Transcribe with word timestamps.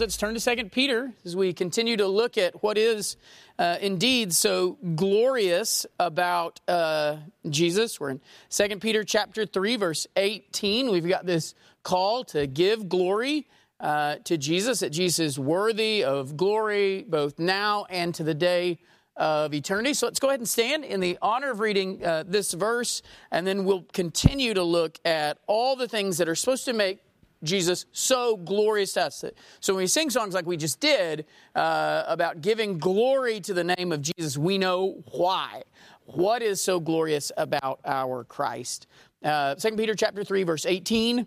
Let's 0.00 0.16
turn 0.16 0.32
to 0.32 0.40
Second 0.40 0.72
Peter 0.72 1.12
as 1.26 1.36
we 1.36 1.52
continue 1.52 1.98
to 1.98 2.06
look 2.06 2.38
at 2.38 2.62
what 2.62 2.78
is 2.78 3.18
uh, 3.58 3.76
indeed 3.82 4.32
so 4.32 4.78
glorious 4.94 5.84
about 5.98 6.58
uh, 6.66 7.18
Jesus. 7.50 8.00
We're 8.00 8.12
in 8.12 8.20
Second 8.48 8.80
Peter 8.80 9.04
chapter 9.04 9.44
3, 9.44 9.76
verse 9.76 10.06
18. 10.16 10.90
We've 10.90 11.06
got 11.06 11.26
this 11.26 11.54
call 11.82 12.24
to 12.24 12.46
give 12.46 12.88
glory 12.88 13.46
uh, 13.78 14.16
to 14.24 14.38
Jesus, 14.38 14.80
that 14.80 14.88
Jesus 14.88 15.18
is 15.18 15.38
worthy 15.38 16.02
of 16.02 16.34
glory 16.34 17.04
both 17.06 17.38
now 17.38 17.84
and 17.90 18.14
to 18.14 18.24
the 18.24 18.32
day 18.32 18.78
of 19.16 19.52
eternity. 19.52 19.92
So 19.92 20.06
let's 20.06 20.18
go 20.18 20.28
ahead 20.28 20.40
and 20.40 20.48
stand 20.48 20.86
in 20.86 21.00
the 21.00 21.18
honor 21.20 21.50
of 21.50 21.60
reading 21.60 22.02
uh, 22.02 22.24
this 22.26 22.54
verse, 22.54 23.02
and 23.30 23.46
then 23.46 23.66
we'll 23.66 23.84
continue 23.92 24.54
to 24.54 24.62
look 24.62 24.98
at 25.04 25.36
all 25.46 25.76
the 25.76 25.88
things 25.88 26.16
that 26.18 26.28
are 26.28 26.34
supposed 26.34 26.64
to 26.64 26.72
make 26.72 27.00
Jesus 27.42 27.86
so 27.92 28.36
glorious 28.36 28.92
to 28.94 29.02
us. 29.06 29.24
So 29.60 29.74
when 29.74 29.82
we 29.82 29.86
sing 29.86 30.10
songs 30.10 30.34
like 30.34 30.46
we 30.46 30.56
just 30.56 30.80
did 30.80 31.26
uh, 31.54 32.04
about 32.06 32.40
giving 32.40 32.78
glory 32.78 33.40
to 33.40 33.54
the 33.54 33.64
name 33.64 33.92
of 33.92 34.02
Jesus, 34.02 34.36
we 34.36 34.58
know 34.58 35.02
why. 35.12 35.62
What 36.04 36.42
is 36.42 36.60
so 36.60 36.80
glorious 36.80 37.30
about 37.36 37.80
our 37.84 38.24
Christ? 38.24 38.86
Uh, 39.24 39.54
2 39.54 39.76
Peter 39.76 39.94
chapter 39.94 40.24
3, 40.24 40.42
verse 40.42 40.66
18. 40.66 41.26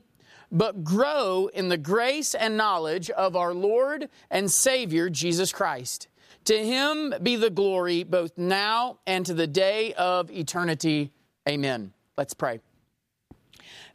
But 0.51 0.83
grow 0.83 1.49
in 1.53 1.69
the 1.69 1.77
grace 1.77 2.35
and 2.35 2.57
knowledge 2.57 3.09
of 3.09 3.35
our 3.35 3.53
Lord 3.53 4.09
and 4.29 4.51
Savior, 4.51 5.09
Jesus 5.09 5.51
Christ. 5.51 6.07
To 6.45 6.57
him 6.57 7.13
be 7.23 7.37
the 7.37 7.49
glory 7.49 8.03
both 8.03 8.37
now 8.37 8.99
and 9.07 9.25
to 9.25 9.33
the 9.33 9.47
day 9.47 9.93
of 9.93 10.29
eternity. 10.29 11.11
Amen. 11.47 11.93
Let's 12.17 12.33
pray. 12.33 12.59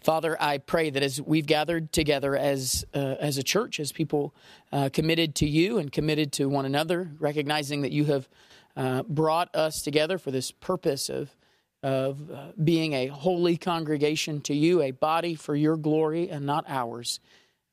Father, 0.00 0.36
I 0.40 0.58
pray 0.58 0.90
that 0.90 1.02
as 1.02 1.20
we've 1.20 1.46
gathered 1.46 1.92
together 1.92 2.36
as, 2.36 2.84
uh, 2.94 3.16
as 3.18 3.36
a 3.36 3.42
church, 3.42 3.80
as 3.80 3.90
people 3.90 4.32
uh, 4.70 4.90
committed 4.92 5.34
to 5.36 5.46
you 5.46 5.78
and 5.78 5.90
committed 5.90 6.32
to 6.34 6.48
one 6.48 6.64
another, 6.64 7.10
recognizing 7.18 7.82
that 7.82 7.90
you 7.90 8.04
have 8.04 8.28
uh, 8.76 9.02
brought 9.02 9.54
us 9.56 9.82
together 9.82 10.16
for 10.16 10.30
this 10.30 10.52
purpose 10.52 11.08
of, 11.08 11.34
of 11.82 12.30
uh, 12.30 12.52
being 12.62 12.92
a 12.92 13.08
holy 13.08 13.56
congregation 13.56 14.40
to 14.42 14.54
you, 14.54 14.80
a 14.82 14.92
body 14.92 15.34
for 15.34 15.56
your 15.56 15.76
glory 15.76 16.30
and 16.30 16.46
not 16.46 16.64
ours. 16.68 17.18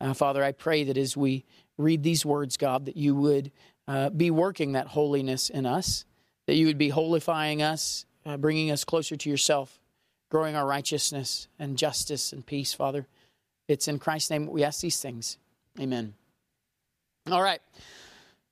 Uh, 0.02 0.14
Father, 0.14 0.44
I 0.44 0.52
pray 0.52 0.84
that 0.86 0.98
as 0.98 1.16
we 1.16 1.46
read 1.78 2.02
these 2.02 2.26
words, 2.26 2.58
God, 2.58 2.86
that 2.86 2.98
you 2.98 3.14
would 3.16 3.52
uh, 3.88 4.10
be 4.10 4.32
working 4.32 4.72
that 4.72 4.88
holiness 4.88 5.52
in 5.52 5.68
us, 5.68 6.06
that 6.48 6.56
you 6.56 6.66
would 6.66 6.80
be 6.80 6.90
holifying 6.90 7.62
us, 7.62 8.06
bringing 8.40 8.72
us 8.72 8.84
closer 8.84 9.16
to 9.16 9.30
yourself 9.30 9.80
growing 10.30 10.56
our 10.56 10.66
righteousness 10.66 11.48
and 11.60 11.78
justice 11.78 12.34
and 12.34 12.46
peace, 12.46 12.74
Father. 12.74 13.08
It's 13.68 13.88
in 13.88 14.00
Christ's 14.00 14.30
name 14.30 14.48
we 14.48 14.64
ask 14.64 14.82
these 14.82 15.00
things. 15.00 15.38
Amen. 15.80 16.14
All 17.32 17.42
right. 17.42 17.60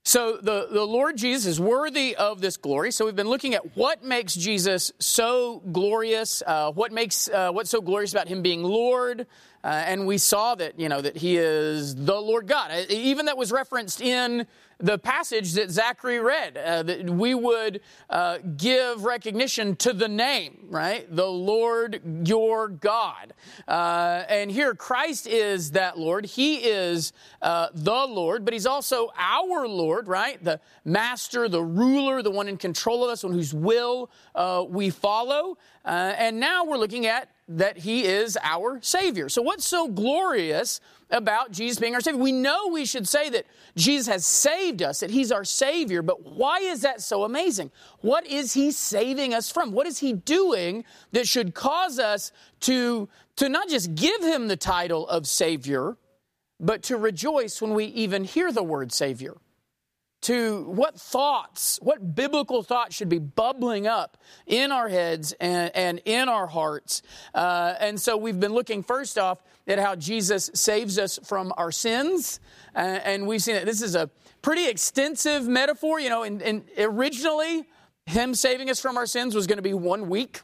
So 0.06 0.38
the, 0.42 0.68
the 0.70 0.84
Lord 0.84 1.16
Jesus 1.16 1.46
is 1.46 1.60
worthy 1.62 2.16
of 2.16 2.42
this 2.42 2.58
glory. 2.58 2.92
So 2.92 3.06
we've 3.06 3.16
been 3.16 3.30
looking 3.30 3.54
at 3.54 3.78
what 3.78 4.04
makes 4.04 4.36
Jesus 4.36 4.92
so 5.00 5.62
glorious, 5.72 6.44
uh, 6.46 6.72
what 6.72 6.92
makes 6.92 7.30
uh, 7.30 7.52
what's 7.52 7.70
so 7.70 7.80
glorious 7.80 8.12
about 8.12 8.28
him 8.28 8.42
being 8.42 8.64
Lord, 8.64 9.28
uh, 9.64 9.68
and 9.68 10.06
we 10.06 10.18
saw 10.18 10.56
that 10.56 10.80
you 10.80 10.90
know 10.90 11.02
that 11.02 11.18
he 11.18 11.38
is 11.38 11.96
the 11.96 12.20
Lord 12.20 12.48
God. 12.48 12.72
Even 12.90 13.26
that 13.28 13.38
was 13.38 13.52
referenced 13.52 14.02
in 14.02 14.46
the 14.80 14.98
passage 14.98 15.54
that 15.54 15.72
Zachary 15.72 16.20
read, 16.20 16.58
uh, 16.58 16.84
that 16.84 17.10
we 17.10 17.34
would 17.34 17.80
uh, 18.10 18.40
give 18.58 19.06
recognition 19.06 19.78
to 19.78 19.94
the 19.94 20.10
name, 20.10 20.66
right? 20.70 21.08
The 21.10 21.26
Lord 21.26 22.28
your 22.28 22.68
God. 22.68 23.34
Uh, 23.66 24.24
and 24.28 24.52
here, 24.52 24.76
Christ 24.76 25.26
is 25.26 25.72
that 25.72 25.98
Lord. 25.98 26.26
He 26.26 26.58
is 26.58 27.14
uh, 27.42 27.68
the 27.74 28.06
Lord, 28.06 28.44
but 28.44 28.54
He's 28.54 28.66
also 28.66 29.10
our 29.18 29.68
Lord, 29.68 30.10
right? 30.10 30.44
The 30.44 30.60
master, 30.84 31.48
the 31.48 31.64
ruler, 31.64 32.22
the 32.22 32.32
one 32.32 32.50
in 32.50 32.58
control 32.58 33.06
of 33.06 33.10
us, 33.10 33.24
on 33.24 33.32
whose 33.32 33.54
will 33.54 34.10
uh, 34.36 34.66
we 34.68 34.90
follow. 34.90 35.58
Uh, 35.86 36.14
and 36.18 36.40
now 36.40 36.66
we're 36.66 36.78
looking 36.78 37.06
at 37.06 37.30
that 37.48 37.78
He 37.78 38.06
is 38.06 38.38
our 38.42 38.80
Savior. 38.82 39.30
So, 39.30 39.42
what's 39.42 39.66
so 39.66 39.88
glorious 39.88 40.80
about 41.14 41.52
Jesus 41.52 41.80
being 41.80 41.94
our 41.94 42.02
Savior. 42.02 42.20
We 42.20 42.32
know 42.32 42.68
we 42.68 42.86
should 42.86 43.08
say 43.08 43.30
that 43.30 43.46
Jesus 43.76 44.08
has 44.08 44.26
saved 44.26 44.82
us, 44.82 45.00
that 45.00 45.12
He's 45.12 45.32
our 45.32 45.46
Savior, 45.46 46.02
but 46.02 46.26
why 46.26 46.60
is 46.60 46.82
that 46.82 47.02
so 47.02 47.24
amazing? 47.24 47.72
What 48.02 48.26
is 48.26 48.54
He 48.54 48.72
saving 48.72 49.34
us 49.34 49.50
from? 49.50 49.72
What 49.72 49.88
is 49.88 50.00
He 50.00 50.14
doing 50.14 50.84
that 51.12 51.28
should 51.28 51.54
cause 51.54 52.00
us 52.00 52.32
to, 52.62 53.08
to 53.38 53.48
not 53.48 53.70
just 53.70 53.96
give 53.96 54.22
Him 54.22 54.48
the 54.48 54.58
title 54.58 55.08
of 55.08 55.28
Savior, 55.28 55.98
but 56.60 56.82
to 56.84 56.98
rejoice 56.98 57.62
when 57.62 57.74
we 57.74 57.86
even 57.86 58.24
hear 58.24 58.52
the 58.52 58.64
word 58.64 58.92
Savior? 58.92 59.36
To 60.24 60.64
what 60.64 61.00
thoughts, 61.00 61.80
what 61.82 62.16
biblical 62.16 62.64
thoughts 62.64 62.96
should 62.96 63.10
be 63.10 63.20
bubbling 63.20 63.88
up 63.88 64.18
in 64.48 64.72
our 64.72 64.88
heads 64.88 65.34
and, 65.40 65.72
and 65.76 66.02
in 66.06 66.30
our 66.30 66.48
hearts. 66.48 67.02
Uh, 67.34 67.76
and 67.80 68.00
so 68.00 68.18
we've 68.18 68.40
been 68.40 68.54
looking 68.54 68.84
first 68.84 69.18
off 69.18 69.44
at 69.68 69.80
how 69.80 69.96
Jesus 69.96 70.50
saves 70.54 70.98
us 70.98 71.20
from 71.24 71.54
our 71.58 71.72
sins. 71.72 72.40
Uh, 72.76 72.80
and 72.80 73.28
we've 73.28 73.42
seen 73.42 73.56
that 73.56 73.66
this 73.66 73.82
is 73.82 73.96
a 73.96 74.10
pretty 74.42 74.68
extensive 74.68 75.48
metaphor. 75.48 76.00
You 76.00 76.10
know, 76.10 76.24
and, 76.24 76.42
and 76.42 76.64
originally, 76.78 77.66
Him 78.06 78.34
saving 78.34 78.70
us 78.70 78.80
from 78.80 78.98
our 78.98 79.06
sins 79.06 79.36
was 79.36 79.48
going 79.48 79.58
to 79.58 79.64
be 79.64 79.74
one 79.74 80.10
week. 80.10 80.42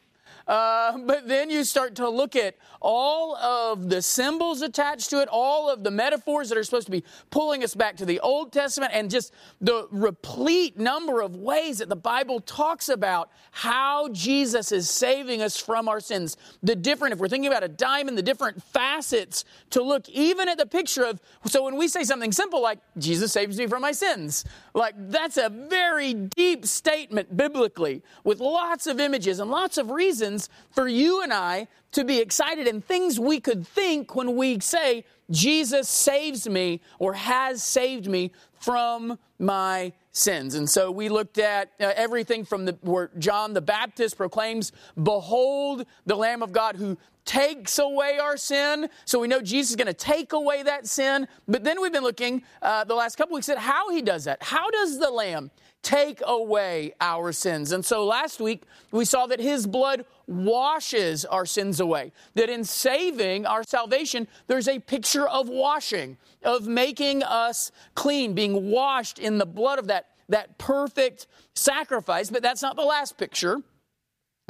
Uh, 0.49 0.97
but 1.05 1.27
then 1.27 1.51
you 1.51 1.63
start 1.63 1.93
to 1.93 2.09
look 2.09 2.35
at 2.35 2.55
all 2.81 3.35
of 3.35 3.87
the 3.87 4.01
symbols 4.01 4.63
attached 4.63 5.11
to 5.11 5.21
it, 5.21 5.29
all 5.31 5.69
of 5.69 5.83
the 5.83 5.91
metaphors 5.91 6.49
that 6.49 6.57
are 6.57 6.63
supposed 6.63 6.87
to 6.87 6.91
be 6.91 7.03
pulling 7.29 7.63
us 7.63 7.75
back 7.75 7.95
to 7.95 8.03
the 8.03 8.19
Old 8.21 8.51
Testament, 8.51 8.91
and 8.95 9.11
just 9.11 9.31
the 9.61 9.87
replete 9.91 10.79
number 10.79 11.21
of 11.21 11.35
ways 11.35 11.77
that 11.77 11.87
the 11.87 11.95
Bible 11.95 12.39
talks 12.39 12.89
about 12.89 13.29
how 13.51 14.09
Jesus 14.09 14.71
is 14.71 14.89
saving 14.89 15.43
us 15.43 15.55
from 15.55 15.87
our 15.87 15.99
sins. 15.99 16.35
The 16.63 16.75
different, 16.75 17.13
if 17.13 17.19
we're 17.19 17.27
thinking 17.27 17.51
about 17.51 17.63
a 17.63 17.67
diamond, 17.67 18.17
the 18.17 18.23
different 18.23 18.63
facets 18.63 19.45
to 19.69 19.83
look 19.83 20.09
even 20.09 20.49
at 20.49 20.57
the 20.57 20.65
picture 20.65 21.05
of, 21.05 21.21
so 21.45 21.63
when 21.63 21.77
we 21.77 21.87
say 21.87 22.03
something 22.03 22.31
simple 22.31 22.59
like, 22.59 22.79
Jesus 22.97 23.31
saves 23.31 23.59
me 23.59 23.67
from 23.67 23.83
my 23.83 23.91
sins, 23.91 24.45
like 24.73 24.95
that's 24.97 25.37
a 25.37 25.49
very 25.49 26.15
deep 26.15 26.65
statement 26.65 27.37
biblically 27.37 28.01
with 28.23 28.39
lots 28.39 28.87
of 28.87 28.99
images 28.99 29.39
and 29.39 29.51
lots 29.51 29.77
of 29.77 29.91
reasons 29.91 30.38
reasons 30.39 30.49
for 30.71 30.87
you 30.87 31.21
and 31.21 31.33
I 31.33 31.67
to 31.91 32.03
be 32.03 32.19
excited 32.19 32.67
and 32.67 32.83
things 32.83 33.19
we 33.19 33.39
could 33.39 33.67
think 33.67 34.15
when 34.15 34.35
we 34.35 34.59
say, 34.59 35.05
Jesus 35.31 35.89
saves 35.89 36.47
me 36.47 36.81
or 36.99 37.13
has 37.13 37.63
saved 37.63 38.07
me 38.07 38.31
from 38.59 39.17
my 39.39 39.91
sins. 40.11 40.55
And 40.55 40.69
so 40.69 40.91
we 40.91 41.09
looked 41.09 41.37
at 41.37 41.71
uh, 41.79 41.91
everything 41.95 42.45
from 42.45 42.65
the, 42.65 42.77
where 42.81 43.09
John 43.17 43.53
the 43.53 43.61
Baptist 43.61 44.17
proclaims, 44.17 44.71
Behold 45.01 45.85
the 46.05 46.15
Lamb 46.15 46.43
of 46.43 46.51
God 46.51 46.75
who 46.75 46.97
takes 47.25 47.79
away 47.79 48.17
our 48.19 48.37
sin. 48.37 48.89
So 49.05 49.19
we 49.19 49.27
know 49.27 49.41
Jesus 49.41 49.71
is 49.71 49.75
going 49.75 49.87
to 49.87 49.93
take 49.93 50.33
away 50.33 50.63
that 50.63 50.87
sin. 50.87 51.27
But 51.47 51.63
then 51.63 51.81
we've 51.81 51.93
been 51.93 52.03
looking 52.03 52.43
uh, 52.61 52.83
the 52.85 52.95
last 52.95 53.17
couple 53.17 53.35
weeks 53.35 53.49
at 53.49 53.57
how 53.57 53.91
he 53.91 54.01
does 54.01 54.23
that. 54.25 54.41
How 54.41 54.69
does 54.71 54.99
the 54.99 55.11
Lamb 55.11 55.51
take 55.81 56.21
away 56.25 56.93
our 56.99 57.31
sins. 57.31 57.71
And 57.71 57.83
so 57.83 58.05
last 58.05 58.39
week 58.39 58.63
we 58.91 59.05
saw 59.05 59.27
that 59.27 59.39
his 59.39 59.65
blood 59.65 60.05
washes 60.27 61.25
our 61.25 61.45
sins 61.45 61.79
away. 61.79 62.11
That 62.35 62.49
in 62.49 62.63
saving 62.63 63.45
our 63.45 63.63
salvation, 63.63 64.27
there's 64.47 64.67
a 64.67 64.79
picture 64.79 65.27
of 65.27 65.49
washing, 65.49 66.17
of 66.43 66.67
making 66.67 67.23
us 67.23 67.71
clean, 67.95 68.33
being 68.33 68.69
washed 68.69 69.19
in 69.19 69.37
the 69.37 69.45
blood 69.45 69.79
of 69.79 69.87
that, 69.87 70.07
that 70.27 70.57
perfect 70.57 71.27
sacrifice. 71.55 72.29
But 72.29 72.43
that's 72.43 72.61
not 72.61 72.75
the 72.75 72.83
last 72.83 73.17
picture. 73.17 73.61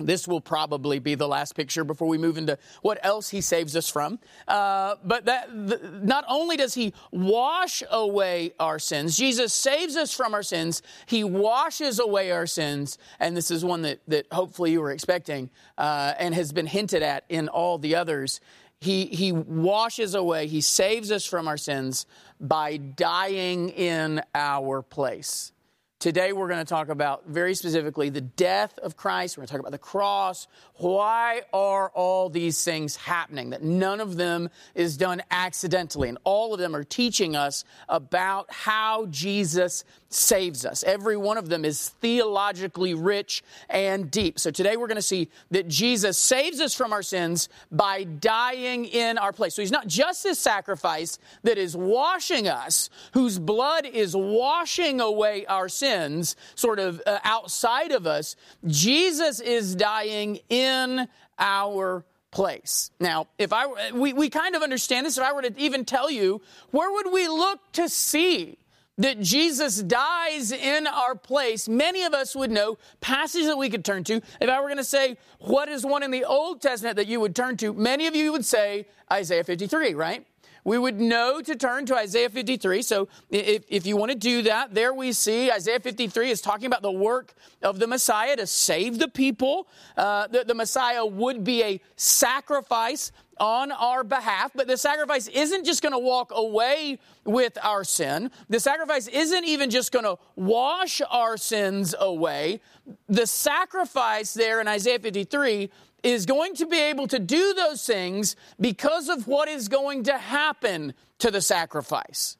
This 0.05 0.27
will 0.27 0.41
probably 0.41 0.99
be 0.99 1.15
the 1.15 1.27
last 1.27 1.55
picture 1.55 1.83
before 1.83 2.07
we 2.07 2.17
move 2.17 2.37
into 2.37 2.57
what 2.81 2.99
else 3.03 3.29
he 3.29 3.41
saves 3.41 3.75
us 3.75 3.89
from. 3.89 4.19
Uh, 4.47 4.95
but 5.03 5.25
that 5.25 5.53
not 5.53 6.25
only 6.27 6.57
does 6.57 6.73
he 6.73 6.93
wash 7.11 7.83
away 7.89 8.53
our 8.59 8.79
sins, 8.79 9.17
Jesus 9.17 9.53
saves 9.53 9.95
us 9.95 10.13
from 10.13 10.33
our 10.33 10.43
sins. 10.43 10.81
He 11.05 11.23
washes 11.23 11.99
away 11.99 12.31
our 12.31 12.47
sins, 12.47 12.97
and 13.19 13.35
this 13.35 13.51
is 13.51 13.63
one 13.63 13.81
that 13.83 13.99
that 14.07 14.25
hopefully 14.31 14.71
you 14.71 14.81
were 14.81 14.91
expecting 14.91 15.49
uh, 15.77 16.13
and 16.17 16.33
has 16.35 16.51
been 16.51 16.67
hinted 16.67 17.03
at 17.03 17.25
in 17.29 17.47
all 17.47 17.77
the 17.77 17.95
others. 17.95 18.41
He 18.81 19.07
he 19.07 19.31
washes 19.31 20.15
away. 20.15 20.47
He 20.47 20.61
saves 20.61 21.11
us 21.11 21.25
from 21.25 21.47
our 21.47 21.57
sins 21.57 22.05
by 22.39 22.77
dying 22.77 23.69
in 23.69 24.21
our 24.33 24.81
place 24.81 25.51
Today, 25.99 26.31
we're 26.31 26.47
going 26.47 26.65
to 26.65 26.69
talk 26.69 26.87
about 26.87 27.27
very 27.27 27.53
specifically 27.53 28.07
the 28.07 28.21
death 28.21 28.79
of 28.79 28.95
Christ. 28.95 29.35
We're 29.35 29.41
going 29.41 29.47
to 29.47 29.51
talk 29.51 29.59
about 29.59 29.73
the 29.73 29.77
cross. 29.77 30.47
Why 30.75 31.41
are 31.51 31.89
all 31.89 32.29
these 32.29 32.63
things 32.63 32.95
happening? 32.95 33.49
That 33.49 33.63
none 33.63 33.99
of 33.99 34.15
them 34.15 34.49
is 34.75 34.95
done 34.95 35.21
accidentally. 35.29 36.07
And 36.07 36.17
all 36.23 36.53
of 36.53 36.59
them 36.61 36.73
are 36.73 36.85
teaching 36.85 37.35
us 37.35 37.65
about 37.89 38.49
how 38.49 39.07
Jesus 39.07 39.83
saves 40.07 40.65
us. 40.65 40.85
Every 40.85 41.17
one 41.17 41.37
of 41.37 41.49
them 41.49 41.65
is 41.65 41.89
theologically 41.89 42.93
rich 42.93 43.43
and 43.69 44.09
deep. 44.09 44.39
So 44.39 44.51
today, 44.51 44.77
we're 44.77 44.87
going 44.87 44.95
to 44.95 45.01
see 45.01 45.27
that 45.51 45.67
Jesus 45.67 46.17
saves 46.17 46.61
us 46.61 46.73
from 46.73 46.93
our 46.93 47.03
sins 47.03 47.49
by 47.73 48.05
dying 48.05 48.85
in 48.85 49.17
our 49.17 49.33
place. 49.33 49.53
So 49.53 49.61
he's 49.61 49.69
not 49.69 49.87
just 49.87 50.23
this 50.23 50.39
sacrifice 50.39 51.19
that 51.43 51.57
is 51.57 51.75
washing 51.75 52.47
us, 52.47 52.89
whose 53.11 53.37
blood 53.37 53.85
is 53.85 54.15
washing 54.15 55.01
away 55.01 55.45
our 55.45 55.67
sins 55.67 55.88
sins 55.89 56.35
sort 56.55 56.79
of 56.79 57.01
uh, 57.05 57.19
outside 57.23 57.91
of 57.91 58.05
us, 58.05 58.35
Jesus 58.65 59.39
is 59.39 59.75
dying 59.75 60.39
in 60.49 61.07
our 61.37 62.05
place. 62.31 62.91
Now, 62.99 63.27
if 63.37 63.51
I 63.53 63.91
we, 63.91 64.13
we 64.13 64.29
kind 64.29 64.55
of 64.55 64.61
understand 64.61 65.05
this, 65.05 65.17
if 65.17 65.23
I 65.23 65.33
were 65.33 65.41
to 65.41 65.53
even 65.57 65.85
tell 65.85 66.11
you, 66.11 66.41
where 66.71 66.91
would 66.91 67.11
we 67.11 67.27
look 67.27 67.59
to 67.73 67.89
see 67.89 68.57
that 68.99 69.21
Jesus 69.21 69.81
dies 69.81 70.51
in 70.51 70.85
our 70.85 71.15
place, 71.15 71.69
many 71.69 72.03
of 72.03 72.13
us 72.13 72.35
would 72.35 72.51
know 72.51 72.77
passages 72.99 73.47
that 73.47 73.57
we 73.57 73.69
could 73.69 73.85
turn 73.85 74.03
to. 74.03 74.15
If 74.41 74.49
I 74.49 74.59
were 74.59 74.67
going 74.67 74.77
to 74.77 74.83
say, 74.83 75.17
what 75.39 75.69
is 75.69 75.85
one 75.85 76.03
in 76.03 76.11
the 76.11 76.25
Old 76.25 76.61
Testament 76.61 76.97
that 76.97 77.07
you 77.07 77.21
would 77.21 77.33
turn 77.33 77.55
to, 77.57 77.73
many 77.73 78.07
of 78.07 78.15
you 78.15 78.33
would 78.33 78.43
say 78.43 78.87
Isaiah 79.09 79.45
53, 79.45 79.93
right? 79.93 80.27
We 80.63 80.77
would 80.77 80.99
know 80.99 81.41
to 81.41 81.55
turn 81.55 81.85
to 81.87 81.95
Isaiah 81.95 82.29
53. 82.29 82.81
So 82.81 83.07
if, 83.29 83.63
if 83.69 83.85
you 83.85 83.97
want 83.97 84.11
to 84.11 84.17
do 84.17 84.41
that, 84.43 84.73
there 84.73 84.93
we 84.93 85.11
see 85.13 85.51
Isaiah 85.51 85.79
53 85.79 86.29
is 86.29 86.41
talking 86.41 86.65
about 86.65 86.81
the 86.81 86.91
work 86.91 87.33
of 87.61 87.79
the 87.79 87.87
Messiah 87.87 88.35
to 88.37 88.47
save 88.47 88.99
the 88.99 89.07
people. 89.07 89.67
Uh, 89.97 90.27
the, 90.27 90.43
the 90.43 90.55
Messiah 90.55 91.05
would 91.05 91.43
be 91.43 91.63
a 91.63 91.81
sacrifice 91.95 93.11
on 93.39 93.71
our 93.71 94.03
behalf, 94.03 94.51
but 94.53 94.67
the 94.67 94.77
sacrifice 94.77 95.27
isn't 95.27 95.65
just 95.65 95.81
going 95.81 95.93
to 95.93 95.99
walk 95.99 96.31
away 96.35 96.99
with 97.23 97.57
our 97.63 97.83
sin. 97.83 98.31
The 98.49 98.59
sacrifice 98.59 99.07
isn't 99.07 99.45
even 99.45 99.69
just 99.69 99.91
going 99.91 100.05
to 100.05 100.17
wash 100.35 101.01
our 101.09 101.37
sins 101.37 101.95
away. 101.97 102.59
The 103.07 103.25
sacrifice 103.25 104.33
there 104.33 104.59
in 104.59 104.67
Isaiah 104.67 104.99
53 104.99 105.69
is 106.03 106.25
going 106.25 106.55
to 106.55 106.65
be 106.65 106.79
able 106.79 107.07
to 107.07 107.19
do 107.19 107.53
those 107.53 107.85
things 107.85 108.35
because 108.59 109.09
of 109.09 109.27
what 109.27 109.47
is 109.47 109.67
going 109.67 110.03
to 110.03 110.17
happen 110.17 110.93
to 111.19 111.31
the 111.31 111.41
sacrifice. 111.41 112.37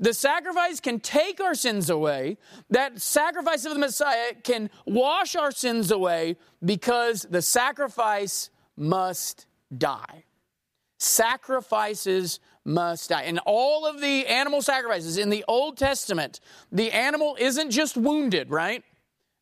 The 0.00 0.14
sacrifice 0.14 0.80
can 0.80 1.00
take 1.00 1.40
our 1.40 1.54
sins 1.54 1.90
away. 1.90 2.38
That 2.70 3.00
sacrifice 3.00 3.64
of 3.64 3.74
the 3.74 3.78
Messiah 3.78 4.34
can 4.42 4.70
wash 4.86 5.36
our 5.36 5.50
sins 5.50 5.90
away 5.90 6.36
because 6.64 7.26
the 7.28 7.42
sacrifice 7.42 8.50
must 8.76 9.46
die. 9.76 10.24
Sacrifices 10.98 12.40
must 12.64 13.10
die. 13.10 13.22
And 13.22 13.40
all 13.44 13.86
of 13.86 14.00
the 14.00 14.26
animal 14.26 14.62
sacrifices 14.62 15.18
in 15.18 15.28
the 15.28 15.44
Old 15.46 15.76
Testament, 15.76 16.40
the 16.72 16.90
animal 16.92 17.36
isn't 17.38 17.70
just 17.70 17.96
wounded, 17.96 18.50
right? 18.50 18.82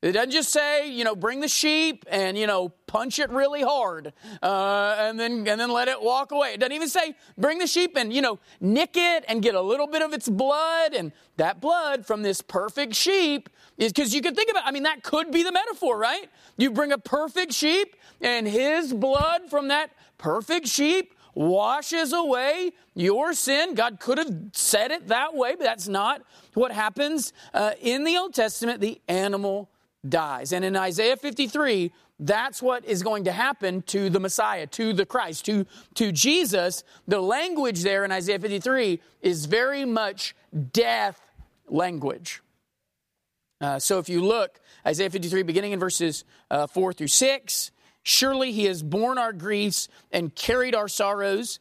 It 0.03 0.13
doesn't 0.13 0.33
just 0.33 0.51
say, 0.51 0.91
you 0.91 1.05
know, 1.05 1.15
bring 1.15 1.41
the 1.41 1.49
sheep 1.49 2.05
and, 2.11 2.37
you 2.37 2.49
know, 2.49 2.73
punch 2.93 3.19
it 3.19 3.31
really 3.31 3.63
hard 3.63 4.13
uh, 4.43 4.97
and, 4.99 5.19
then, 5.19 5.49
and 5.49 5.59
then 5.59 5.71
let 5.71 5.89
it 5.89 6.03
walk 6.03 6.31
away. 6.31 6.53
It 6.53 6.61
doesn't 6.61 6.75
even 6.75 6.91
say, 6.91 7.15
bring 7.39 7.59
the 7.59 7.67
sheep 7.67 7.97
and, 7.97 8.13
you 8.13 8.21
know, 8.21 8.39
nick 8.61 8.91
it 8.97 9.25
and 9.29 9.41
get 9.41 9.55
a 9.55 9.63
little 9.63 9.87
bit 9.87 10.03
of 10.03 10.13
its 10.13 10.29
blood. 10.29 10.93
And 10.93 11.11
that 11.39 11.63
blood 11.63 12.05
from 12.05 12.21
this 12.21 12.43
perfect 12.43 12.95
sheep 12.95 13.49
is 13.79 13.95
because 13.95 14.15
you 14.15 14.21
could 14.21 14.37
think 14.37 14.51
about, 14.51 14.65
I 14.67 14.73
mean, 14.73 14.83
that 14.83 15.03
could 15.03 15.31
be 15.31 15.43
the 15.43 15.53
metaphor, 15.53 15.99
right? 15.99 16.29
You 16.59 16.71
bring 16.71 16.93
a 16.93 16.99
perfect 16.99 17.55
sheep 17.55 17.97
and 18.21 18.47
his 18.47 18.93
blood 18.93 19.49
from 19.49 19.69
that 19.69 19.93
perfect 20.19 20.69
sheep 20.69 21.15
washes 21.35 22.13
away 22.13 22.73
your 22.95 23.33
sin. 23.33 23.75
God 23.75 24.01
could 24.01 24.19
have 24.19 24.35
said 24.53 24.91
it 24.91 25.09
that 25.09 25.35
way, 25.35 25.55
but 25.55 25.65
that's 25.65 25.89
not 25.89 26.21
what 26.53 26.73
happens 26.73 27.33
uh, 27.55 27.73
in 27.81 28.05
the 28.05 28.19
Old 28.19 28.35
Testament. 28.35 28.83
The 28.83 29.01
animal 29.09 29.71
dies. 30.07 30.53
And 30.53 30.65
in 30.65 30.77
Isaiah 30.77 31.17
53, 31.17 31.93
that's 32.19 32.63
what 32.63 32.85
is 32.85 33.03
going 33.03 33.25
to 33.25 33.33
happen 33.33 33.83
to 33.83 34.09
the 34.09 34.21
Messiah, 34.21 34.67
to 34.69 34.93
the 34.93 35.07
Christ, 35.07 35.45
to, 35.47 35.67
to 35.95 36.13
Jesus. 36.13 36.85
The 37.09 37.21
language 37.21 37.83
there 37.83 38.05
in 38.05 38.13
Isaiah 38.13 38.39
53 38.39 39.01
is 39.23 39.47
very 39.47 39.85
much 39.85 40.35
death 40.73 41.21
language. 41.69 42.43
Uh, 43.61 43.79
so 43.79 43.99
if 43.99 44.09
you 44.09 44.25
look, 44.25 44.61
Isaiah 44.87 45.11
53, 45.11 45.43
beginning 45.43 45.73
in 45.73 45.79
verses 45.79 46.25
uh, 46.51 46.67
4 46.67 46.93
through 46.93 47.07
6, 47.09 47.71
surely 48.03 48.53
he 48.53 48.65
has 48.65 48.83
borne 48.83 49.19
our 49.19 49.33
griefs 49.33 49.89
and 50.11 50.35
carried 50.35 50.75
our 50.75 50.89
sorrows. 50.89 51.61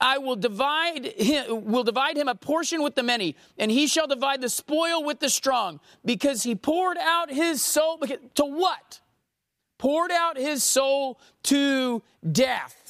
I 0.00 0.18
will 0.18 0.36
divide 0.36 1.06
him, 1.06 1.64
will 1.64 1.84
divide 1.84 2.16
him 2.16 2.28
a 2.28 2.34
portion 2.34 2.82
with 2.82 2.94
the 2.94 3.02
many, 3.02 3.36
and 3.58 3.70
he 3.70 3.86
shall 3.86 4.06
divide 4.06 4.40
the 4.40 4.48
spoil 4.48 5.02
with 5.02 5.20
the 5.20 5.30
strong, 5.30 5.80
because 6.04 6.42
he 6.42 6.54
poured 6.54 6.98
out 6.98 7.30
his 7.30 7.62
soul 7.62 7.98
to 8.34 8.44
what? 8.44 9.00
Poured 9.78 10.10
out 10.10 10.36
his 10.36 10.62
soul 10.62 11.20
to 11.44 12.02
death 12.30 12.86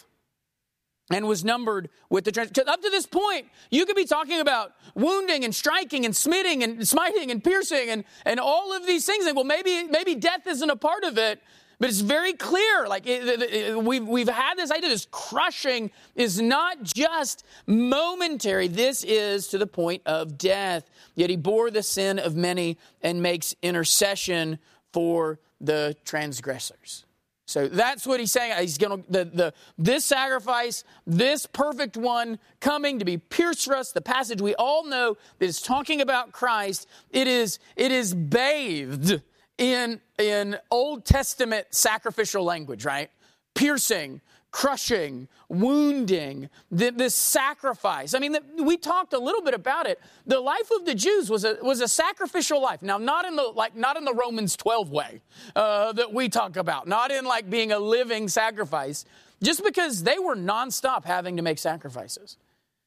and 1.11 1.26
was 1.26 1.44
numbered 1.44 1.88
with 2.11 2.25
the 2.25 2.32
trans- 2.32 2.50
up 2.58 2.82
to 2.82 2.91
this 2.91 3.06
point 3.06 3.47
you 3.70 3.87
could 3.87 3.97
be 3.97 4.05
talking 4.05 4.41
about 4.41 4.73
wounding 4.94 5.44
and 5.44 5.55
striking 5.55 6.05
and 6.05 6.17
smiting 6.17 6.62
and 6.62 6.87
smiting 6.87 7.31
and 7.31 7.44
piercing 7.44 7.91
and, 7.91 8.05
and 8.25 8.41
all 8.41 8.73
of 8.75 8.87
these 8.87 9.06
things 9.06 9.25
and 9.26 9.37
well 9.37 9.44
maybe 9.44 9.85
maybe 9.85 10.14
death 10.14 10.47
isn't 10.47 10.70
a 10.70 10.76
part 10.76 11.05
of 11.05 11.17
it 11.17 11.41
but 11.78 11.90
it's 11.90 12.00
very 12.00 12.32
clear, 12.32 12.88
like 12.88 13.06
it, 13.06 13.28
it, 13.28 13.43
it, 13.43 13.82
we've, 13.82 14.06
we've 14.06 14.28
had 14.28 14.56
this 14.56 14.70
idea, 14.70 14.88
this 14.88 15.06
crushing 15.11 15.90
is 16.14 16.40
not 16.40 16.82
just 16.82 17.44
momentary. 17.67 18.69
This 18.69 19.05
is 19.05 19.49
to 19.49 19.58
the 19.58 19.67
point 19.67 20.02
of 20.06 20.38
death. 20.38 20.88
Yet 21.14 21.28
he 21.28 21.37
bore 21.37 21.70
the 21.70 21.82
sin 21.82 22.19
of 22.19 22.34
many 22.34 22.78
and 23.02 23.23
makes 23.23 23.55
intercession 23.62 24.58
for 24.93 25.39
the 25.60 25.96
transgressors. 26.05 27.05
So 27.48 27.69
that's 27.69 28.06
what 28.06 28.19
he's 28.20 28.32
saying. 28.32 28.58
He's 28.60 28.77
going 28.77 29.05
to 29.05 29.12
the, 29.12 29.24
the 29.24 29.55
this 29.79 30.05
sacrifice, 30.05 30.82
this 31.06 31.46
perfect 31.46 31.96
one 31.96 32.41
coming 32.60 32.98
to 32.98 33.05
be 33.05 33.19
pierced 33.19 33.67
for 33.67 33.77
us. 33.77 33.93
The 33.93 34.01
passage 34.01 34.41
we 34.41 34.56
all 34.56 34.84
know 34.84 35.17
that 35.39 35.46
is 35.46 35.62
talking 35.62 36.01
about 36.01 36.32
Christ. 36.32 36.89
It 37.10 37.29
is 37.29 37.60
it 37.77 37.93
is 37.93 38.15
bathed 38.15 39.22
in, 39.58 40.01
in 40.19 40.58
Old 40.70 41.05
Testament 41.05 41.67
sacrificial 41.70 42.44
language, 42.44 42.84
right? 42.84 43.10
Piercing, 43.55 44.20
crushing, 44.51 45.29
wounding, 45.48 46.48
the, 46.70 46.91
this 46.91 47.15
sacrifice. 47.15 48.15
I 48.15 48.19
mean, 48.19 48.32
the, 48.32 48.43
we 48.63 48.77
talked 48.77 49.13
a 49.13 49.19
little 49.19 49.43
bit 49.43 49.55
about 49.55 49.86
it. 49.86 50.01
The 50.27 50.41
life 50.41 50.70
of 50.75 50.86
the 50.86 50.94
Jews 50.94 51.29
was 51.29 51.44
a, 51.44 51.58
was 51.63 51.81
a 51.81 51.89
sacrificial 51.89 52.60
life. 52.60 52.82
Now, 52.82 52.98
not 52.98 53.27
in 53.27 53.36
the, 53.36 53.43
like, 53.43 53.77
not 53.77 53.96
in 53.96 54.05
the 54.05 54.15
Romans 54.15 54.56
12 54.56 54.91
way 54.91 55.20
uh, 55.55 55.93
that 55.93 56.13
we 56.13 56.29
talk 56.29 56.56
about, 56.56 56.89
not 56.89 57.10
in 57.10 57.25
like 57.25 57.51
being 57.51 57.72
a 57.72 57.79
living 57.79 58.29
sacrifice, 58.29 59.05
just 59.43 59.63
because 59.63 60.03
they 60.03 60.19
were 60.19 60.36
nonstop 60.36 61.05
having 61.05 61.36
to 61.36 61.43
make 61.43 61.58
sacrifices. 61.58 62.39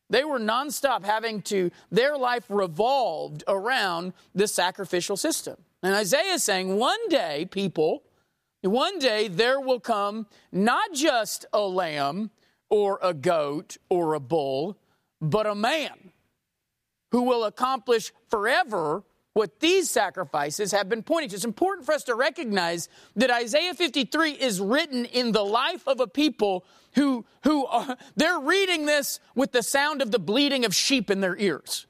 They 0.10 0.24
were 0.24 0.40
nonstop 0.40 1.06
having 1.06 1.44
to, 1.44 1.70
their 1.92 2.18
life 2.18 2.46
revolved 2.50 3.44
around 3.48 4.14
this 4.34 4.52
sacrificial 4.52 5.18
system. 5.18 5.58
And 5.82 5.96
Isaiah 5.96 6.34
is 6.34 6.44
saying 6.44 6.76
one 6.76 7.08
day, 7.10 7.48
people, 7.50 8.04
one 8.62 9.00
day 9.00 9.28
there 9.28 9.60
will 9.60 9.80
come 9.80 10.28
not 10.52 10.94
just 10.94 11.46
a 11.54 11.62
lamb 11.62 12.32
or 12.70 13.00
a 13.02 13.14
goat 13.14 13.78
or 13.90 14.14
a 14.14 14.20
bull, 14.20 14.78
but 15.22 15.48
a 15.48 15.56
man 15.56 16.12
who 17.12 17.24
will 17.24 17.46
accomplish 17.46 18.12
forever 18.30 19.04
what 19.34 19.60
these 19.60 19.90
sacrifices 19.90 20.72
have 20.72 20.90
been 20.90 21.04
pointing 21.04 21.30
to. 21.30 21.36
It's 21.36 21.46
important 21.46 21.86
for 21.86 21.94
us 21.94 22.04
to 22.06 22.16
recognize 22.16 22.90
that 23.16 23.32
Isaiah 23.32 23.74
53 23.74 24.32
is 24.32 24.60
written 24.60 25.06
in 25.06 25.32
the 25.32 25.46
life 25.46 25.88
of 25.88 26.00
a 26.00 26.08
people 26.08 26.66
who, 26.96 27.26
who 27.44 27.66
are, 27.68 27.96
they're 28.16 28.40
reading 28.40 28.86
this 28.86 29.20
with 29.36 29.52
the 29.52 29.64
sound 29.64 30.02
of 30.02 30.12
the 30.12 30.20
bleating 30.20 30.66
of 30.66 30.76
sheep 30.76 31.10
in 31.10 31.22
their 31.22 31.38
ears, 31.38 31.86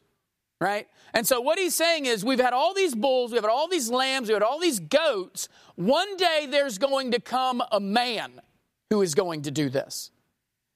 right? 0.62 0.88
And 1.14 1.26
so 1.26 1.42
what 1.42 1.58
he's 1.58 1.76
saying 1.76 2.06
is 2.06 2.24
we've 2.24 2.40
had 2.40 2.54
all 2.54 2.74
these 2.74 2.96
bulls, 2.96 3.32
we've 3.32 3.42
had 3.42 3.52
all 3.52 3.68
these 3.68 3.90
lambs, 3.90 4.28
we've 4.28 4.36
had 4.36 4.44
all 4.44 4.60
these 4.60 4.80
goats. 4.80 5.50
One 5.76 6.18
day 6.18 6.48
there's 6.50 6.78
going 6.78 7.12
to 7.12 7.20
come 7.20 7.64
a 7.72 7.80
man 7.80 8.42
who 8.90 9.02
is 9.02 9.16
going 9.16 9.44
to 9.44 9.52
do 9.52 9.70
this. 9.70 10.12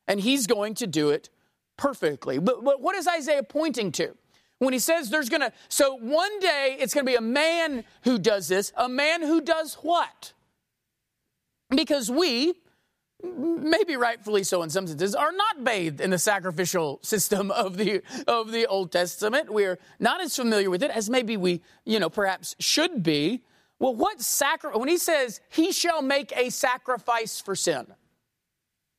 And 0.07 0.19
he's 0.19 0.47
going 0.47 0.75
to 0.75 0.87
do 0.87 1.09
it 1.09 1.29
perfectly. 1.77 2.39
But, 2.39 2.63
but 2.63 2.81
what 2.81 2.95
is 2.95 3.07
Isaiah 3.07 3.43
pointing 3.43 3.91
to? 3.93 4.15
When 4.59 4.73
he 4.73 4.79
says 4.79 5.09
there's 5.09 5.29
going 5.29 5.41
to, 5.41 5.51
so 5.67 5.95
one 5.95 6.39
day 6.39 6.77
it's 6.79 6.93
going 6.93 7.05
to 7.05 7.11
be 7.11 7.15
a 7.15 7.21
man 7.21 7.83
who 8.03 8.17
does 8.17 8.47
this, 8.47 8.71
a 8.77 8.87
man 8.87 9.21
who 9.21 9.41
does 9.41 9.75
what? 9.75 10.33
Because 11.69 12.09
we, 12.09 12.53
maybe 13.24 13.96
rightfully 13.96 14.44
so 14.44 14.62
in 14.63 14.70
some 14.70 14.86
senses, 14.88 15.15
are 15.15 15.32
not 15.32 15.63
bathed 15.63 16.01
in 16.01 16.10
the 16.10 16.18
sacrificial 16.18 17.00
system 17.03 17.51
of 17.51 17.77
the 17.77 18.01
of 18.27 18.51
the 18.51 18.65
Old 18.68 18.92
Testament. 18.92 19.51
We're 19.51 19.80
not 20.00 20.22
as 20.22 20.36
familiar 20.36 20.70
with 20.70 20.84
it 20.84 20.92
as 20.92 21.10
maybe 21.10 21.38
we, 21.38 21.62
you 21.86 22.00
know, 22.00 22.10
perhaps 22.10 22.56
should 22.60 23.03
be. 23.03 23.44
Well, 23.80 23.96
what 23.96 24.22
sacri- 24.22 24.72
when 24.72 24.89
he 24.89 24.98
says 24.98 25.42
he 25.50 25.72
shall 25.72 26.01
make 26.01 26.36
a 26.38 26.50
sacrifice 26.50 27.42
for 27.42 27.56
sin? 27.56 27.88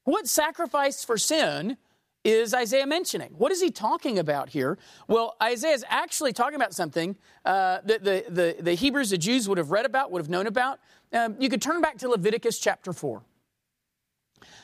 What 0.05 0.29
sacrifice 0.29 1.05
for 1.05 1.17
sin 1.17 1.79
is 2.23 2.55
Isaiah 2.55 2.87
mentioning? 2.87 3.35
What 3.37 3.53
is 3.53 3.61
he 3.61 3.71
talking 3.71 4.19
about 4.19 4.51
here? 4.51 4.79
Well, 5.09 5.37
Isaiah 5.43 5.75
is 5.75 5.85
actually 5.89 6.33
talking 6.33 6.57
about 6.57 6.75
something 6.75 7.17
uh, 7.45 7.79
that 7.85 8.05
the, 8.05 8.25
the, 8.29 8.57
the, 8.61 8.75
Hebrews, 8.75 9.11
the 9.11 9.19
Jews 9.19 9.49
would 9.49 9.59
have 9.59 9.71
read 9.71 9.87
about, 9.87 10.11
would 10.11 10.21
have 10.21 10.31
known 10.31 10.47
about. 10.47 10.81
Um, 11.13 11.37
you 11.39 11.49
could 11.49 11.63
turn 11.63 11.81
back 11.81 11.99
to 11.99 12.09
Leviticus 12.09 12.59
chapter 12.59 12.93
4. 12.93 13.23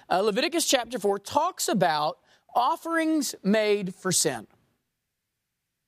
Uh, 0.08 0.20
Leviticus 0.20 0.66
chapter 0.66 0.98
4 0.98 1.18
talks 1.18 1.68
about 1.68 2.18
offerings 2.54 3.34
made 3.42 3.94
for 3.94 4.12
sin. 4.12 4.46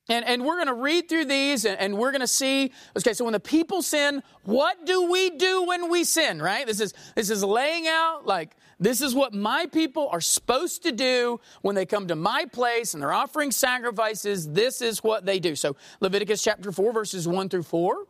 And, 0.08 0.24
and 0.26 0.44
we're 0.44 0.56
going 0.56 0.66
to 0.66 0.74
read 0.74 1.08
through 1.08 1.26
these 1.26 1.64
and, 1.64 1.78
and 1.78 1.96
we're 1.96 2.10
going 2.10 2.22
to 2.22 2.26
see, 2.26 2.72
okay, 2.98 3.12
so 3.12 3.24
when 3.24 3.32
the 3.32 3.40
people 3.40 3.82
sin, 3.82 4.22
what 4.44 4.84
do 4.84 5.10
we 5.10 5.30
do 5.30 5.62
when 5.62 5.88
we 5.88 6.02
sin, 6.02 6.42
right? 6.42 6.66
This 6.66 6.80
is, 6.80 6.92
this 7.14 7.30
is 7.30 7.44
laying 7.44 7.86
out 7.86 8.26
like, 8.26 8.56
this 8.80 9.00
is 9.00 9.14
what 9.14 9.32
my 9.32 9.66
people 9.66 10.08
are 10.10 10.20
supposed 10.20 10.82
to 10.82 10.92
do 10.92 11.38
when 11.60 11.76
they 11.76 11.86
come 11.86 12.08
to 12.08 12.16
my 12.16 12.46
place 12.46 12.94
and 12.94 13.02
they're 13.02 13.12
offering 13.12 13.52
sacrifices. 13.52 14.48
This 14.50 14.82
is 14.82 15.04
what 15.04 15.24
they 15.24 15.38
do. 15.38 15.54
So 15.54 15.76
Leviticus 16.00 16.42
chapter 16.42 16.72
4, 16.72 16.92
verses 16.92 17.28
1 17.28 17.48
through 17.48 17.62
4. 17.62 18.04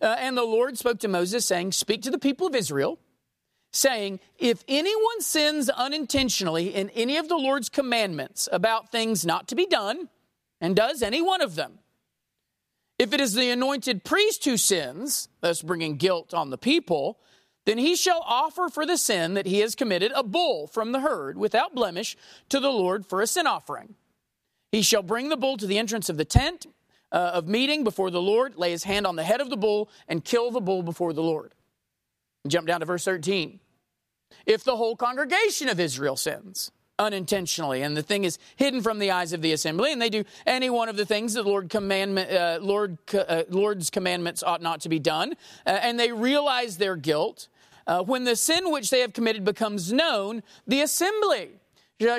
Uh, 0.00 0.16
and 0.18 0.36
the 0.36 0.42
Lord 0.42 0.78
spoke 0.78 0.98
to 1.00 1.08
Moses, 1.08 1.44
saying, 1.44 1.72
Speak 1.72 2.02
to 2.02 2.10
the 2.10 2.18
people 2.18 2.46
of 2.46 2.54
Israel, 2.54 2.98
saying, 3.76 4.20
If 4.38 4.64
anyone 4.66 5.20
sins 5.20 5.68
unintentionally 5.68 6.74
in 6.74 6.90
any 6.90 7.16
of 7.16 7.28
the 7.28 7.36
Lord's 7.36 7.68
commandments 7.68 8.48
about 8.50 8.90
things 8.90 9.24
not 9.24 9.48
to 9.48 9.54
be 9.54 9.66
done, 9.66 10.08
and 10.60 10.74
does 10.74 11.02
any 11.02 11.22
one 11.22 11.42
of 11.42 11.54
them. 11.54 11.78
If 12.98 13.12
it 13.12 13.20
is 13.20 13.34
the 13.34 13.50
anointed 13.50 14.04
priest 14.04 14.44
who 14.44 14.56
sins, 14.56 15.28
thus 15.40 15.60
bringing 15.60 15.96
guilt 15.96 16.32
on 16.32 16.50
the 16.50 16.58
people, 16.58 17.18
then 17.66 17.78
he 17.78 17.94
shall 17.94 18.22
offer 18.24 18.68
for 18.68 18.86
the 18.86 18.96
sin 18.96 19.34
that 19.34 19.46
he 19.46 19.58
has 19.58 19.74
committed 19.74 20.12
a 20.14 20.22
bull 20.22 20.66
from 20.66 20.92
the 20.92 21.00
herd 21.00 21.36
without 21.36 21.74
blemish 21.74 22.16
to 22.48 22.58
the 22.58 22.70
Lord 22.70 23.04
for 23.04 23.20
a 23.20 23.26
sin 23.26 23.46
offering. 23.46 23.96
He 24.72 24.82
shall 24.82 25.02
bring 25.02 25.28
the 25.28 25.36
bull 25.36 25.56
to 25.58 25.66
the 25.66 25.78
entrance 25.78 26.08
of 26.08 26.16
the 26.16 26.24
tent 26.24 26.66
uh, 27.12 27.32
of 27.34 27.48
meeting 27.48 27.84
before 27.84 28.10
the 28.10 28.20
Lord, 28.20 28.56
lay 28.56 28.70
his 28.70 28.84
hand 28.84 29.06
on 29.06 29.16
the 29.16 29.24
head 29.24 29.40
of 29.40 29.50
the 29.50 29.56
bull, 29.56 29.90
and 30.08 30.24
kill 30.24 30.50
the 30.50 30.60
bull 30.60 30.82
before 30.82 31.12
the 31.12 31.22
Lord. 31.22 31.52
Jump 32.46 32.66
down 32.66 32.80
to 32.80 32.86
verse 32.86 33.04
13. 33.04 33.60
If 34.46 34.64
the 34.64 34.76
whole 34.76 34.96
congregation 34.96 35.68
of 35.68 35.80
Israel 35.80 36.16
sins, 36.16 36.70
unintentionally. 36.98 37.82
And 37.82 37.96
the 37.96 38.02
thing 38.02 38.24
is 38.24 38.38
hidden 38.56 38.80
from 38.80 38.98
the 38.98 39.10
eyes 39.10 39.32
of 39.32 39.42
the 39.42 39.52
assembly 39.52 39.92
and 39.92 40.00
they 40.00 40.10
do 40.10 40.24
any 40.46 40.70
one 40.70 40.88
of 40.88 40.96
the 40.96 41.04
things 41.04 41.34
that 41.34 41.44
lord 41.44 41.68
commandment 41.68 42.30
uh, 42.30 42.58
lord 42.60 42.96
uh, 43.14 43.42
lord's 43.50 43.90
commandments 43.90 44.42
ought 44.42 44.62
not 44.62 44.80
to 44.82 44.88
be 44.88 44.98
done. 44.98 45.34
Uh, 45.66 45.70
and 45.82 46.00
they 46.00 46.12
realize 46.12 46.78
their 46.78 46.96
guilt 46.96 47.48
uh, 47.86 48.02
when 48.02 48.24
the 48.24 48.36
sin 48.36 48.72
which 48.72 48.90
they 48.90 49.00
have 49.00 49.12
committed 49.12 49.44
becomes 49.44 49.92
known 49.92 50.42
the 50.66 50.80
assembly 50.80 51.50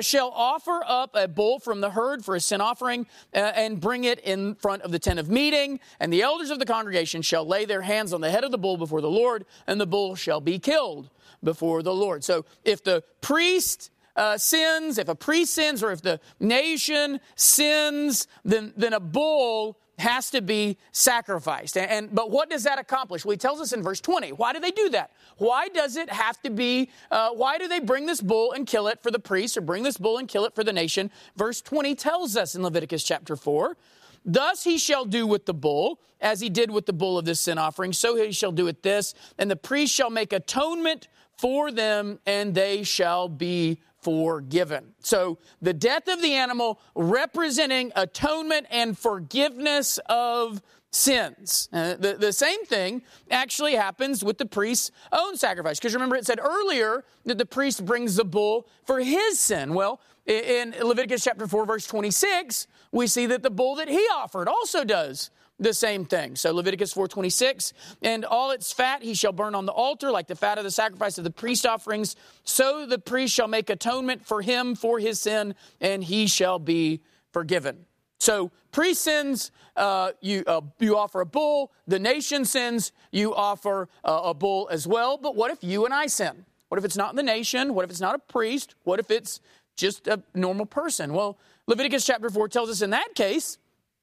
shall 0.00 0.30
offer 0.34 0.82
up 0.86 1.10
a 1.14 1.28
bull 1.28 1.60
from 1.60 1.80
the 1.80 1.90
herd 1.90 2.24
for 2.24 2.34
a 2.34 2.40
sin 2.40 2.60
offering 2.60 3.06
uh, 3.32 3.38
and 3.38 3.80
bring 3.80 4.04
it 4.04 4.18
in 4.20 4.56
front 4.56 4.82
of 4.82 4.90
the 4.90 4.98
tent 4.98 5.20
of 5.20 5.30
meeting. 5.30 5.78
And 6.00 6.12
the 6.12 6.22
elders 6.22 6.50
of 6.50 6.58
the 6.58 6.66
congregation 6.66 7.22
shall 7.22 7.46
lay 7.46 7.64
their 7.64 7.82
hands 7.82 8.12
on 8.12 8.20
the 8.20 8.30
head 8.30 8.42
of 8.42 8.50
the 8.50 8.58
bull 8.58 8.76
before 8.76 9.00
the 9.00 9.10
lord 9.10 9.44
and 9.68 9.80
the 9.80 9.86
bull 9.86 10.16
shall 10.16 10.40
be 10.40 10.58
killed 10.58 11.10
before 11.42 11.82
the 11.82 11.94
lord 11.94 12.22
so 12.24 12.44
if 12.64 12.82
the 12.82 13.02
priest 13.20 13.90
uh, 14.18 14.36
sins, 14.36 14.98
if 14.98 15.08
a 15.08 15.14
priest 15.14 15.54
sins, 15.54 15.82
or 15.82 15.92
if 15.92 16.02
the 16.02 16.18
nation 16.40 17.20
sins, 17.36 18.26
then, 18.44 18.72
then 18.76 18.92
a 18.92 18.98
bull 18.98 19.78
has 19.98 20.30
to 20.30 20.42
be 20.42 20.76
sacrificed. 20.92 21.76
And, 21.76 21.90
and, 21.90 22.14
but 22.14 22.30
what 22.30 22.50
does 22.50 22.64
that 22.64 22.78
accomplish? 22.78 23.24
Well, 23.24 23.32
he 23.32 23.36
tells 23.38 23.60
us 23.60 23.72
in 23.72 23.82
verse 23.82 24.00
20. 24.00 24.32
Why 24.32 24.52
do 24.52 24.60
they 24.60 24.70
do 24.70 24.90
that? 24.90 25.12
Why 25.38 25.68
does 25.68 25.96
it 25.96 26.10
have 26.10 26.40
to 26.42 26.50
be? 26.50 26.90
Uh, 27.10 27.30
why 27.30 27.58
do 27.58 27.68
they 27.68 27.80
bring 27.80 28.06
this 28.06 28.20
bull 28.20 28.52
and 28.52 28.66
kill 28.66 28.88
it 28.88 29.02
for 29.02 29.10
the 29.10 29.18
priest, 29.18 29.56
or 29.56 29.60
bring 29.60 29.82
this 29.82 29.96
bull 29.96 30.18
and 30.18 30.28
kill 30.28 30.44
it 30.44 30.54
for 30.54 30.64
the 30.64 30.72
nation? 30.72 31.10
Verse 31.36 31.60
20 31.60 31.94
tells 31.94 32.36
us 32.36 32.54
in 32.54 32.62
Leviticus 32.62 33.04
chapter 33.04 33.36
4. 33.36 33.76
Thus 34.24 34.64
he 34.64 34.78
shall 34.78 35.04
do 35.04 35.26
with 35.26 35.46
the 35.46 35.54
bull, 35.54 36.00
as 36.20 36.40
he 36.40 36.48
did 36.48 36.70
with 36.70 36.86
the 36.86 36.92
bull 36.92 37.18
of 37.18 37.24
this 37.24 37.40
sin 37.40 37.56
offering, 37.56 37.92
so 37.92 38.16
he 38.16 38.32
shall 38.32 38.52
do 38.52 38.64
with 38.64 38.82
this, 38.82 39.14
and 39.38 39.48
the 39.50 39.56
priest 39.56 39.94
shall 39.94 40.10
make 40.10 40.32
atonement 40.32 41.08
for 41.38 41.70
them, 41.70 42.18
and 42.26 42.54
they 42.54 42.82
shall 42.82 43.28
be 43.28 43.80
forgiven. 44.00 44.94
So 45.00 45.38
the 45.62 45.72
death 45.72 46.08
of 46.08 46.22
the 46.22 46.34
animal 46.34 46.80
representing 46.94 47.92
atonement 47.96 48.66
and 48.70 48.96
forgiveness 48.96 49.98
of 50.08 50.62
sins. 50.90 51.68
Uh, 51.72 51.94
the, 51.94 52.14
the 52.14 52.32
same 52.32 52.64
thing 52.64 53.02
actually 53.30 53.74
happens 53.74 54.24
with 54.24 54.38
the 54.38 54.46
priest's 54.46 54.90
own 55.12 55.36
sacrifice. 55.36 55.78
Because 55.78 55.94
remember, 55.94 56.16
it 56.16 56.26
said 56.26 56.40
earlier 56.40 57.04
that 57.24 57.38
the 57.38 57.46
priest 57.46 57.84
brings 57.84 58.16
the 58.16 58.24
bull 58.24 58.66
for 58.84 59.00
his 59.00 59.38
sin. 59.38 59.74
Well, 59.74 60.00
in 60.26 60.74
Leviticus 60.82 61.24
chapter 61.24 61.46
4, 61.46 61.66
verse 61.66 61.86
26, 61.86 62.66
we 62.92 63.06
see 63.06 63.26
that 63.26 63.42
the 63.42 63.50
bull 63.50 63.74
that 63.76 63.88
he 63.88 64.06
offered 64.14 64.48
also 64.48 64.84
does 64.84 65.30
the 65.58 65.74
same 65.74 66.04
thing. 66.04 66.36
So 66.36 66.52
Leviticus 66.52 66.94
4:26, 66.94 67.72
and 68.02 68.24
all 68.24 68.50
its 68.50 68.72
fat 68.72 69.02
he 69.02 69.14
shall 69.14 69.32
burn 69.32 69.54
on 69.54 69.66
the 69.66 69.72
altar 69.72 70.10
like 70.10 70.26
the 70.26 70.36
fat 70.36 70.58
of 70.58 70.64
the 70.64 70.70
sacrifice 70.70 71.18
of 71.18 71.24
the 71.24 71.30
priest 71.30 71.66
offerings, 71.66 72.16
so 72.44 72.86
the 72.86 72.98
priest 72.98 73.34
shall 73.34 73.48
make 73.48 73.68
atonement 73.70 74.26
for 74.26 74.42
him 74.42 74.74
for 74.74 74.98
his 74.98 75.20
sin 75.20 75.54
and 75.80 76.04
he 76.04 76.26
shall 76.26 76.58
be 76.58 77.00
forgiven. 77.32 77.86
So 78.20 78.50
priest 78.72 79.02
sins, 79.02 79.50
uh, 79.76 80.12
you 80.20 80.44
uh, 80.46 80.60
you 80.78 80.96
offer 80.96 81.20
a 81.20 81.26
bull. 81.26 81.72
The 81.86 81.98
nation 81.98 82.44
sins, 82.44 82.92
you 83.12 83.34
offer 83.34 83.88
uh, 84.04 84.20
a 84.24 84.34
bull 84.34 84.68
as 84.70 84.86
well. 84.86 85.18
But 85.18 85.36
what 85.36 85.50
if 85.50 85.62
you 85.62 85.84
and 85.84 85.94
I 85.94 86.06
sin? 86.06 86.44
What 86.68 86.78
if 86.78 86.84
it's 86.84 86.96
not 86.96 87.16
the 87.16 87.22
nation? 87.22 87.74
What 87.74 87.84
if 87.84 87.90
it's 87.90 88.00
not 88.00 88.14
a 88.14 88.18
priest? 88.18 88.74
What 88.84 89.00
if 89.00 89.10
it's 89.10 89.40
just 89.76 90.06
a 90.06 90.22
normal 90.34 90.66
person? 90.66 91.14
Well, 91.14 91.38
Leviticus 91.66 92.04
chapter 92.04 92.28
4 92.28 92.48
tells 92.48 92.68
us 92.68 92.82
in 92.82 92.90
that 92.90 93.14
case 93.14 93.58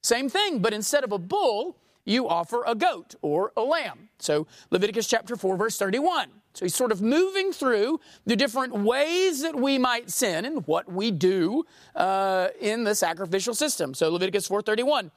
same 0.06 0.30
thing, 0.30 0.60
but 0.60 0.74
instead 0.74 1.04
of 1.04 1.12
a 1.12 1.18
bull, 1.18 1.78
you 2.06 2.30
offer 2.30 2.64
a 2.68 2.76
goat 2.76 3.16
or 3.22 3.52
a 3.58 3.62
lamb. 3.62 4.10
So 4.20 4.46
Leviticus 4.70 5.08
chapter 5.08 5.36
4, 5.36 5.58
verse 5.58 5.78
31. 5.78 6.30
So 6.54 6.64
he's 6.64 6.76
sort 6.76 6.92
of 6.92 7.02
moving 7.02 7.52
through 7.52 8.00
the 8.26 8.36
different 8.36 8.74
ways 8.74 9.42
that 9.42 9.56
we 9.56 9.78
might 9.78 10.10
sin 10.12 10.46
and 10.46 10.66
what 10.68 10.90
we 10.90 11.12
do 11.12 11.66
uh, 11.96 12.50
in 12.62 12.84
the 12.84 12.96
sacrificial 12.96 13.54
system. 13.54 13.94
So 13.94 14.10
Leviticus 14.10 14.48
4:31. 14.48 15.12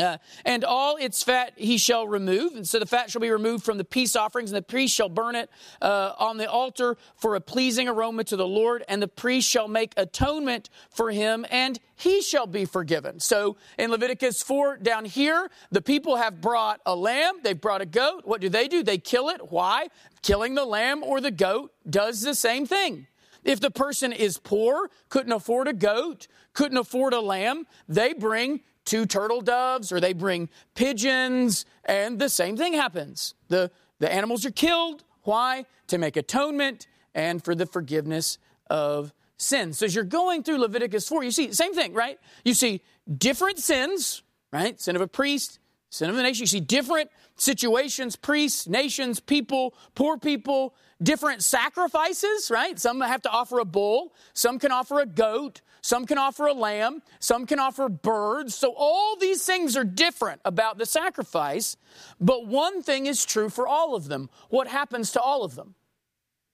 Uh, 0.00 0.18
and 0.44 0.64
all 0.64 0.96
its 0.96 1.22
fat 1.22 1.52
he 1.56 1.76
shall 1.76 2.08
remove. 2.08 2.54
And 2.54 2.66
so 2.66 2.78
the 2.78 2.86
fat 2.86 3.10
shall 3.10 3.20
be 3.20 3.30
removed 3.30 3.64
from 3.64 3.78
the 3.78 3.84
peace 3.84 4.16
offerings, 4.16 4.50
and 4.50 4.56
the 4.56 4.62
priest 4.62 4.94
shall 4.94 5.08
burn 5.08 5.34
it 5.34 5.50
uh, 5.82 6.12
on 6.18 6.38
the 6.38 6.50
altar 6.50 6.96
for 7.16 7.34
a 7.34 7.40
pleasing 7.40 7.88
aroma 7.88 8.24
to 8.24 8.36
the 8.36 8.46
Lord. 8.46 8.84
And 8.88 9.02
the 9.02 9.08
priest 9.08 9.48
shall 9.48 9.68
make 9.68 9.92
atonement 9.96 10.70
for 10.90 11.10
him, 11.10 11.44
and 11.50 11.78
he 11.96 12.22
shall 12.22 12.46
be 12.46 12.64
forgiven. 12.64 13.20
So 13.20 13.56
in 13.78 13.90
Leviticus 13.90 14.42
4, 14.42 14.78
down 14.78 15.04
here, 15.04 15.50
the 15.70 15.82
people 15.82 16.16
have 16.16 16.40
brought 16.40 16.80
a 16.86 16.96
lamb, 16.96 17.34
they've 17.42 17.60
brought 17.60 17.82
a 17.82 17.86
goat. 17.86 18.22
What 18.24 18.40
do 18.40 18.48
they 18.48 18.68
do? 18.68 18.82
They 18.82 18.98
kill 18.98 19.28
it. 19.28 19.50
Why? 19.50 19.88
Killing 20.22 20.54
the 20.54 20.64
lamb 20.64 21.02
or 21.02 21.20
the 21.20 21.30
goat 21.30 21.72
does 21.88 22.22
the 22.22 22.34
same 22.34 22.66
thing. 22.66 23.06
If 23.44 23.60
the 23.60 23.70
person 23.70 24.12
is 24.12 24.38
poor, 24.38 24.90
couldn't 25.08 25.32
afford 25.32 25.68
a 25.68 25.72
goat, 25.72 26.26
couldn't 26.52 26.76
afford 26.76 27.14
a 27.14 27.20
lamb, 27.20 27.66
they 27.88 28.12
bring 28.12 28.60
two 28.84 29.06
turtle 29.06 29.40
doves 29.40 29.92
or 29.92 30.00
they 30.00 30.12
bring 30.12 30.48
pigeons, 30.74 31.64
and 31.84 32.18
the 32.18 32.28
same 32.28 32.56
thing 32.56 32.72
happens. 32.72 33.34
The, 33.48 33.70
the 33.98 34.12
animals 34.12 34.44
are 34.46 34.50
killed. 34.50 35.04
Why? 35.22 35.66
To 35.88 35.98
make 35.98 36.16
atonement 36.16 36.86
and 37.14 37.42
for 37.44 37.54
the 37.54 37.66
forgiveness 37.66 38.38
of 38.68 39.12
sins. 39.36 39.78
So 39.78 39.86
as 39.86 39.94
you're 39.94 40.04
going 40.04 40.42
through 40.42 40.58
Leviticus 40.58 41.08
4, 41.08 41.24
you 41.24 41.30
see, 41.30 41.52
same 41.52 41.74
thing, 41.74 41.92
right? 41.92 42.18
You 42.44 42.54
see 42.54 42.82
different 43.18 43.58
sins 43.58 44.22
right? 44.52 44.80
Sin 44.80 44.96
of 44.96 45.02
a 45.02 45.08
priest, 45.08 45.58
sin 45.90 46.10
of 46.10 46.16
a 46.16 46.22
nation. 46.22 46.42
You 46.42 46.46
see 46.46 46.60
different 46.60 47.10
situations, 47.36 48.16
priests, 48.16 48.68
nations, 48.68 49.20
people, 49.20 49.74
poor 49.94 50.18
people, 50.18 50.74
different 51.02 51.42
sacrifices, 51.42 52.50
right? 52.50 52.78
Some 52.78 53.00
have 53.00 53.22
to 53.22 53.30
offer 53.30 53.58
a 53.58 53.64
bull, 53.64 54.12
some 54.34 54.58
can 54.58 54.72
offer 54.72 55.00
a 55.00 55.06
goat, 55.06 55.60
some 55.82 56.06
can 56.06 56.18
offer 56.18 56.46
a 56.46 56.52
lamb, 56.52 57.02
some 57.18 57.46
can 57.46 57.58
offer 57.58 57.88
birds. 57.88 58.54
So 58.54 58.74
all 58.76 59.16
these 59.16 59.44
things 59.44 59.76
are 59.76 59.84
different 59.84 60.40
about 60.44 60.78
the 60.78 60.86
sacrifice, 60.86 61.76
but 62.20 62.46
one 62.46 62.82
thing 62.82 63.06
is 63.06 63.24
true 63.24 63.48
for 63.48 63.66
all 63.66 63.94
of 63.94 64.08
them. 64.08 64.30
What 64.48 64.68
happens 64.68 65.12
to 65.12 65.20
all 65.20 65.44
of 65.44 65.54
them? 65.54 65.74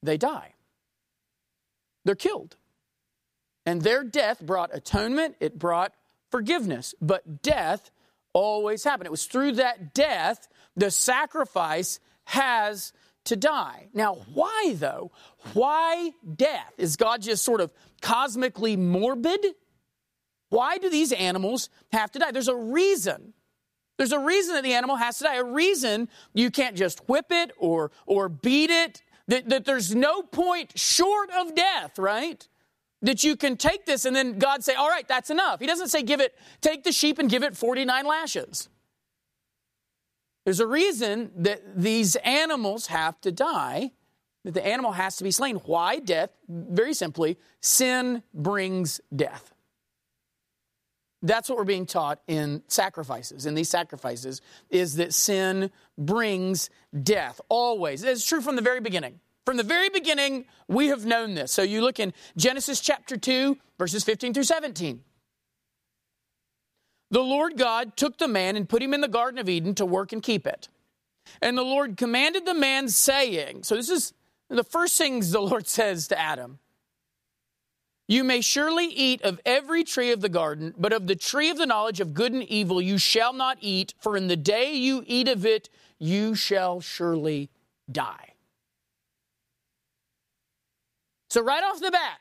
They 0.02 0.16
die. 0.16 0.54
They're 2.04 2.14
killed. 2.14 2.56
And 3.64 3.82
their 3.82 4.04
death 4.04 4.40
brought 4.40 4.74
atonement, 4.74 5.36
it 5.40 5.58
brought 5.58 5.92
forgiveness, 6.30 6.94
but 7.00 7.42
death 7.42 7.90
always 8.32 8.84
happened. 8.84 9.06
It 9.06 9.10
was 9.10 9.26
through 9.26 9.52
that 9.52 9.92
death 9.92 10.46
the 10.76 10.90
sacrifice 10.90 11.98
has 12.24 12.92
to 13.26 13.36
die. 13.36 13.88
Now, 13.92 14.14
why 14.32 14.74
though? 14.76 15.12
Why 15.52 16.12
death? 16.34 16.72
Is 16.78 16.96
God 16.96 17.22
just 17.22 17.44
sort 17.44 17.60
of 17.60 17.72
cosmically 18.00 18.76
morbid? 18.76 19.44
Why 20.48 20.78
do 20.78 20.88
these 20.88 21.12
animals 21.12 21.68
have 21.92 22.10
to 22.12 22.18
die? 22.18 22.30
There's 22.30 22.48
a 22.48 22.56
reason. 22.56 23.34
There's 23.98 24.12
a 24.12 24.18
reason 24.18 24.54
that 24.54 24.64
the 24.64 24.74
animal 24.74 24.96
has 24.96 25.18
to 25.18 25.24
die. 25.24 25.36
A 25.36 25.44
reason 25.44 26.08
you 26.34 26.50
can't 26.50 26.76
just 26.76 27.08
whip 27.08 27.26
it 27.30 27.52
or, 27.58 27.90
or 28.06 28.28
beat 28.28 28.70
it. 28.70 29.02
That, 29.28 29.48
that 29.48 29.64
there's 29.64 29.94
no 29.94 30.22
point 30.22 30.78
short 30.78 31.30
of 31.30 31.54
death, 31.54 31.98
right? 31.98 32.46
That 33.02 33.24
you 33.24 33.36
can 33.36 33.56
take 33.56 33.84
this 33.84 34.04
and 34.04 34.14
then 34.14 34.38
God 34.38 34.62
say, 34.62 34.74
all 34.74 34.88
right, 34.88 35.06
that's 35.08 35.30
enough. 35.30 35.60
He 35.60 35.66
doesn't 35.66 35.88
say 35.88 36.02
give 36.02 36.20
it, 36.20 36.34
take 36.60 36.84
the 36.84 36.92
sheep 36.92 37.18
and 37.18 37.28
give 37.28 37.42
it 37.42 37.56
49 37.56 38.06
lashes. 38.06 38.68
There's 40.46 40.60
a 40.60 40.66
reason 40.66 41.32
that 41.38 41.60
these 41.76 42.14
animals 42.14 42.86
have 42.86 43.20
to 43.22 43.32
die, 43.32 43.90
that 44.44 44.54
the 44.54 44.64
animal 44.64 44.92
has 44.92 45.16
to 45.16 45.24
be 45.24 45.32
slain. 45.32 45.56
Why 45.56 45.98
death? 45.98 46.30
Very 46.48 46.94
simply, 46.94 47.36
sin 47.60 48.22
brings 48.32 49.00
death. 49.14 49.52
That's 51.20 51.48
what 51.48 51.58
we're 51.58 51.64
being 51.64 51.84
taught 51.84 52.20
in 52.28 52.62
sacrifices. 52.68 53.44
In 53.44 53.56
these 53.56 53.68
sacrifices, 53.68 54.40
is 54.70 54.94
that 54.96 55.12
sin 55.12 55.72
brings 55.98 56.70
death 57.02 57.40
always. 57.48 58.04
It's 58.04 58.24
true 58.24 58.40
from 58.40 58.54
the 58.54 58.62
very 58.62 58.80
beginning. 58.80 59.18
From 59.46 59.56
the 59.56 59.64
very 59.64 59.88
beginning, 59.88 60.44
we 60.68 60.86
have 60.88 61.04
known 61.04 61.34
this. 61.34 61.50
So 61.50 61.62
you 61.62 61.80
look 61.80 61.98
in 61.98 62.12
Genesis 62.36 62.78
chapter 62.78 63.16
2, 63.16 63.58
verses 63.80 64.04
15 64.04 64.32
through 64.32 64.44
17. 64.44 65.02
The 67.16 67.22
Lord 67.22 67.56
God 67.56 67.96
took 67.96 68.18
the 68.18 68.28
man 68.28 68.56
and 68.56 68.68
put 68.68 68.82
him 68.82 68.92
in 68.92 69.00
the 69.00 69.08
Garden 69.08 69.40
of 69.40 69.48
Eden 69.48 69.74
to 69.76 69.86
work 69.86 70.12
and 70.12 70.22
keep 70.22 70.46
it. 70.46 70.68
And 71.40 71.56
the 71.56 71.62
Lord 71.62 71.96
commanded 71.96 72.44
the 72.44 72.52
man, 72.52 72.90
saying, 72.90 73.62
So 73.62 73.74
this 73.74 73.88
is 73.88 74.12
the 74.50 74.62
first 74.62 74.98
things 74.98 75.30
the 75.30 75.40
Lord 75.40 75.66
says 75.66 76.08
to 76.08 76.20
Adam 76.20 76.58
You 78.06 78.22
may 78.22 78.42
surely 78.42 78.84
eat 78.88 79.22
of 79.22 79.40
every 79.46 79.82
tree 79.82 80.12
of 80.12 80.20
the 80.20 80.28
garden, 80.28 80.74
but 80.76 80.92
of 80.92 81.06
the 81.06 81.16
tree 81.16 81.48
of 81.48 81.56
the 81.56 81.64
knowledge 81.64 82.00
of 82.00 82.12
good 82.12 82.34
and 82.34 82.42
evil 82.42 82.82
you 82.82 82.98
shall 82.98 83.32
not 83.32 83.56
eat, 83.62 83.94
for 83.98 84.14
in 84.14 84.26
the 84.26 84.36
day 84.36 84.74
you 84.74 85.02
eat 85.06 85.26
of 85.26 85.46
it, 85.46 85.70
you 85.98 86.34
shall 86.34 86.82
surely 86.82 87.48
die. 87.90 88.34
So, 91.30 91.42
right 91.42 91.64
off 91.64 91.80
the 91.80 91.90
bat, 91.90 92.18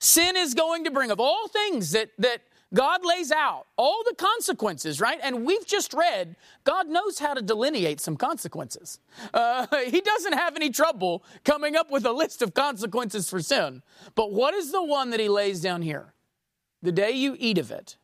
sin 0.00 0.36
is 0.36 0.54
going 0.54 0.82
to 0.82 0.90
bring, 0.90 1.12
of 1.12 1.20
all 1.20 1.46
things 1.46 1.92
that, 1.92 2.10
that 2.18 2.42
God 2.74 3.04
lays 3.04 3.30
out 3.30 3.66
all 3.76 4.02
the 4.04 4.14
consequences, 4.14 5.00
right? 5.00 5.18
And 5.22 5.44
we've 5.44 5.66
just 5.66 5.92
read 5.92 6.36
God 6.64 6.88
knows 6.88 7.18
how 7.18 7.34
to 7.34 7.42
delineate 7.42 8.00
some 8.00 8.16
consequences. 8.16 8.98
Uh, 9.34 9.66
he 9.86 10.00
doesn't 10.00 10.34
have 10.34 10.56
any 10.56 10.70
trouble 10.70 11.24
coming 11.44 11.76
up 11.76 11.90
with 11.90 12.06
a 12.06 12.12
list 12.12 12.40
of 12.42 12.54
consequences 12.54 13.28
for 13.28 13.40
sin. 13.40 13.82
But 14.14 14.32
what 14.32 14.54
is 14.54 14.72
the 14.72 14.82
one 14.82 15.10
that 15.10 15.20
He 15.20 15.28
lays 15.28 15.60
down 15.60 15.82
here? 15.82 16.14
The 16.82 16.92
day 16.92 17.12
you 17.12 17.36
eat 17.38 17.58
of 17.58 17.70
it, 17.70 17.96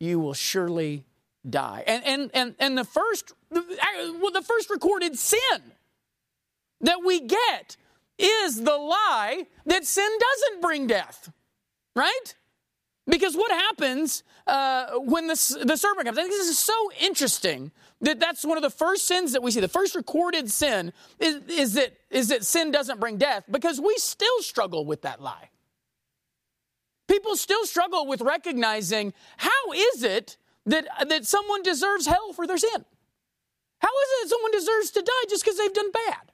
you 0.00 0.18
will 0.18 0.34
surely 0.34 1.04
die. 1.48 1.84
And, 1.86 2.04
and, 2.04 2.30
and, 2.34 2.54
and 2.58 2.76
the, 2.76 2.84
first, 2.84 3.32
well, 3.50 4.30
the 4.32 4.42
first 4.42 4.68
recorded 4.68 5.16
sin 5.16 5.72
that 6.80 7.02
we 7.04 7.20
get 7.20 7.76
is 8.18 8.62
the 8.62 8.76
lie 8.76 9.46
that 9.66 9.84
sin 9.84 10.08
doesn't 10.20 10.60
bring 10.60 10.86
death, 10.86 11.32
right? 11.96 12.34
Because 13.06 13.36
what 13.36 13.50
happens 13.50 14.22
uh, 14.46 14.92
when 14.96 15.26
the, 15.26 15.34
the 15.64 15.76
serpent 15.76 16.06
comes? 16.06 16.18
I 16.18 16.22
think 16.22 16.32
this 16.32 16.48
is 16.48 16.58
so 16.58 16.90
interesting 17.00 17.70
that 18.00 18.18
that's 18.18 18.44
one 18.44 18.56
of 18.56 18.62
the 18.62 18.70
first 18.70 19.06
sins 19.06 19.32
that 19.32 19.42
we 19.42 19.50
see. 19.50 19.60
The 19.60 19.68
first 19.68 19.94
recorded 19.94 20.50
sin 20.50 20.92
is, 21.18 21.42
is, 21.48 21.74
that, 21.74 21.92
is 22.10 22.28
that 22.28 22.44
sin 22.44 22.70
doesn't 22.70 23.00
bring 23.00 23.18
death 23.18 23.44
because 23.50 23.80
we 23.80 23.94
still 23.98 24.40
struggle 24.40 24.86
with 24.86 25.02
that 25.02 25.20
lie. 25.20 25.50
People 27.06 27.36
still 27.36 27.66
struggle 27.66 28.06
with 28.06 28.22
recognizing 28.22 29.12
how 29.36 29.72
is 29.74 30.02
it 30.02 30.38
that, 30.66 30.86
that 31.08 31.26
someone 31.26 31.62
deserves 31.62 32.06
hell 32.06 32.32
for 32.32 32.46
their 32.46 32.56
sin? 32.56 32.84
How 33.78 33.88
is 33.88 34.08
it 34.08 34.22
that 34.22 34.30
someone 34.30 34.50
deserves 34.52 34.90
to 34.92 35.02
die 35.02 35.28
just 35.28 35.44
because 35.44 35.58
they've 35.58 35.72
done 35.72 35.92
bad? 35.92 36.32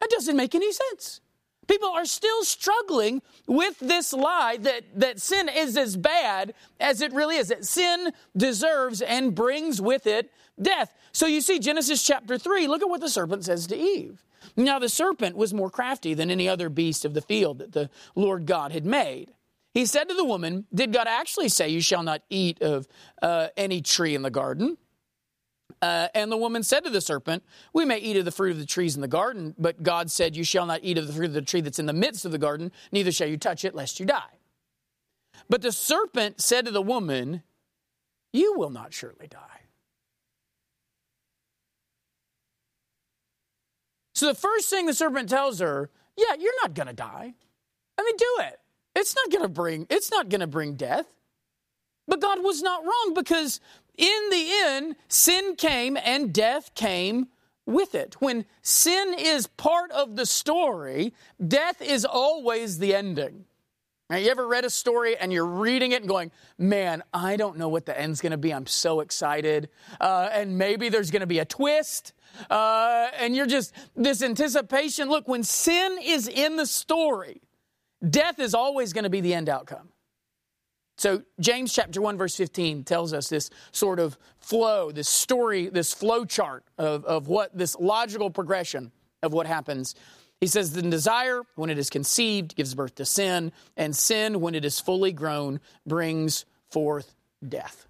That 0.00 0.10
doesn't 0.10 0.36
make 0.36 0.54
any 0.54 0.70
sense. 0.72 1.20
People 1.68 1.90
are 1.90 2.06
still 2.06 2.42
struggling 2.44 3.22
with 3.46 3.78
this 3.78 4.12
lie 4.12 4.56
that, 4.60 4.84
that 4.96 5.20
sin 5.20 5.48
is 5.48 5.76
as 5.76 5.96
bad 5.96 6.54
as 6.80 7.00
it 7.00 7.12
really 7.12 7.36
is, 7.36 7.48
that 7.48 7.64
sin 7.64 8.12
deserves 8.36 9.02
and 9.02 9.34
brings 9.34 9.80
with 9.80 10.06
it 10.06 10.32
death. 10.60 10.94
So 11.12 11.26
you 11.26 11.40
see, 11.40 11.58
Genesis 11.58 12.02
chapter 12.02 12.38
3, 12.38 12.66
look 12.66 12.82
at 12.82 12.88
what 12.88 13.00
the 13.00 13.08
serpent 13.08 13.44
says 13.44 13.66
to 13.68 13.76
Eve. 13.76 14.24
Now, 14.56 14.78
the 14.78 14.88
serpent 14.88 15.36
was 15.36 15.54
more 15.54 15.70
crafty 15.70 16.14
than 16.14 16.30
any 16.30 16.48
other 16.48 16.68
beast 16.68 17.04
of 17.04 17.14
the 17.14 17.20
field 17.20 17.58
that 17.58 17.72
the 17.72 17.90
Lord 18.14 18.46
God 18.46 18.72
had 18.72 18.84
made. 18.84 19.32
He 19.74 19.86
said 19.86 20.08
to 20.08 20.14
the 20.14 20.24
woman, 20.24 20.66
Did 20.74 20.92
God 20.92 21.06
actually 21.06 21.48
say, 21.48 21.68
You 21.68 21.80
shall 21.80 22.02
not 22.02 22.22
eat 22.30 22.60
of 22.62 22.88
uh, 23.22 23.48
any 23.56 23.82
tree 23.82 24.14
in 24.14 24.22
the 24.22 24.30
garden? 24.30 24.78
Uh, 25.80 26.08
and 26.14 26.32
the 26.32 26.36
woman 26.36 26.62
said 26.62 26.84
to 26.84 26.90
the 26.90 27.00
serpent, 27.00 27.44
We 27.72 27.84
may 27.84 27.98
eat 27.98 28.16
of 28.16 28.24
the 28.24 28.30
fruit 28.30 28.52
of 28.52 28.58
the 28.58 28.66
trees 28.66 28.94
in 28.96 29.00
the 29.00 29.08
garden, 29.08 29.54
but 29.58 29.82
God 29.82 30.10
said, 30.10 30.36
You 30.36 30.44
shall 30.44 30.66
not 30.66 30.80
eat 30.82 30.98
of 30.98 31.06
the 31.06 31.12
fruit 31.12 31.26
of 31.26 31.34
the 31.34 31.42
tree 31.42 31.60
that's 31.60 31.78
in 31.78 31.86
the 31.86 31.92
midst 31.92 32.24
of 32.24 32.32
the 32.32 32.38
garden, 32.38 32.72
neither 32.90 33.12
shall 33.12 33.28
you 33.28 33.36
touch 33.36 33.64
it, 33.64 33.74
lest 33.74 34.00
you 34.00 34.06
die. 34.06 34.38
But 35.48 35.62
the 35.62 35.72
serpent 35.72 36.40
said 36.40 36.64
to 36.64 36.70
the 36.70 36.82
woman, 36.82 37.42
You 38.32 38.54
will 38.56 38.70
not 38.70 38.92
surely 38.92 39.28
die. 39.28 39.38
So 44.14 44.26
the 44.26 44.34
first 44.34 44.68
thing 44.68 44.86
the 44.86 44.94
serpent 44.94 45.28
tells 45.28 45.60
her, 45.60 45.90
Yeah, 46.16 46.34
you're 46.38 46.60
not 46.62 46.74
going 46.74 46.88
to 46.88 46.92
die. 46.92 47.34
I 47.98 48.02
mean, 48.02 48.16
do 48.16 48.36
it. 48.40 48.58
It's 48.96 49.14
not 49.14 49.30
going 49.30 49.42
to 49.42 49.48
bring, 49.48 49.86
it's 49.90 50.10
not 50.10 50.28
going 50.28 50.40
to 50.40 50.48
bring 50.48 50.74
death. 50.74 51.06
But 52.08 52.20
God 52.20 52.42
was 52.42 52.62
not 52.62 52.84
wrong 52.84 53.12
because 53.14 53.60
in 53.96 54.30
the 54.30 54.50
end, 54.64 54.96
sin 55.08 55.54
came 55.54 55.96
and 55.96 56.32
death 56.32 56.74
came 56.74 57.28
with 57.66 57.94
it. 57.94 58.16
When 58.18 58.46
sin 58.62 59.14
is 59.18 59.46
part 59.46 59.90
of 59.92 60.16
the 60.16 60.24
story, 60.24 61.14
death 61.46 61.82
is 61.82 62.04
always 62.04 62.78
the 62.78 62.94
ending. 62.94 63.44
Now, 64.08 64.16
you 64.16 64.30
ever 64.30 64.48
read 64.48 64.64
a 64.64 64.70
story 64.70 65.18
and 65.18 65.30
you're 65.30 65.44
reading 65.44 65.92
it 65.92 66.00
and 66.00 66.08
going, 66.08 66.30
man, 66.56 67.02
I 67.12 67.36
don't 67.36 67.58
know 67.58 67.68
what 67.68 67.84
the 67.84 68.00
end's 68.00 68.22
going 68.22 68.32
to 68.32 68.38
be. 68.38 68.54
I'm 68.54 68.66
so 68.66 69.00
excited. 69.00 69.68
Uh, 70.00 70.30
and 70.32 70.56
maybe 70.56 70.88
there's 70.88 71.10
going 71.10 71.20
to 71.20 71.26
be 71.26 71.40
a 71.40 71.44
twist. 71.44 72.14
Uh, 72.48 73.08
and 73.18 73.36
you're 73.36 73.46
just, 73.46 73.74
this 73.94 74.22
anticipation. 74.22 75.10
Look, 75.10 75.28
when 75.28 75.42
sin 75.42 75.98
is 76.02 76.26
in 76.26 76.56
the 76.56 76.64
story, 76.64 77.42
death 78.08 78.38
is 78.38 78.54
always 78.54 78.94
going 78.94 79.04
to 79.04 79.10
be 79.10 79.20
the 79.20 79.34
end 79.34 79.50
outcome. 79.50 79.90
So, 80.98 81.22
James 81.38 81.72
chapter 81.72 82.02
1, 82.02 82.18
verse 82.18 82.34
15 82.34 82.82
tells 82.82 83.12
us 83.12 83.28
this 83.28 83.50
sort 83.70 84.00
of 84.00 84.18
flow, 84.40 84.90
this 84.90 85.08
story, 85.08 85.68
this 85.68 85.94
flow 85.94 86.24
chart 86.24 86.64
of, 86.76 87.04
of 87.04 87.28
what 87.28 87.56
this 87.56 87.76
logical 87.76 88.30
progression 88.30 88.90
of 89.22 89.32
what 89.32 89.46
happens. 89.46 89.94
He 90.40 90.48
says, 90.48 90.72
The 90.72 90.82
desire, 90.82 91.42
when 91.54 91.70
it 91.70 91.78
is 91.78 91.88
conceived, 91.88 92.56
gives 92.56 92.74
birth 92.74 92.96
to 92.96 93.04
sin, 93.04 93.52
and 93.76 93.94
sin, 93.94 94.40
when 94.40 94.56
it 94.56 94.64
is 94.64 94.80
fully 94.80 95.12
grown, 95.12 95.60
brings 95.86 96.44
forth 96.68 97.14
death. 97.46 97.86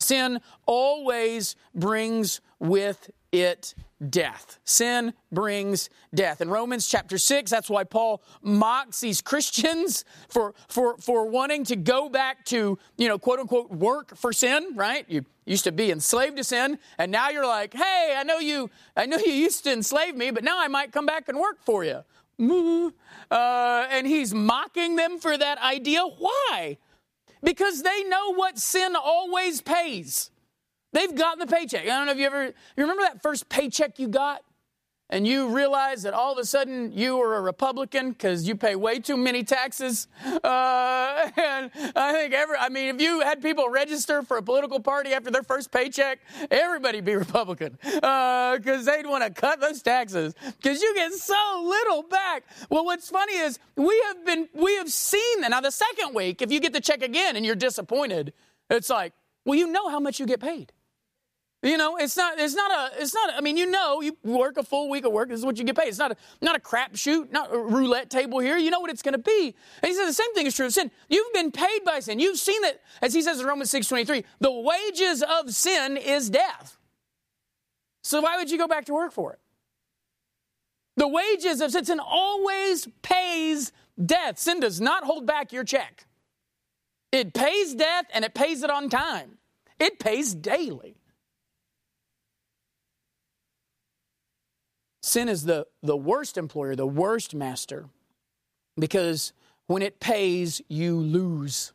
Sin 0.00 0.40
always 0.64 1.56
brings 1.74 2.40
with 2.58 3.10
it 3.32 3.74
death. 4.06 4.58
Sin 4.64 5.12
brings 5.32 5.90
death. 6.14 6.40
In 6.40 6.50
Romans 6.50 6.86
chapter 6.86 7.18
6, 7.18 7.50
that's 7.50 7.68
why 7.68 7.84
Paul 7.84 8.22
mocks 8.42 9.00
these 9.00 9.20
Christians 9.20 10.04
for, 10.28 10.54
for, 10.68 10.96
for 10.98 11.28
wanting 11.28 11.64
to 11.64 11.76
go 11.76 12.08
back 12.08 12.44
to, 12.46 12.78
you 12.96 13.08
know, 13.08 13.18
quote 13.18 13.40
unquote, 13.40 13.70
work 13.70 14.16
for 14.16 14.32
sin, 14.32 14.72
right? 14.74 15.04
You 15.08 15.24
used 15.46 15.64
to 15.64 15.72
be 15.72 15.90
enslaved 15.90 16.36
to 16.36 16.44
sin, 16.44 16.78
and 16.98 17.10
now 17.10 17.30
you're 17.30 17.46
like, 17.46 17.74
hey, 17.74 18.14
I 18.16 18.22
know 18.22 18.38
you, 18.38 18.70
I 18.96 19.06
know 19.06 19.18
you 19.18 19.32
used 19.32 19.64
to 19.64 19.72
enslave 19.72 20.14
me, 20.14 20.30
but 20.30 20.44
now 20.44 20.60
I 20.60 20.68
might 20.68 20.92
come 20.92 21.06
back 21.06 21.28
and 21.28 21.38
work 21.38 21.58
for 21.64 21.84
you. 21.84 22.04
Uh, 23.30 23.86
and 23.90 24.06
he's 24.06 24.32
mocking 24.32 24.96
them 24.96 25.18
for 25.18 25.36
that 25.36 25.58
idea. 25.58 26.02
Why? 26.02 26.78
Because 27.42 27.82
they 27.82 28.04
know 28.04 28.32
what 28.34 28.58
sin 28.58 28.94
always 28.96 29.60
pays. 29.60 30.30
They've 30.92 31.14
gotten 31.14 31.38
the 31.38 31.46
paycheck. 31.46 31.82
I 31.82 31.86
don't 31.86 32.06
know 32.06 32.12
if 32.12 32.18
you 32.18 32.26
ever 32.26 32.44
you 32.46 32.52
remember 32.76 33.02
that 33.02 33.22
first 33.22 33.48
paycheck 33.48 33.98
you 33.98 34.08
got? 34.08 34.42
and 35.10 35.26
you 35.26 35.48
realize 35.48 36.02
that 36.02 36.12
all 36.12 36.32
of 36.32 36.38
a 36.38 36.44
sudden 36.44 36.92
you 36.92 37.20
are 37.20 37.36
a 37.36 37.40
Republican 37.40 38.10
because 38.10 38.46
you 38.46 38.54
pay 38.54 38.76
way 38.76 38.98
too 38.98 39.16
many 39.16 39.42
taxes. 39.42 40.06
Uh, 40.24 41.30
and 41.36 41.70
I 41.96 42.12
think 42.12 42.34
every, 42.34 42.56
I 42.58 42.68
mean, 42.68 42.94
if 42.94 43.00
you 43.00 43.20
had 43.20 43.40
people 43.40 43.70
register 43.70 44.22
for 44.22 44.36
a 44.36 44.42
political 44.42 44.80
party 44.80 45.12
after 45.12 45.30
their 45.30 45.42
first 45.42 45.70
paycheck, 45.70 46.20
everybody'd 46.50 47.04
be 47.04 47.14
Republican 47.28 47.78
because 47.82 48.02
uh, 48.02 48.92
they'd 48.92 49.06
want 49.06 49.24
to 49.24 49.30
cut 49.30 49.60
those 49.60 49.82
taxes 49.82 50.34
because 50.60 50.82
you 50.82 50.94
get 50.94 51.12
so 51.12 51.62
little 51.64 52.02
back. 52.02 52.44
Well, 52.68 52.84
what's 52.84 53.08
funny 53.08 53.36
is 53.36 53.58
we 53.76 54.02
have 54.08 54.24
been, 54.26 54.48
we 54.54 54.76
have 54.76 54.90
seen 54.90 55.40
that. 55.40 55.50
Now, 55.50 55.60
the 55.60 55.70
second 55.70 56.14
week, 56.14 56.42
if 56.42 56.52
you 56.52 56.60
get 56.60 56.72
the 56.72 56.80
check 56.80 57.02
again 57.02 57.36
and 57.36 57.46
you're 57.46 57.54
disappointed, 57.54 58.34
it's 58.68 58.90
like, 58.90 59.14
well, 59.46 59.58
you 59.58 59.66
know 59.66 59.88
how 59.88 60.00
much 60.00 60.20
you 60.20 60.26
get 60.26 60.40
paid. 60.40 60.72
You 61.60 61.76
know, 61.76 61.96
it's 61.96 62.16
not, 62.16 62.38
it's 62.38 62.54
not 62.54 62.70
a, 62.70 63.02
it's 63.02 63.12
not, 63.12 63.34
I 63.36 63.40
mean, 63.40 63.56
you 63.56 63.66
know, 63.66 64.00
you 64.00 64.16
work 64.22 64.58
a 64.58 64.62
full 64.62 64.88
week 64.88 65.04
of 65.04 65.12
work, 65.12 65.28
this 65.28 65.40
is 65.40 65.44
what 65.44 65.58
you 65.58 65.64
get 65.64 65.76
paid. 65.76 65.88
It's 65.88 65.98
not 65.98 66.12
a, 66.12 66.16
not 66.40 66.54
a 66.54 66.60
crapshoot, 66.60 67.32
not 67.32 67.52
a 67.52 67.58
roulette 67.58 68.10
table 68.10 68.38
here. 68.38 68.56
You 68.56 68.70
know 68.70 68.78
what 68.78 68.90
it's 68.90 69.02
going 69.02 69.14
to 69.14 69.18
be. 69.18 69.56
And 69.82 69.88
he 69.88 69.94
says 69.94 70.06
the 70.06 70.12
same 70.12 70.32
thing 70.34 70.46
is 70.46 70.54
true 70.54 70.66
of 70.66 70.72
sin. 70.72 70.88
You've 71.08 71.32
been 71.32 71.50
paid 71.50 71.80
by 71.84 71.98
sin. 71.98 72.20
You've 72.20 72.38
seen 72.38 72.62
that, 72.62 72.80
as 73.02 73.12
he 73.12 73.22
says 73.22 73.40
in 73.40 73.46
Romans 73.46 73.70
6 73.70 73.88
23, 73.88 74.24
the 74.38 74.52
wages 74.52 75.24
of 75.24 75.50
sin 75.50 75.96
is 75.96 76.30
death. 76.30 76.78
So 78.04 78.20
why 78.20 78.36
would 78.36 78.52
you 78.52 78.58
go 78.58 78.68
back 78.68 78.84
to 78.84 78.94
work 78.94 79.10
for 79.10 79.32
it? 79.32 79.40
The 80.96 81.08
wages 81.08 81.60
of 81.60 81.72
sin 81.72 81.98
always 81.98 82.86
pays 83.02 83.72
death. 84.04 84.38
Sin 84.38 84.60
does 84.60 84.80
not 84.80 85.02
hold 85.02 85.26
back 85.26 85.52
your 85.52 85.64
check. 85.64 86.06
It 87.10 87.34
pays 87.34 87.74
death 87.74 88.06
and 88.14 88.24
it 88.24 88.32
pays 88.32 88.62
it 88.62 88.70
on 88.70 88.88
time. 88.88 89.38
It 89.80 89.98
pays 89.98 90.34
daily. 90.34 90.98
Sin 95.08 95.28
is 95.28 95.44
the, 95.44 95.66
the 95.82 95.96
worst 95.96 96.36
employer, 96.36 96.76
the 96.76 96.86
worst 96.86 97.34
master, 97.34 97.86
because 98.78 99.32
when 99.66 99.80
it 99.80 100.00
pays, 100.00 100.60
you 100.68 100.96
lose. 100.96 101.72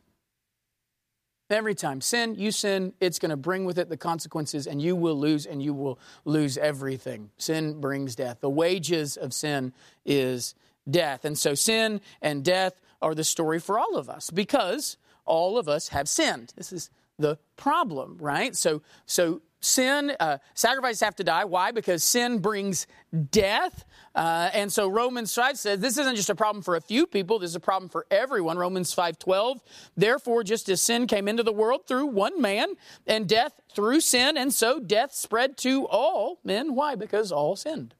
Every 1.50 1.74
time. 1.74 2.00
Sin, 2.00 2.36
you 2.36 2.50
sin, 2.50 2.94
it's 3.00 3.18
going 3.18 3.30
to 3.30 3.36
bring 3.36 3.64
with 3.64 3.78
it 3.78 3.88
the 3.88 3.96
consequences, 3.96 4.66
and 4.66 4.80
you 4.80 4.96
will 4.96 5.18
lose, 5.18 5.46
and 5.46 5.62
you 5.62 5.74
will 5.74 5.98
lose 6.24 6.56
everything. 6.56 7.30
Sin 7.36 7.80
brings 7.80 8.14
death. 8.14 8.38
The 8.40 8.50
wages 8.50 9.16
of 9.16 9.34
sin 9.34 9.72
is 10.04 10.54
death. 10.88 11.24
And 11.24 11.36
so 11.36 11.54
sin 11.54 12.00
and 12.22 12.44
death 12.44 12.80
are 13.02 13.14
the 13.14 13.24
story 13.24 13.58
for 13.58 13.78
all 13.78 13.96
of 13.96 14.08
us 14.08 14.30
because 14.30 14.96
all 15.24 15.58
of 15.58 15.68
us 15.68 15.88
have 15.88 16.08
sinned. 16.08 16.52
This 16.56 16.72
is 16.72 16.88
the 17.18 17.38
problem, 17.56 18.16
right? 18.20 18.56
So, 18.56 18.82
so 19.06 19.42
sin, 19.64 20.14
uh, 20.20 20.38
sacrifices 20.54 21.00
have 21.00 21.16
to 21.16 21.24
die. 21.24 21.44
Why? 21.44 21.70
Because 21.70 22.04
sin 22.04 22.38
brings 22.38 22.86
death. 23.30 23.84
Uh, 24.14 24.50
and 24.52 24.72
so 24.72 24.88
Romans 24.88 25.34
5 25.34 25.58
says 25.58 25.80
this 25.80 25.98
isn't 25.98 26.16
just 26.16 26.30
a 26.30 26.34
problem 26.34 26.62
for 26.62 26.76
a 26.76 26.80
few 26.80 27.06
people, 27.06 27.38
this 27.38 27.50
is 27.50 27.56
a 27.56 27.60
problem 27.60 27.88
for 27.88 28.06
everyone. 28.10 28.58
Romans 28.58 28.94
5:12. 28.94 29.60
Therefore, 29.96 30.44
just 30.44 30.68
as 30.68 30.80
sin 30.80 31.06
came 31.06 31.26
into 31.26 31.42
the 31.42 31.52
world 31.52 31.86
through 31.86 32.06
one 32.06 32.40
man, 32.40 32.74
and 33.06 33.28
death 33.28 33.60
through 33.74 34.00
sin, 34.00 34.36
and 34.36 34.54
so 34.54 34.78
death 34.78 35.12
spread 35.14 35.56
to 35.58 35.86
all 35.88 36.38
men. 36.44 36.74
Why? 36.74 36.94
Because 36.94 37.32
all 37.32 37.56
sinned. 37.56 37.94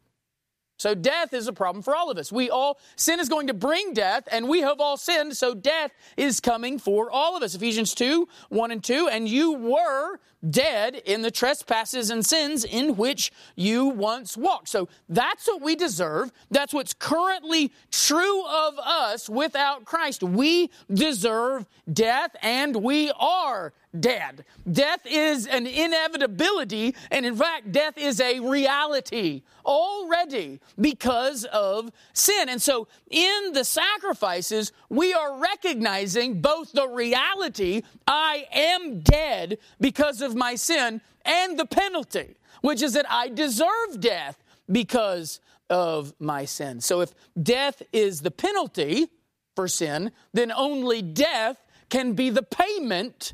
So 0.77 0.95
death 0.95 1.33
is 1.33 1.47
a 1.47 1.53
problem 1.53 1.83
for 1.83 1.95
all 1.95 2.11
of 2.11 2.19
us. 2.19 2.33
We 2.33 2.51
all, 2.51 2.79
sin 2.97 3.21
is 3.21 3.29
going 3.29 3.47
to 3.47 3.55
bring 3.55 3.95
death, 3.95 4.29
and 4.31 4.49
we 4.49 4.61
have 4.61 4.81
all 4.81 4.97
sinned, 4.97 5.37
so 5.37 5.55
death 5.55 5.93
is 6.17 6.41
coming 6.41 6.79
for 6.79 7.11
all 7.11 7.37
of 7.37 7.43
us. 7.43 7.55
Ephesians 7.55 7.95
2, 7.95 8.29
1 8.49 8.71
and 8.71 8.83
2, 8.83 9.09
and 9.09 9.29
you 9.29 9.53
were 9.53 10.19
dead 10.51 10.97
in 11.05 11.23
the 11.23 11.31
trespasses 11.31 12.11
and 12.11 12.25
sins 12.25 12.65
in 12.65 12.97
which 12.97 13.33
you 13.57 13.87
once 13.87 14.37
walked. 14.37 14.69
So 14.69 14.89
that's 15.09 15.47
what 15.47 15.63
we 15.63 15.77
deserve. 15.77 16.33
That's 16.51 16.75
what's 16.75 16.93
currently 16.93 17.73
true 17.91 18.47
of 18.47 18.79
us 18.79 19.29
without 19.29 19.85
Christ. 19.85 20.23
We 20.23 20.71
deserve 20.93 21.67
death, 21.93 22.37
and 22.43 22.77
we 22.77 23.11
are 23.19 23.73
dead. 23.99 24.45
Death 24.71 25.01
is 25.05 25.47
an 25.47 25.67
inevitability, 25.67 26.95
and 27.11 27.25
in 27.25 27.37
fact, 27.37 27.73
death 27.73 27.97
is 27.97 28.21
a 28.21 28.41
reality 28.41 29.43
already 29.65 30.61
because 30.81 31.45
of 31.45 31.91
sin. 32.13 32.49
And 32.49 32.61
so, 32.61 32.89
in 33.11 33.53
the 33.53 33.65
sacrifices, 33.65 34.73
we 34.89 35.15
are 35.15 35.39
recognizing 35.39 36.41
both 36.41 36.73
the 36.73 36.89
reality, 36.89 37.83
I 38.07 38.47
am 38.53 39.01
dead 39.01 39.59
because 39.81 40.21
my 40.35 40.55
sin, 40.55 41.01
and 41.25 41.59
the 41.59 41.67
penalty, 41.67 42.37
which 42.61 42.83
is 42.83 42.93
that 42.95 43.07
I 43.11 43.29
deserve 43.29 44.01
death 44.01 44.43
because 44.71 45.41
of 45.71 46.15
my 46.19 46.45
sin. 46.45 46.81
So, 46.81 47.01
if 47.01 47.15
death 47.41 47.83
is 47.93 48.21
the 48.21 48.31
penalty 48.31 49.09
for 49.57 49.69
sin, 49.69 50.11
then 50.33 50.53
only 50.53 51.03
death 51.03 51.59
can 51.89 52.13
be 52.13 52.31
the 52.31 52.43
payment 52.43 53.33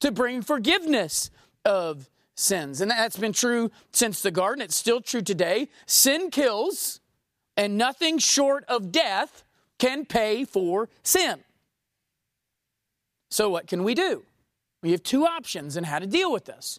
to 0.00 0.10
bring 0.10 0.42
forgiveness 0.42 1.30
of 1.64 2.10
sins. 2.34 2.80
And 2.80 2.90
that's 2.90 3.16
been 3.16 3.32
true 3.32 3.70
since 3.92 4.20
the 4.20 4.30
garden. 4.30 4.62
It's 4.62 4.76
still 4.76 5.00
true 5.00 5.22
today. 5.22 5.68
Sin 5.86 6.30
kills, 6.30 7.00
and 7.56 7.78
nothing 7.78 8.18
short 8.18 8.64
of 8.68 8.92
death 8.92 9.44
can 9.78 10.04
pay 10.04 10.44
for 10.44 10.88
sin. 11.02 11.40
So, 13.30 13.48
what 13.48 13.66
can 13.66 13.84
we 13.84 13.94
do? 13.94 14.24
We 14.82 14.90
have 14.90 15.02
two 15.02 15.24
options 15.26 15.76
in 15.76 15.84
how 15.84 15.98
to 15.98 16.06
deal 16.06 16.32
with 16.32 16.44
this. 16.44 16.78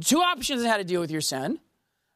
Two 0.00 0.20
options 0.20 0.62
in 0.62 0.68
how 0.68 0.76
to 0.76 0.84
deal 0.84 1.00
with 1.00 1.10
your 1.10 1.20
sin. 1.20 1.58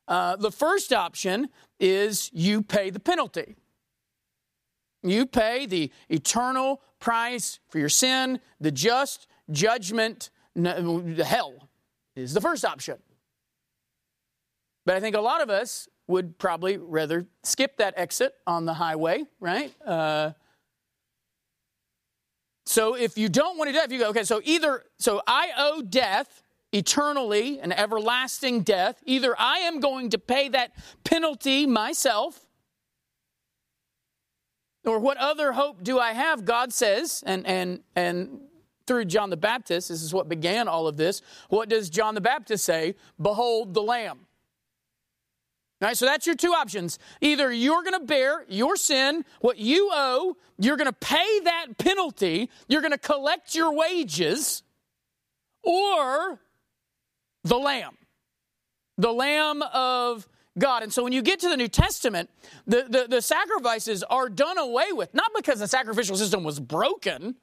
Uh, 0.06 0.36
the 0.36 0.52
first 0.52 0.92
option 0.92 1.48
is 1.80 2.30
you 2.32 2.62
pay 2.62 2.90
the 2.90 3.00
penalty. 3.00 3.56
You 5.02 5.26
pay 5.26 5.66
the 5.66 5.90
eternal 6.08 6.80
price 7.00 7.58
for 7.68 7.78
your 7.78 7.88
sin, 7.88 8.40
the 8.60 8.70
just 8.70 9.26
judgment, 9.50 10.30
the 10.54 11.24
hell 11.26 11.68
is 12.14 12.34
the 12.34 12.40
first 12.40 12.64
option. 12.64 12.98
But 14.86 14.96
I 14.96 15.00
think 15.00 15.16
a 15.16 15.20
lot 15.20 15.42
of 15.42 15.50
us 15.50 15.88
would 16.06 16.38
probably 16.38 16.76
rather 16.76 17.26
skip 17.42 17.76
that 17.78 17.94
exit 17.96 18.34
on 18.46 18.64
the 18.64 18.74
highway, 18.74 19.24
right? 19.40 19.72
Uh, 19.84 20.32
so 22.64 22.94
if 22.94 23.18
you 23.18 23.28
don't 23.28 23.58
want 23.58 23.68
to 23.68 23.74
die, 23.74 23.84
if 23.84 23.92
you 23.92 23.98
go, 23.98 24.10
okay, 24.10 24.24
so 24.24 24.40
either, 24.44 24.84
so 24.98 25.20
I 25.26 25.50
owe 25.56 25.82
death 25.82 26.42
eternally, 26.72 27.60
an 27.60 27.72
everlasting 27.72 28.62
death. 28.62 29.02
Either 29.04 29.34
I 29.38 29.58
am 29.58 29.80
going 29.80 30.10
to 30.10 30.18
pay 30.18 30.48
that 30.48 30.72
penalty 31.04 31.66
myself, 31.66 32.46
or 34.84 34.98
what 34.98 35.16
other 35.18 35.52
hope 35.52 35.84
do 35.84 35.98
I 35.98 36.12
have? 36.12 36.44
God 36.44 36.72
says, 36.72 37.22
and 37.24 37.46
and 37.46 37.80
and 37.94 38.40
through 38.86 39.04
John 39.04 39.30
the 39.30 39.36
Baptist, 39.36 39.90
this 39.90 40.02
is 40.02 40.12
what 40.12 40.28
began 40.28 40.66
all 40.66 40.88
of 40.88 40.96
this. 40.96 41.22
What 41.50 41.68
does 41.68 41.88
John 41.88 42.14
the 42.14 42.20
Baptist 42.20 42.64
say? 42.64 42.96
Behold 43.20 43.74
the 43.74 43.82
Lamb. 43.82 44.26
All 45.82 45.88
right, 45.88 45.96
so 45.96 46.06
that's 46.06 46.26
your 46.26 46.36
two 46.36 46.52
options. 46.52 47.00
Either 47.20 47.52
you're 47.52 47.82
going 47.82 47.98
to 47.98 48.06
bear 48.06 48.44
your 48.48 48.76
sin, 48.76 49.24
what 49.40 49.58
you 49.58 49.90
owe, 49.92 50.36
you're 50.56 50.76
going 50.76 50.86
to 50.86 50.92
pay 50.92 51.40
that 51.40 51.76
penalty, 51.76 52.50
you're 52.68 52.82
going 52.82 52.92
to 52.92 52.98
collect 52.98 53.56
your 53.56 53.74
wages, 53.74 54.62
or 55.64 56.40
the 57.42 57.58
Lamb, 57.58 57.96
the 58.96 59.12
Lamb 59.12 59.62
of 59.74 60.28
God. 60.56 60.84
And 60.84 60.92
so 60.92 61.02
when 61.02 61.12
you 61.12 61.20
get 61.20 61.40
to 61.40 61.48
the 61.48 61.56
New 61.56 61.66
Testament, 61.66 62.30
the, 62.64 62.86
the, 62.88 63.06
the 63.08 63.20
sacrifices 63.20 64.04
are 64.04 64.28
done 64.28 64.58
away 64.58 64.92
with, 64.92 65.12
not 65.14 65.32
because 65.34 65.58
the 65.58 65.66
sacrificial 65.66 66.16
system 66.16 66.44
was 66.44 66.60
broken 66.60 67.34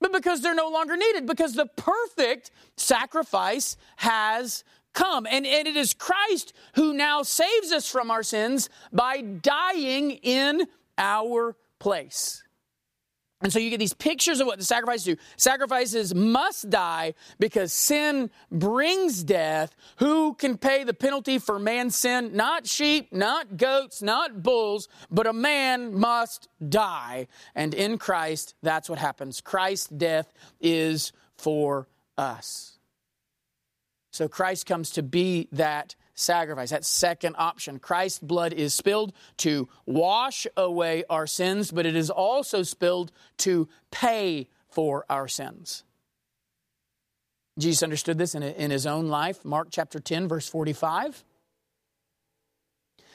but 0.00 0.12
because 0.12 0.42
they're 0.42 0.54
no 0.54 0.68
longer 0.68 0.96
needed, 0.96 1.26
because 1.26 1.54
the 1.54 1.66
perfect 1.66 2.50
sacrifice 2.76 3.76
has 3.96 4.62
come. 4.96 5.26
And, 5.26 5.46
and 5.46 5.68
it 5.68 5.76
is 5.76 5.94
Christ 5.94 6.52
who 6.74 6.92
now 6.92 7.22
saves 7.22 7.70
us 7.70 7.88
from 7.88 8.10
our 8.10 8.24
sins 8.24 8.68
by 8.92 9.20
dying 9.20 10.10
in 10.10 10.66
our 10.98 11.54
place. 11.78 12.42
And 13.42 13.52
so 13.52 13.58
you 13.58 13.68
get 13.68 13.78
these 13.78 13.92
pictures 13.92 14.40
of 14.40 14.46
what 14.46 14.58
the 14.58 14.64
sacrifices 14.64 15.04
do. 15.04 15.16
Sacrifices 15.36 16.14
must 16.14 16.70
die 16.70 17.12
because 17.38 17.70
sin 17.70 18.30
brings 18.50 19.22
death. 19.22 19.76
Who 19.98 20.32
can 20.34 20.56
pay 20.56 20.84
the 20.84 20.94
penalty 20.94 21.38
for 21.38 21.58
man's 21.58 21.94
sin? 21.94 22.34
Not 22.34 22.66
sheep, 22.66 23.12
not 23.12 23.58
goats, 23.58 24.00
not 24.00 24.42
bulls, 24.42 24.88
but 25.10 25.26
a 25.26 25.34
man 25.34 25.94
must 25.94 26.48
die. 26.66 27.28
And 27.54 27.74
in 27.74 27.98
Christ, 27.98 28.54
that's 28.62 28.88
what 28.88 28.98
happens. 28.98 29.42
Christ's 29.42 29.88
death 29.88 30.32
is 30.58 31.12
for 31.36 31.88
us. 32.16 32.75
So 34.16 34.28
Christ 34.28 34.64
comes 34.64 34.92
to 34.92 35.02
be 35.02 35.46
that 35.52 35.94
sacrifice, 36.14 36.70
that 36.70 36.86
second 36.86 37.36
option. 37.38 37.78
Christ's 37.78 38.18
blood 38.18 38.54
is 38.54 38.72
spilled 38.72 39.12
to 39.38 39.68
wash 39.84 40.46
away 40.56 41.04
our 41.10 41.26
sins, 41.26 41.70
but 41.70 41.84
it 41.84 41.94
is 41.94 42.08
also 42.08 42.62
spilled 42.62 43.12
to 43.38 43.68
pay 43.90 44.48
for 44.70 45.04
our 45.10 45.28
sins. 45.28 45.84
Jesus 47.58 47.82
understood 47.82 48.16
this 48.16 48.34
in, 48.34 48.42
in 48.42 48.70
his 48.70 48.86
own 48.86 49.08
life. 49.08 49.44
Mark 49.44 49.68
chapter 49.70 50.00
10, 50.00 50.28
verse 50.28 50.48
45 50.48 51.22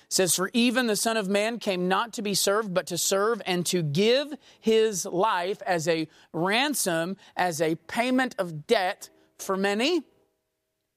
says, 0.07 0.35
For 0.35 0.51
even 0.53 0.85
the 0.85 0.95
Son 0.95 1.17
of 1.17 1.27
Man 1.27 1.57
came 1.57 1.87
not 1.87 2.13
to 2.13 2.21
be 2.21 2.35
served, 2.35 2.75
but 2.75 2.85
to 2.87 2.97
serve 2.99 3.41
and 3.47 3.65
to 3.67 3.81
give 3.81 4.35
his 4.59 5.07
life 5.07 5.63
as 5.63 5.87
a 5.87 6.07
ransom, 6.31 7.17
as 7.35 7.59
a 7.59 7.73
payment 7.87 8.35
of 8.37 8.67
debt 8.67 9.09
for 9.39 9.57
many. 9.57 10.03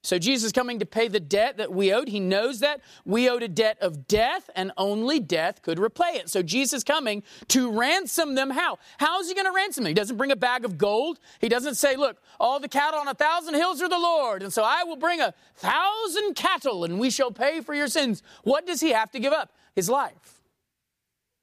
So 0.05 0.19
Jesus 0.19 0.49
is 0.49 0.53
coming 0.53 0.81
to 0.81 0.87
pay 0.87 1.09
the 1.09 1.19
debt 1.19 1.57
that 1.57 1.73
we 1.73 1.91
owed. 1.91 2.09
He 2.09 2.21
knows 2.21 2.61
that 2.61 2.83
we 3.07 3.31
owed 3.31 3.43
a 3.43 3.49
debt 3.49 3.79
of 3.81 4.07
death 4.07 4.51
and 4.55 4.71
only 4.77 5.19
death 5.19 5.63
could 5.63 5.79
repay 5.79 6.17
it. 6.17 6.29
So 6.29 6.43
Jesus 6.43 6.85
coming 6.85 7.23
to 7.49 7.73
ransom 7.73 8.35
them 8.35 8.51
how? 8.51 8.79
How 8.99 9.19
is 9.21 9.29
he 9.29 9.35
going 9.35 9.47
to 9.47 9.53
ransom 9.53 9.85
them? 9.85 9.89
He 9.89 9.95
doesn't 9.95 10.19
bring 10.19 10.31
a 10.31 10.37
bag 10.37 10.67
of 10.67 10.77
gold. 10.77 11.21
He 11.41 11.49
doesn't 11.49 11.77
say, 11.77 11.97
look, 11.97 12.19
all 12.39 12.61
the 12.61 12.69
cattle 12.69 13.01
on 13.01 13.09
a 13.09 13.15
thousand 13.15 13.55
hills 13.55 13.81
are 13.81 13.89
the 13.89 13.99
Lord. 13.99 14.43
And 14.43 14.53
so 14.53 14.63
I 14.63 14.85
will 14.85 14.97
bring 14.97 15.23
a 15.23 15.33
thousand 15.57 16.35
cattle 16.35 16.85
and 16.85 17.01
we 17.01 17.09
shall 17.09 17.31
pay 17.31 17.63
for 17.63 17.75
your 17.75 17.89
sins. 17.89 18.23
What 18.43 18.67
does 18.67 18.83
he 18.83 18.91
have 18.91 19.11
to 19.13 19.19
give 19.19 19.33
up? 19.33 19.55
His 19.75 19.89
life. 19.89 20.43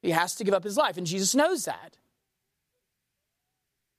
He 0.04 0.12
has 0.12 0.36
to 0.36 0.43
give 0.43 0.54
up 0.54 0.63
his 0.63 0.78
life. 0.78 0.97
And 0.97 1.08
Jesus 1.08 1.34
knows 1.34 1.65
that. 1.65 1.97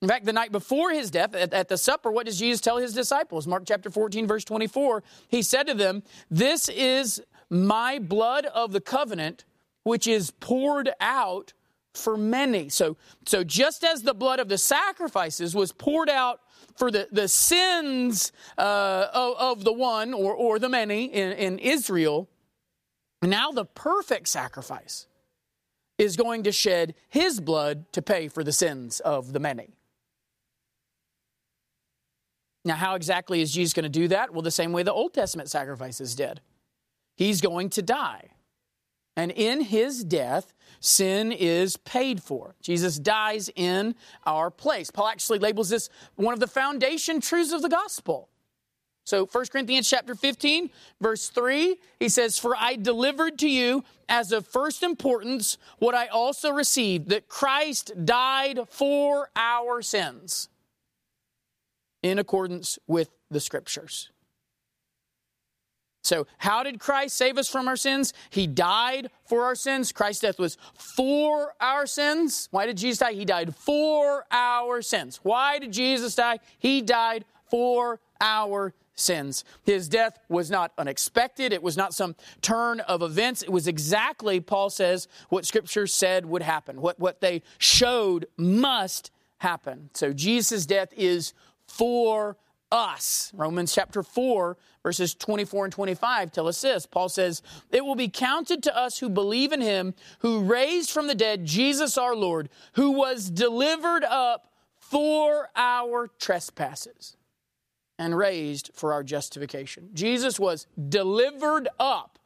In 0.02 0.08
fact, 0.08 0.24
the 0.24 0.32
night 0.32 0.50
before 0.50 0.90
his 0.90 1.12
death, 1.12 1.32
at, 1.32 1.54
at, 1.54 1.68
the 1.68 1.78
supper, 1.78 2.10
what 2.10 2.26
does 2.26 2.36
Jesus 2.36 2.60
tell 2.60 2.76
his 2.76 2.92
disciples? 2.92 3.46
Mark 3.46 3.62
chapter 3.64 3.88
14, 3.88 4.26
verse 4.26 4.44
24. 4.44 5.04
He 5.28 5.42
said 5.42 5.68
to 5.68 5.74
them, 5.74 6.02
This 6.28 6.68
is 6.68 7.22
my 7.48 8.00
blood 8.00 8.46
of 8.46 8.72
the 8.72 8.80
covenant, 8.80 9.44
which 9.84 10.08
is 10.08 10.32
poured 10.32 10.90
out 11.00 11.52
for 11.94 12.16
many. 12.16 12.68
So, 12.68 12.96
so 13.26 13.44
just 13.44 13.84
as 13.84 14.02
the 14.02 14.12
blood 14.12 14.40
of 14.40 14.48
the 14.48 14.58
sacrifices 14.58 15.54
was 15.54 15.70
poured 15.70 16.10
out 16.10 16.40
for 16.76 16.90
the, 16.90 17.06
the 17.12 17.28
sins 17.28 18.32
uh, 18.58 19.06
of, 19.12 19.36
of, 19.36 19.64
the 19.64 19.72
one 19.72 20.14
or, 20.14 20.34
or 20.34 20.58
the 20.58 20.68
many 20.68 21.04
in, 21.04 21.32
in 21.32 21.58
Israel, 21.60 22.28
now 23.20 23.52
the 23.52 23.66
perfect 23.66 24.28
sacrifice 24.28 25.06
is 25.96 26.16
going 26.16 26.42
to 26.42 26.50
shed 26.50 26.94
his 27.08 27.38
blood 27.40 27.92
to 27.92 28.02
pay 28.02 28.26
for 28.26 28.42
the 28.42 28.52
sins 28.52 28.98
of 29.00 29.32
the 29.32 29.38
many. 29.38 29.76
Now, 32.64 32.76
how 32.76 32.94
exactly 32.94 33.40
is 33.40 33.52
Jesus 33.52 33.72
going 33.72 33.84
to 33.84 33.88
do 33.88 34.08
that? 34.08 34.32
Well, 34.32 34.42
the 34.42 34.50
same 34.50 34.72
way 34.72 34.82
the 34.82 34.92
Old 34.92 35.14
Testament 35.14 35.50
sacrifices 35.50 36.14
did. 36.14 36.40
He's 37.16 37.40
going 37.40 37.70
to 37.70 37.82
die. 37.82 38.30
And 39.16 39.30
in 39.30 39.60
his 39.60 40.04
death, 40.04 40.54
sin 40.80 41.32
is 41.32 41.76
paid 41.76 42.22
for. 42.22 42.54
Jesus 42.62 42.98
dies 42.98 43.50
in 43.54 43.94
our 44.24 44.50
place. 44.50 44.90
Paul 44.90 45.08
actually 45.08 45.38
labels 45.38 45.68
this 45.68 45.90
one 46.14 46.32
of 46.32 46.40
the 46.40 46.46
foundation 46.46 47.20
truths 47.20 47.52
of 47.52 47.62
the 47.62 47.68
gospel. 47.68 48.28
So 49.04 49.26
1 49.26 49.46
Corinthians 49.50 49.90
chapter 49.90 50.14
15, 50.14 50.70
verse 51.00 51.28
3, 51.28 51.76
he 51.98 52.08
says, 52.08 52.38
For 52.38 52.54
I 52.56 52.76
delivered 52.76 53.38
to 53.40 53.48
you 53.48 53.82
as 54.08 54.30
of 54.30 54.46
first 54.46 54.84
importance 54.84 55.58
what 55.78 55.94
I 55.94 56.06
also 56.06 56.52
received, 56.52 57.08
that 57.08 57.28
Christ 57.28 57.92
died 58.04 58.60
for 58.68 59.28
our 59.34 59.82
sins 59.82 60.48
in 62.02 62.18
accordance 62.18 62.78
with 62.86 63.10
the 63.30 63.40
scriptures. 63.40 64.10
So, 66.04 66.26
how 66.38 66.64
did 66.64 66.80
Christ 66.80 67.16
save 67.16 67.38
us 67.38 67.48
from 67.48 67.68
our 67.68 67.76
sins? 67.76 68.12
He 68.30 68.48
died 68.48 69.08
for 69.24 69.44
our 69.44 69.54
sins. 69.54 69.92
Christ's 69.92 70.22
death 70.22 70.38
was 70.38 70.58
for 70.74 71.54
our 71.60 71.86
sins. 71.86 72.48
Why 72.50 72.66
did 72.66 72.76
Jesus 72.76 72.98
die? 72.98 73.12
He 73.12 73.24
died 73.24 73.54
for 73.54 74.26
our 74.32 74.82
sins. 74.82 75.20
Why 75.22 75.60
did 75.60 75.72
Jesus 75.72 76.16
die? 76.16 76.40
He 76.58 76.82
died 76.82 77.24
for 77.48 78.00
our 78.20 78.74
sins. 78.96 79.44
His 79.62 79.88
death 79.88 80.18
was 80.28 80.50
not 80.50 80.72
unexpected. 80.76 81.52
It 81.52 81.62
was 81.62 81.76
not 81.76 81.94
some 81.94 82.16
turn 82.40 82.80
of 82.80 83.02
events. 83.02 83.42
It 83.42 83.52
was 83.52 83.68
exactly, 83.68 84.40
Paul 84.40 84.70
says, 84.70 85.06
what 85.28 85.46
Scripture 85.46 85.86
said 85.86 86.26
would 86.26 86.42
happen, 86.42 86.80
what, 86.80 86.98
what 86.98 87.20
they 87.20 87.42
showed 87.58 88.26
must 88.36 89.12
happen. 89.38 89.90
So, 89.94 90.12
Jesus' 90.12 90.66
death 90.66 90.92
is 90.96 91.32
for 91.72 92.36
us. 92.70 93.32
Romans 93.34 93.74
chapter 93.74 94.02
4, 94.02 94.56
verses 94.82 95.14
24 95.14 95.64
and 95.66 95.72
25 95.72 96.30
tell 96.30 96.46
us 96.46 96.60
this. 96.60 96.86
Paul 96.86 97.08
says, 97.08 97.42
It 97.70 97.84
will 97.84 97.94
be 97.94 98.08
counted 98.08 98.62
to 98.64 98.76
us 98.76 98.98
who 98.98 99.08
believe 99.08 99.52
in 99.52 99.62
him, 99.62 99.94
who 100.18 100.40
raised 100.40 100.90
from 100.90 101.06
the 101.06 101.14
dead 101.14 101.46
Jesus 101.46 101.96
our 101.96 102.14
Lord, 102.14 102.50
who 102.74 102.90
was 102.90 103.30
delivered 103.30 104.04
up 104.04 104.52
for 104.76 105.48
our 105.56 106.08
trespasses 106.18 107.16
and 107.98 108.16
raised 108.16 108.70
for 108.74 108.92
our 108.92 109.02
justification. 109.02 109.88
Jesus 109.94 110.38
was 110.38 110.66
delivered 110.88 111.68
up 111.78 112.18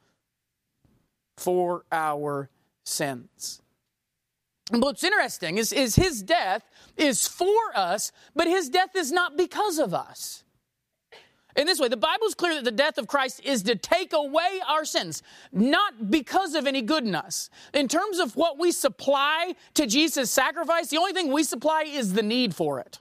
for 1.37 1.85
our 1.93 2.51
sins. 2.85 3.63
But 4.71 4.81
what's 4.81 5.05
interesting 5.05 5.59
is, 5.59 5.73
is 5.73 5.95
his 5.95 6.23
death 6.23 6.69
is 6.97 7.27
for 7.27 7.55
us, 7.75 8.11
but 8.35 8.47
his 8.47 8.69
death 8.69 8.97
is 8.97 9.13
not 9.13 9.37
because 9.37 9.79
of 9.79 9.95
us. 9.95 10.43
In 11.57 11.67
this 11.67 11.81
way, 11.81 11.89
the 11.89 11.97
Bible 11.97 12.27
is 12.27 12.35
clear 12.35 12.55
that 12.55 12.65
the 12.65 12.71
death 12.71 12.99
of 12.99 13.07
Christ 13.07 13.41
is 13.43 13.63
to 13.63 13.77
take 13.77 14.13
away 14.13 14.61
our 14.69 14.85
sins, 14.85 15.23
not 15.53 16.11
because 16.11 16.55
of 16.55 16.67
any 16.67 16.83
good 16.83 17.05
in 17.05 17.15
us. 17.15 17.49
In 17.73 17.89
terms 17.89 18.19
of 18.19 18.37
what 18.37 18.59
we 18.59 18.73
supply 18.73 19.55
to 19.75 19.87
Jesus' 19.87 20.31
sacrifice, 20.31 20.89
the 20.89 20.99
only 20.99 21.13
thing 21.13 21.33
we 21.33 21.45
supply 21.45 21.85
is 21.87 22.13
the 22.13 22.23
need 22.23 22.55
for 22.55 22.81
it. 22.81 23.01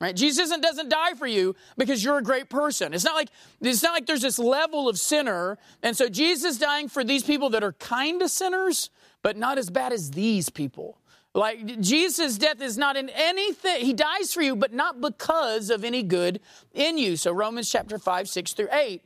Right? 0.00 0.14
Jesus 0.14 0.50
doesn't 0.50 0.90
die 0.90 1.14
for 1.14 1.26
you 1.26 1.54
because 1.78 2.04
you're 2.04 2.18
a 2.18 2.22
great 2.22 2.50
person. 2.50 2.92
It's 2.92 3.04
not 3.04 3.14
like 3.14 3.30
it's 3.62 3.82
not 3.82 3.92
like 3.92 4.04
there's 4.04 4.20
this 4.20 4.38
level 4.38 4.90
of 4.90 4.98
sinner, 4.98 5.56
and 5.82 5.96
so 5.96 6.10
Jesus 6.10 6.58
dying 6.58 6.88
for 6.88 7.02
these 7.02 7.22
people 7.22 7.48
that 7.50 7.64
are 7.64 7.72
kind 7.72 8.20
of 8.20 8.30
sinners 8.30 8.90
but 9.26 9.36
not 9.36 9.58
as 9.58 9.70
bad 9.70 9.92
as 9.92 10.12
these 10.12 10.50
people. 10.50 11.00
Like 11.34 11.80
Jesus' 11.80 12.38
death 12.38 12.62
is 12.62 12.78
not 12.78 12.96
in 12.96 13.08
anything, 13.08 13.84
he 13.84 13.92
dies 13.92 14.32
for 14.32 14.40
you, 14.40 14.54
but 14.54 14.72
not 14.72 15.00
because 15.00 15.68
of 15.68 15.82
any 15.82 16.04
good 16.04 16.38
in 16.72 16.96
you. 16.96 17.16
So 17.16 17.32
Romans 17.32 17.68
chapter 17.68 17.98
5, 17.98 18.28
6 18.28 18.52
through 18.52 18.68
8 18.70 19.02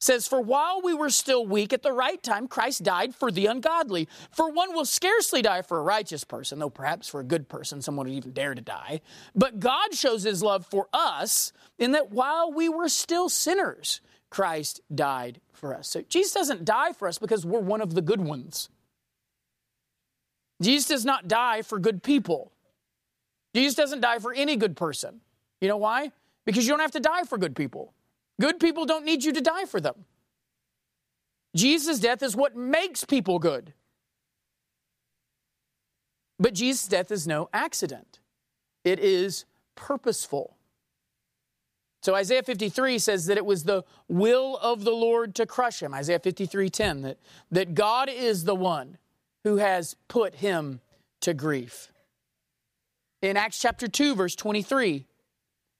says, 0.00 0.28
For 0.28 0.42
while 0.42 0.82
we 0.82 0.92
were 0.92 1.08
still 1.08 1.46
weak 1.46 1.72
at 1.72 1.82
the 1.82 1.94
right 1.94 2.22
time, 2.22 2.46
Christ 2.46 2.82
died 2.82 3.14
for 3.14 3.32
the 3.32 3.46
ungodly. 3.46 4.06
For 4.32 4.52
one 4.52 4.74
will 4.74 4.84
scarcely 4.84 5.40
die 5.40 5.62
for 5.62 5.78
a 5.78 5.82
righteous 5.82 6.24
person, 6.24 6.58
though 6.58 6.68
perhaps 6.68 7.08
for 7.08 7.20
a 7.20 7.24
good 7.24 7.48
person 7.48 7.80
someone 7.80 8.06
would 8.06 8.16
even 8.16 8.32
dare 8.32 8.54
to 8.54 8.60
die. 8.60 9.00
But 9.34 9.60
God 9.60 9.94
shows 9.94 10.24
his 10.24 10.42
love 10.42 10.66
for 10.66 10.88
us 10.92 11.54
in 11.78 11.92
that 11.92 12.10
while 12.10 12.52
we 12.52 12.68
were 12.68 12.90
still 12.90 13.30
sinners, 13.30 14.02
Christ 14.28 14.82
died 14.94 15.40
for 15.54 15.74
us. 15.74 15.88
So 15.88 16.02
Jesus 16.02 16.34
doesn't 16.34 16.66
die 16.66 16.92
for 16.92 17.08
us 17.08 17.16
because 17.16 17.46
we're 17.46 17.60
one 17.60 17.80
of 17.80 17.94
the 17.94 18.02
good 18.02 18.20
ones. 18.20 18.68
Jesus 20.60 20.88
does 20.88 21.04
not 21.04 21.28
die 21.28 21.62
for 21.62 21.78
good 21.78 22.02
people. 22.02 22.52
Jesus 23.54 23.74
doesn't 23.74 24.00
die 24.00 24.18
for 24.18 24.32
any 24.32 24.56
good 24.56 24.76
person. 24.76 25.20
You 25.60 25.68
know 25.68 25.76
why? 25.76 26.12
Because 26.44 26.66
you 26.66 26.72
don't 26.72 26.80
have 26.80 26.92
to 26.92 27.00
die 27.00 27.24
for 27.24 27.38
good 27.38 27.54
people. 27.54 27.92
Good 28.40 28.60
people 28.60 28.86
don't 28.86 29.04
need 29.04 29.24
you 29.24 29.32
to 29.32 29.40
die 29.40 29.64
for 29.64 29.80
them. 29.80 30.04
Jesus' 31.56 31.98
death 31.98 32.22
is 32.22 32.36
what 32.36 32.56
makes 32.56 33.04
people 33.04 33.38
good. 33.38 33.72
But 36.38 36.54
Jesus' 36.54 36.86
death 36.86 37.10
is 37.10 37.26
no 37.26 37.48
accident, 37.52 38.20
it 38.84 38.98
is 38.98 39.44
purposeful. 39.74 40.56
So 42.00 42.14
Isaiah 42.14 42.44
53 42.44 42.98
says 43.00 43.26
that 43.26 43.36
it 43.36 43.44
was 43.44 43.64
the 43.64 43.82
will 44.06 44.56
of 44.62 44.84
the 44.84 44.92
Lord 44.92 45.34
to 45.34 45.46
crush 45.46 45.82
him. 45.82 45.92
Isaiah 45.92 46.20
53:10 46.20 47.02
that, 47.02 47.18
that 47.50 47.74
God 47.74 48.08
is 48.08 48.44
the 48.44 48.54
one 48.54 48.98
who 49.48 49.56
has 49.56 49.96
put 50.08 50.34
him 50.34 50.78
to 51.22 51.32
grief. 51.32 51.90
In 53.22 53.38
Acts 53.38 53.58
chapter 53.58 53.88
2, 53.88 54.14
verse 54.14 54.36
23, 54.36 55.06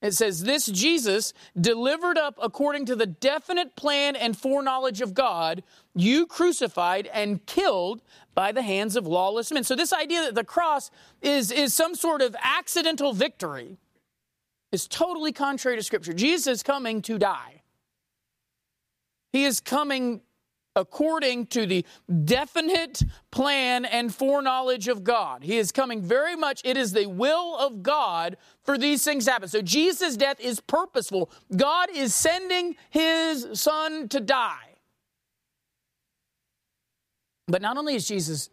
it 0.01 0.15
says, 0.15 0.45
This 0.45 0.65
Jesus, 0.65 1.35
delivered 1.61 2.17
up 2.17 2.39
according 2.41 2.87
to 2.87 2.97
the 2.97 3.05
definite 3.05 3.77
plan 3.77 4.17
and 4.17 4.35
foreknowledge 4.35 5.03
of 5.03 5.13
God, 5.13 5.63
you 5.95 6.25
crucified 6.25 7.11
and 7.13 7.45
killed 7.45 8.01
by 8.35 8.53
the 8.53 8.63
hands 8.63 8.97
of 8.97 9.07
lawless 9.07 9.53
men. 9.53 9.65
So, 9.65 9.77
this 9.77 9.93
idea 9.93 10.23
that 10.23 10.35
the 10.35 10.45
cross 10.45 10.91
is, 11.21 11.51
is 11.51 11.75
some 11.75 11.95
sort 11.95 12.23
of 12.23 12.35
accidental 12.43 13.13
victory 13.13 13.77
is 14.73 14.89
totally 14.89 15.33
contrary 15.33 15.77
to 15.77 15.83
Scripture. 15.83 16.15
Jesus 16.15 16.47
is 16.47 16.63
coming 16.63 17.03
to 17.03 17.19
die. 17.19 17.61
He 19.31 19.45
is 19.45 19.61
coming 19.61 20.23
according 20.79 21.47
to 21.47 21.67
the 21.67 21.85
definite 22.25 23.03
plan 23.31 23.85
and 23.85 24.15
foreknowledge 24.15 24.89
of 24.89 25.05
God. 25.05 25.43
He 25.43 25.59
is 25.59 25.73
coming 25.73 26.01
very 26.01 26.37
much, 26.37 26.63
it 26.65 26.77
is 26.77 26.93
the 26.93 27.07
will 27.07 27.57
of 27.59 27.83
God 27.83 28.37
for 28.63 28.79
these 28.79 29.05
things 29.05 29.25
to 29.25 29.33
happen. 29.33 29.49
So 29.49 29.61
Jesus' 29.61 30.17
death 30.17 30.41
is 30.41 30.61
purposeful. 30.61 31.31
God 31.55 31.89
is 31.95 32.15
sending 32.15 32.77
his 32.91 33.47
son 33.55 34.09
to 34.09 34.21
die. 34.21 34.77
But 37.49 37.63
not 37.63 37.77
only 37.77 37.95
is 37.95 38.07
Jesus, 38.07 38.51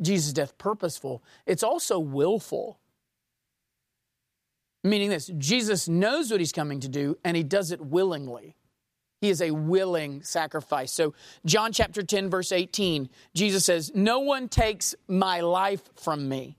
Jesus' 0.00 0.32
death 0.32 0.56
purposeful, 0.58 1.24
it's 1.46 1.62
also 1.62 1.98
willful. 1.98 2.78
Meaning 4.84 5.08
this 5.08 5.26
Jesus 5.38 5.88
knows 5.88 6.30
what 6.30 6.40
he's 6.40 6.52
coming 6.52 6.78
to 6.80 6.88
do, 6.88 7.16
and 7.24 7.36
he 7.36 7.42
does 7.42 7.72
it 7.72 7.80
willingly. 7.80 8.54
He 9.24 9.30
is 9.30 9.40
a 9.40 9.52
willing 9.52 10.22
sacrifice. 10.22 10.92
So, 10.92 11.14
John 11.46 11.72
chapter 11.72 12.02
10, 12.02 12.28
verse 12.28 12.52
18, 12.52 13.08
Jesus 13.34 13.64
says, 13.64 13.90
No 13.94 14.18
one 14.18 14.50
takes 14.50 14.94
my 15.08 15.40
life 15.40 15.80
from 15.94 16.28
me, 16.28 16.58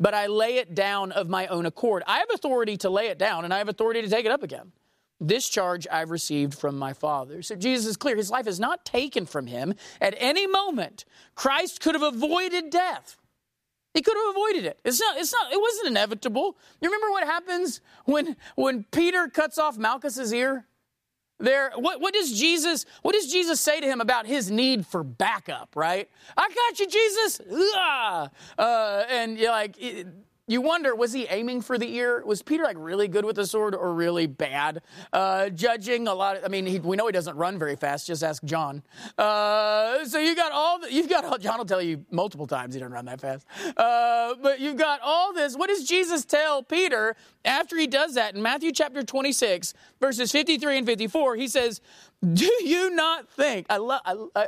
but 0.00 0.14
I 0.14 0.26
lay 0.26 0.56
it 0.56 0.74
down 0.74 1.12
of 1.12 1.28
my 1.28 1.48
own 1.48 1.66
accord. 1.66 2.02
I 2.06 2.20
have 2.20 2.28
authority 2.32 2.78
to 2.78 2.88
lay 2.88 3.08
it 3.08 3.18
down, 3.18 3.44
and 3.44 3.52
I 3.52 3.58
have 3.58 3.68
authority 3.68 4.00
to 4.00 4.08
take 4.08 4.24
it 4.24 4.32
up 4.32 4.42
again. 4.42 4.72
This 5.20 5.46
charge 5.50 5.86
I've 5.92 6.10
received 6.10 6.54
from 6.54 6.78
my 6.78 6.94
Father. 6.94 7.42
So 7.42 7.56
Jesus 7.56 7.84
is 7.84 7.98
clear. 7.98 8.16
His 8.16 8.30
life 8.30 8.46
is 8.46 8.58
not 8.58 8.86
taken 8.86 9.26
from 9.26 9.46
him. 9.46 9.74
At 10.00 10.14
any 10.16 10.46
moment, 10.46 11.04
Christ 11.34 11.82
could 11.82 11.94
have 11.94 12.02
avoided 12.02 12.70
death. 12.70 13.18
He 13.92 14.00
could 14.00 14.16
have 14.16 14.30
avoided 14.30 14.64
it. 14.64 14.80
It's 14.82 14.98
not, 14.98 15.18
it's 15.18 15.34
not, 15.34 15.52
it 15.52 15.60
wasn't 15.60 15.88
inevitable. 15.88 16.56
You 16.80 16.88
remember 16.88 17.10
what 17.10 17.24
happens 17.24 17.82
when, 18.06 18.34
when 18.54 18.84
Peter 18.84 19.28
cuts 19.28 19.58
off 19.58 19.76
Malchus's 19.76 20.32
ear? 20.32 20.66
There, 21.42 21.72
what, 21.74 22.00
what 22.00 22.14
does 22.14 22.32
Jesus, 22.32 22.86
what 23.02 23.14
does 23.14 23.26
Jesus 23.26 23.60
say 23.60 23.80
to 23.80 23.86
him 23.86 24.00
about 24.00 24.26
his 24.26 24.48
need 24.48 24.86
for 24.86 25.02
backup, 25.02 25.74
right? 25.74 26.08
I 26.36 26.48
got 26.48 26.78
you, 26.78 26.86
Jesus. 26.86 27.40
Uh, 27.76 29.04
and 29.10 29.36
you're 29.36 29.50
like, 29.50 29.76
you 30.48 30.60
wonder, 30.60 30.94
was 30.96 31.12
he 31.12 31.26
aiming 31.26 31.62
for 31.62 31.78
the 31.78 31.94
ear? 31.94 32.24
Was 32.26 32.42
Peter 32.42 32.64
like 32.64 32.76
really 32.76 33.06
good 33.06 33.24
with 33.24 33.36
the 33.36 33.46
sword 33.46 33.76
or 33.76 33.94
really 33.94 34.26
bad? 34.26 34.82
Uh, 35.12 35.48
judging 35.50 36.08
a 36.08 36.14
lot. 36.14 36.36
Of, 36.36 36.44
I 36.44 36.48
mean, 36.48 36.66
he, 36.66 36.80
we 36.80 36.96
know 36.96 37.06
he 37.06 37.12
doesn't 37.12 37.36
run 37.36 37.60
very 37.60 37.76
fast. 37.76 38.08
Just 38.08 38.24
ask 38.24 38.42
John. 38.42 38.82
Uh, 39.16 40.04
so 40.04 40.18
you 40.18 40.34
got 40.34 40.50
all. 40.50 40.80
The, 40.80 40.92
you've 40.92 41.08
got. 41.08 41.24
All, 41.24 41.38
John 41.38 41.58
will 41.58 41.64
tell 41.64 41.80
you 41.80 42.04
multiple 42.10 42.48
times 42.48 42.74
he 42.74 42.80
doesn't 42.80 42.92
run 42.92 43.04
that 43.04 43.20
fast. 43.20 43.46
Uh, 43.76 44.34
but 44.42 44.58
you've 44.58 44.76
got 44.76 45.00
all 45.00 45.32
this. 45.32 45.56
What 45.56 45.68
does 45.68 45.86
Jesus 45.86 46.24
tell 46.24 46.64
Peter 46.64 47.14
after 47.44 47.78
he 47.78 47.86
does 47.86 48.14
that 48.14 48.34
in 48.34 48.42
Matthew 48.42 48.72
chapter 48.72 49.04
26, 49.04 49.74
verses 50.00 50.32
53 50.32 50.78
and 50.78 50.86
54? 50.86 51.36
He 51.36 51.46
says, 51.46 51.80
"Do 52.20 52.50
you 52.64 52.90
not 52.90 53.30
think?" 53.30 53.66
I 53.70 53.76
love. 53.76 54.00
I, 54.04 54.16
I, 54.34 54.46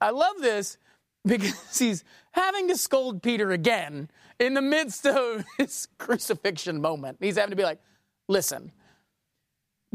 I 0.00 0.10
love 0.10 0.36
this 0.40 0.78
because 1.26 1.78
he's 1.78 2.04
having 2.30 2.68
to 2.68 2.76
scold 2.76 3.22
Peter 3.24 3.50
again 3.50 4.08
in 4.40 4.54
the 4.54 4.62
midst 4.62 5.06
of 5.06 5.44
his 5.58 5.86
crucifixion 5.98 6.80
moment. 6.80 7.18
He's 7.20 7.36
having 7.36 7.50
to 7.50 7.56
be 7.56 7.62
like, 7.62 7.78
listen, 8.26 8.72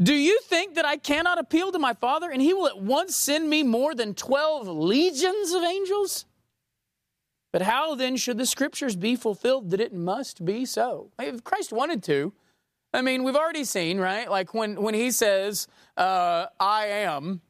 do 0.00 0.14
you 0.14 0.40
think 0.42 0.74
that 0.74 0.84
I 0.84 0.96
cannot 0.96 1.38
appeal 1.38 1.72
to 1.72 1.78
my 1.78 1.92
Father 1.94 2.30
and 2.30 2.40
he 2.40 2.54
will 2.54 2.68
at 2.68 2.80
once 2.80 3.16
send 3.16 3.50
me 3.50 3.62
more 3.62 3.94
than 3.94 4.14
12 4.14 4.68
legions 4.68 5.52
of 5.52 5.62
angels? 5.62 6.26
But 7.52 7.62
how 7.62 7.94
then 7.94 8.16
should 8.16 8.36
the 8.38 8.46
scriptures 8.46 8.96
be 8.96 9.16
fulfilled 9.16 9.70
that 9.70 9.80
it 9.80 9.94
must 9.94 10.44
be 10.44 10.66
so? 10.66 11.10
If 11.18 11.42
Christ 11.42 11.72
wanted 11.72 12.02
to, 12.04 12.34
I 12.92 13.00
mean, 13.00 13.24
we've 13.24 13.36
already 13.36 13.64
seen, 13.64 13.98
right? 13.98 14.30
Like 14.30 14.52
when, 14.52 14.82
when 14.82 14.94
he 14.94 15.10
says, 15.10 15.66
uh, 15.96 16.46
I 16.60 16.86
am, 16.86 17.40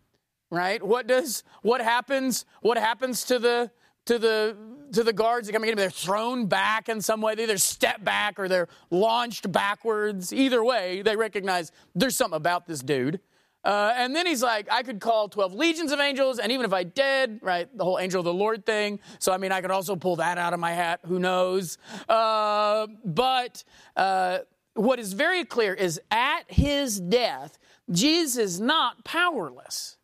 right? 0.50 0.80
What 0.80 1.08
does, 1.08 1.42
what 1.62 1.80
happens, 1.80 2.44
what 2.60 2.78
happens 2.78 3.24
to 3.24 3.40
the, 3.40 3.72
to 4.04 4.18
the 4.18 4.56
to 4.96 5.04
the 5.04 5.12
guards 5.12 5.46
that 5.46 5.52
come 5.52 5.62
in, 5.64 5.76
they're 5.76 5.90
thrown 5.90 6.46
back 6.46 6.88
in 6.88 7.02
some 7.02 7.20
way. 7.20 7.34
They 7.34 7.42
either 7.42 7.58
step 7.58 8.02
back 8.02 8.38
or 8.38 8.48
they're 8.48 8.68
launched 8.90 9.52
backwards. 9.52 10.32
Either 10.32 10.64
way, 10.64 11.02
they 11.02 11.16
recognize 11.16 11.70
there's 11.94 12.16
something 12.16 12.36
about 12.36 12.66
this 12.66 12.80
dude. 12.80 13.20
Uh, 13.62 13.92
and 13.94 14.16
then 14.16 14.26
he's 14.26 14.42
like, 14.42 14.72
I 14.72 14.82
could 14.82 15.00
call 15.00 15.28
12 15.28 15.52
legions 15.52 15.92
of 15.92 16.00
angels, 16.00 16.38
and 16.38 16.50
even 16.50 16.64
if 16.64 16.72
I 16.72 16.82
did, 16.82 17.40
right, 17.42 17.68
the 17.76 17.84
whole 17.84 17.98
angel 17.98 18.20
of 18.20 18.24
the 18.24 18.32
Lord 18.32 18.64
thing. 18.64 18.98
So, 19.18 19.32
I 19.32 19.36
mean, 19.36 19.52
I 19.52 19.60
could 19.60 19.70
also 19.70 19.96
pull 19.96 20.16
that 20.16 20.38
out 20.38 20.54
of 20.54 20.60
my 20.60 20.72
hat. 20.72 21.00
Who 21.04 21.18
knows? 21.18 21.76
Uh, 22.08 22.86
but 23.04 23.64
uh, 23.96 24.38
what 24.72 24.98
is 24.98 25.12
very 25.12 25.44
clear 25.44 25.74
is 25.74 26.00
at 26.10 26.44
his 26.48 26.98
death, 27.00 27.58
Jesus 27.90 28.38
is 28.38 28.60
not 28.60 29.04
powerless. 29.04 29.95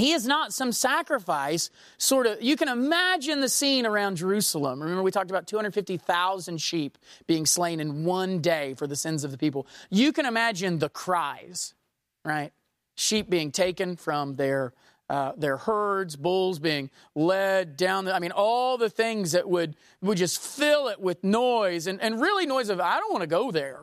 He 0.00 0.12
is 0.12 0.26
not 0.26 0.54
some 0.54 0.72
sacrifice, 0.72 1.70
sort 1.98 2.26
of. 2.26 2.42
You 2.42 2.56
can 2.56 2.68
imagine 2.68 3.42
the 3.42 3.50
scene 3.50 3.84
around 3.84 4.16
Jerusalem. 4.16 4.80
Remember, 4.80 5.02
we 5.02 5.10
talked 5.10 5.30
about 5.30 5.46
250,000 5.46 6.58
sheep 6.58 6.96
being 7.26 7.44
slain 7.44 7.80
in 7.80 8.04
one 8.04 8.40
day 8.40 8.72
for 8.74 8.86
the 8.86 8.96
sins 8.96 9.24
of 9.24 9.30
the 9.30 9.36
people. 9.36 9.66
You 9.90 10.12
can 10.12 10.24
imagine 10.24 10.78
the 10.78 10.88
cries, 10.88 11.74
right? 12.24 12.50
Sheep 12.96 13.28
being 13.28 13.52
taken 13.52 13.94
from 13.96 14.36
their, 14.36 14.72
uh, 15.10 15.32
their 15.36 15.58
herds, 15.58 16.16
bulls 16.16 16.58
being 16.58 16.88
led 17.14 17.76
down. 17.76 18.06
The, 18.06 18.14
I 18.14 18.20
mean, 18.20 18.32
all 18.32 18.78
the 18.78 18.88
things 18.88 19.32
that 19.32 19.50
would, 19.50 19.76
would 20.00 20.16
just 20.16 20.40
fill 20.40 20.88
it 20.88 20.98
with 20.98 21.22
noise 21.22 21.86
and, 21.86 22.00
and 22.00 22.18
really 22.18 22.46
noise 22.46 22.70
of, 22.70 22.80
I 22.80 22.96
don't 22.98 23.12
want 23.12 23.22
to 23.22 23.26
go 23.28 23.50
there. 23.50 23.80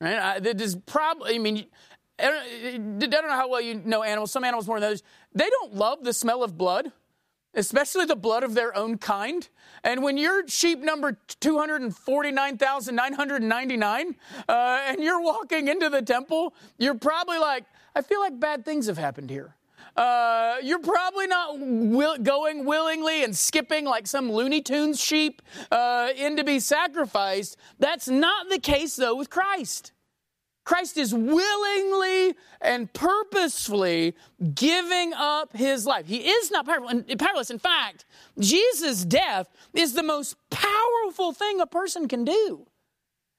Right? 0.00 0.16
I, 0.18 0.40
that 0.40 0.58
is 0.62 0.76
probably, 0.86 1.34
I 1.34 1.38
mean, 1.38 1.66
I 2.20 2.78
don't 2.78 3.10
know 3.10 3.30
how 3.30 3.48
well 3.48 3.60
you 3.60 3.80
know 3.84 4.02
animals, 4.02 4.30
some 4.30 4.44
animals 4.44 4.66
more 4.66 4.80
than 4.80 4.88
others. 4.88 5.02
They 5.34 5.48
don't 5.48 5.74
love 5.74 6.04
the 6.04 6.12
smell 6.12 6.42
of 6.42 6.58
blood, 6.58 6.92
especially 7.54 8.04
the 8.04 8.16
blood 8.16 8.42
of 8.42 8.54
their 8.54 8.76
own 8.76 8.98
kind. 8.98 9.48
And 9.82 10.02
when 10.02 10.18
you're 10.18 10.46
sheep 10.48 10.80
number 10.80 11.18
249,999 11.40 14.16
uh, 14.48 14.80
and 14.86 15.00
you're 15.00 15.20
walking 15.20 15.68
into 15.68 15.88
the 15.88 16.02
temple, 16.02 16.54
you're 16.78 16.94
probably 16.94 17.38
like, 17.38 17.64
I 17.94 18.02
feel 18.02 18.20
like 18.20 18.38
bad 18.38 18.64
things 18.64 18.86
have 18.86 18.98
happened 18.98 19.30
here. 19.30 19.56
Uh, 19.96 20.56
you're 20.62 20.78
probably 20.78 21.26
not 21.26 21.58
will, 21.58 22.16
going 22.18 22.64
willingly 22.64 23.24
and 23.24 23.36
skipping 23.36 23.84
like 23.84 24.06
some 24.06 24.30
Looney 24.30 24.60
Tunes 24.60 25.00
sheep 25.00 25.42
uh, 25.70 26.10
in 26.16 26.36
to 26.36 26.44
be 26.44 26.60
sacrificed. 26.60 27.56
That's 27.78 28.08
not 28.08 28.48
the 28.48 28.58
case, 28.58 28.96
though, 28.96 29.16
with 29.16 29.30
Christ. 29.30 29.92
Christ 30.64 30.96
is 30.96 31.14
willingly 31.14 32.36
and 32.60 32.92
purposefully 32.92 34.14
giving 34.54 35.12
up 35.14 35.56
his 35.56 35.86
life. 35.86 36.06
He 36.06 36.28
is 36.28 36.50
not 36.50 36.66
powerless. 36.66 37.50
In 37.50 37.58
fact, 37.58 38.04
Jesus' 38.38 39.04
death 39.04 39.48
is 39.74 39.94
the 39.94 40.02
most 40.02 40.36
powerful 40.50 41.32
thing 41.32 41.60
a 41.60 41.66
person 41.66 42.08
can 42.08 42.24
do. 42.24 42.66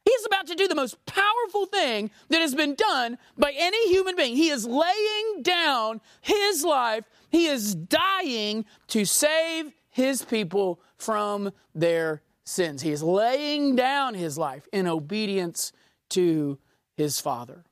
He's 0.04 0.26
about 0.26 0.48
to 0.48 0.56
do 0.56 0.68
the 0.68 0.76
most 0.76 0.98
powerful 1.06 1.68
thing 1.68 2.10
that 2.30 2.42
has 2.42 2.56
been 2.56 2.76
done 2.76 3.18
by 3.38 3.54
any 3.56 3.90
human 3.90 4.16
being. 4.16 4.36
He 4.36 4.50
is 4.50 4.66
laying 4.66 5.44
down 5.44 6.02
his 6.22 6.64
life, 6.64 7.06
he 7.30 7.46
is 7.46 7.76
dying 7.76 8.66
to 8.88 9.06
save 9.06 9.72
his 9.90 10.24
people 10.24 10.82
from 10.98 11.52
their 11.76 12.24
sins. 12.44 12.82
He 12.82 12.92
is 12.92 13.04
laying 13.04 13.76
down 13.76 14.16
his 14.16 14.38
life 14.38 14.68
in 14.74 14.88
obedience 14.88 15.72
to 16.10 16.58
his 16.96 17.20
Father. 17.20 17.64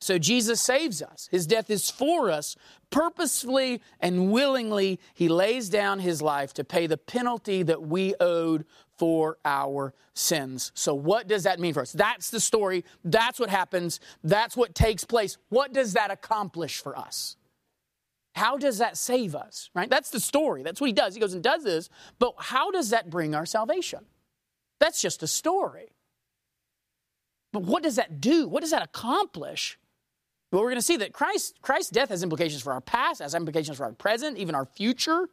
So 0.00 0.18
Jesus 0.18 0.60
saves 0.60 1.02
us. 1.02 1.28
His 1.30 1.46
death 1.46 1.70
is 1.70 1.90
for 1.90 2.30
us. 2.30 2.56
Purposefully 2.90 3.82
and 4.00 4.30
willingly, 4.30 5.00
he 5.14 5.28
lays 5.28 5.68
down 5.68 5.98
his 5.98 6.22
life 6.22 6.54
to 6.54 6.64
pay 6.64 6.86
the 6.86 6.96
penalty 6.96 7.64
that 7.64 7.82
we 7.82 8.14
owed 8.20 8.64
for 8.96 9.38
our 9.44 9.94
sins. 10.14 10.70
So, 10.74 10.94
what 10.94 11.26
does 11.26 11.44
that 11.44 11.60
mean 11.60 11.74
for 11.74 11.82
us? 11.82 11.92
That's 11.92 12.30
the 12.30 12.40
story. 12.40 12.84
That's 13.04 13.40
what 13.40 13.50
happens. 13.50 14.00
That's 14.22 14.56
what 14.56 14.74
takes 14.74 15.04
place. 15.04 15.36
What 15.48 15.72
does 15.72 15.94
that 15.94 16.10
accomplish 16.10 16.80
for 16.80 16.96
us? 16.96 17.36
How 18.34 18.56
does 18.56 18.78
that 18.78 18.96
save 18.96 19.34
us? 19.34 19.68
Right? 19.74 19.90
That's 19.90 20.10
the 20.10 20.20
story. 20.20 20.62
That's 20.62 20.80
what 20.80 20.88
he 20.88 20.92
does. 20.92 21.14
He 21.14 21.20
goes 21.20 21.34
and 21.34 21.42
does 21.42 21.64
this. 21.64 21.88
But 22.18 22.34
how 22.38 22.70
does 22.70 22.90
that 22.90 23.10
bring 23.10 23.34
our 23.34 23.46
salvation? 23.46 24.00
That's 24.78 25.00
just 25.00 25.24
a 25.24 25.26
story. 25.26 25.88
But 27.58 27.66
what 27.66 27.82
does 27.82 27.96
that 27.96 28.20
do? 28.20 28.46
What 28.46 28.60
does 28.60 28.70
that 28.70 28.82
accomplish? 28.82 29.80
Well, 30.52 30.62
we're 30.62 30.68
going 30.68 30.78
to 30.78 30.82
see 30.82 30.96
that 30.98 31.12
Christ, 31.12 31.56
Christ's 31.60 31.90
death 31.90 32.10
has 32.10 32.22
implications 32.22 32.62
for 32.62 32.72
our 32.72 32.80
past, 32.80 33.20
has 33.20 33.34
implications 33.34 33.78
for 33.78 33.84
our 33.84 33.90
present, 33.90 34.38
even 34.38 34.54
our 34.54 34.64
future. 34.64 35.28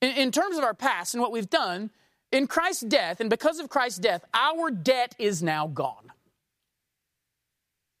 In, 0.00 0.12
in 0.12 0.30
terms 0.30 0.56
of 0.56 0.62
our 0.62 0.74
past 0.74 1.14
and 1.14 1.20
what 1.20 1.32
we've 1.32 1.50
done, 1.50 1.90
in 2.30 2.46
Christ's 2.46 2.82
death, 2.82 3.18
and 3.18 3.28
because 3.28 3.58
of 3.58 3.68
Christ's 3.68 3.98
death, 3.98 4.24
our 4.32 4.70
debt 4.70 5.16
is 5.18 5.42
now 5.42 5.66
gone. 5.66 6.12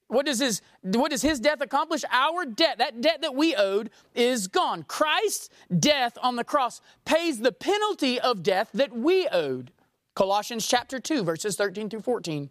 What 0.06 0.26
does 0.26 0.38
his 0.38 0.62
what 0.82 1.10
does 1.10 1.22
his 1.22 1.40
death 1.40 1.60
accomplish? 1.60 2.04
Our 2.12 2.44
debt, 2.44 2.78
that 2.78 3.00
debt 3.00 3.22
that 3.22 3.34
we 3.34 3.56
owed, 3.56 3.90
is 4.14 4.46
gone. 4.46 4.84
Christ's 4.84 5.50
death 5.76 6.16
on 6.22 6.36
the 6.36 6.44
cross 6.44 6.80
pays 7.04 7.40
the 7.40 7.50
penalty 7.50 8.20
of 8.20 8.44
death 8.44 8.70
that 8.74 8.92
we 8.92 9.26
owed. 9.26 9.72
Colossians 10.14 10.66
chapter 10.66 10.98
2, 10.98 11.22
verses 11.22 11.56
13 11.56 11.90
through 11.90 12.00
14. 12.00 12.50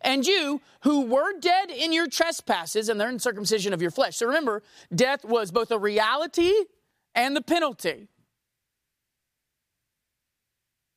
And 0.00 0.26
you 0.26 0.60
who 0.82 1.06
were 1.06 1.38
dead 1.38 1.70
in 1.70 1.92
your 1.92 2.08
trespasses 2.08 2.88
and 2.88 3.00
the 3.00 3.06
uncircumcision 3.06 3.72
of 3.72 3.82
your 3.82 3.90
flesh. 3.90 4.16
So 4.16 4.26
remember, 4.26 4.62
death 4.94 5.24
was 5.24 5.50
both 5.50 5.70
a 5.70 5.78
reality 5.78 6.52
and 7.14 7.36
the 7.36 7.42
penalty. 7.42 8.08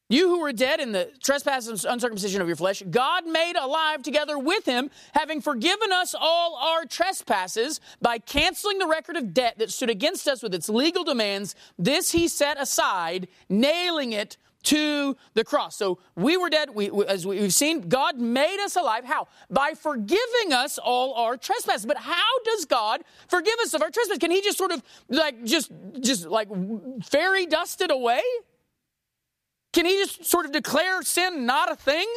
You 0.07 0.29
who 0.29 0.41
were 0.41 0.53
dead 0.53 0.79
in 0.79 0.91
the 0.91 1.09
trespasses 1.23 1.83
and 1.83 1.93
uncircumcision 1.93 2.39
of 2.39 2.47
your 2.47 2.55
flesh, 2.55 2.83
God 2.91 3.25
made 3.25 3.55
alive 3.55 4.03
together 4.03 4.37
with 4.37 4.63
him, 4.63 4.91
having 5.13 5.41
forgiven 5.41 5.91
us 5.91 6.13
all 6.17 6.55
our 6.57 6.85
trespasses 6.85 7.81
by 8.01 8.19
canceling 8.19 8.77
the 8.77 8.87
record 8.87 9.15
of 9.15 9.33
debt 9.33 9.57
that 9.57 9.71
stood 9.71 9.89
against 9.89 10.27
us 10.27 10.43
with 10.43 10.53
its 10.53 10.69
legal 10.69 11.03
demands. 11.03 11.55
This 11.79 12.11
he 12.11 12.27
set 12.27 12.61
aside, 12.61 13.27
nailing 13.49 14.13
it 14.13 14.37
to 14.65 15.15
the 15.33 15.43
cross. 15.43 15.75
So 15.75 15.99
we 16.15 16.37
were 16.37 16.49
dead. 16.49 16.69
We, 16.73 16.91
as 17.07 17.25
we've 17.25 17.53
seen, 17.53 17.87
God 17.87 18.19
made 18.19 18.59
us 18.63 18.75
alive. 18.75 19.05
How? 19.05 19.27
By 19.49 19.73
forgiving 19.73 20.51
us 20.51 20.77
all 20.77 21.13
our 21.13 21.37
trespasses. 21.37 21.85
But 21.85 21.97
how 21.97 22.39
does 22.43 22.65
God 22.65 23.01
forgive 23.27 23.55
us 23.61 23.73
of 23.73 23.81
our 23.81 23.89
trespasses? 23.89 24.19
Can 24.19 24.31
He 24.31 24.41
just 24.41 24.57
sort 24.57 24.71
of 24.71 24.83
like 25.09 25.43
just 25.43 25.71
just 26.01 26.25
like 26.25 26.49
fairy 27.03 27.45
dust 27.45 27.81
it 27.81 27.91
away? 27.91 28.21
Can 29.73 29.85
He 29.85 29.95
just 29.97 30.25
sort 30.25 30.45
of 30.45 30.51
declare 30.51 31.01
sin 31.03 31.45
not 31.45 31.71
a 31.71 31.75
thing? 31.75 32.07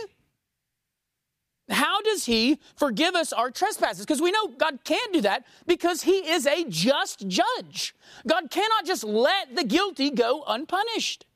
How 1.70 2.00
does 2.00 2.24
he 2.24 2.60
forgive 2.76 3.14
us 3.14 3.32
our 3.32 3.50
trespasses? 3.50 4.06
Because 4.06 4.22
we 4.22 4.30
know 4.30 4.48
God 4.48 4.78
can't 4.84 5.12
do 5.12 5.20
that 5.20 5.44
because 5.66 6.02
he 6.02 6.30
is 6.30 6.46
a 6.46 6.64
just 6.64 7.28
judge. 7.28 7.94
God 8.26 8.50
cannot 8.50 8.86
just 8.86 9.04
let 9.04 9.54
the 9.54 9.64
guilty 9.64 10.10
go 10.10 10.44
unpunished. 10.48 11.26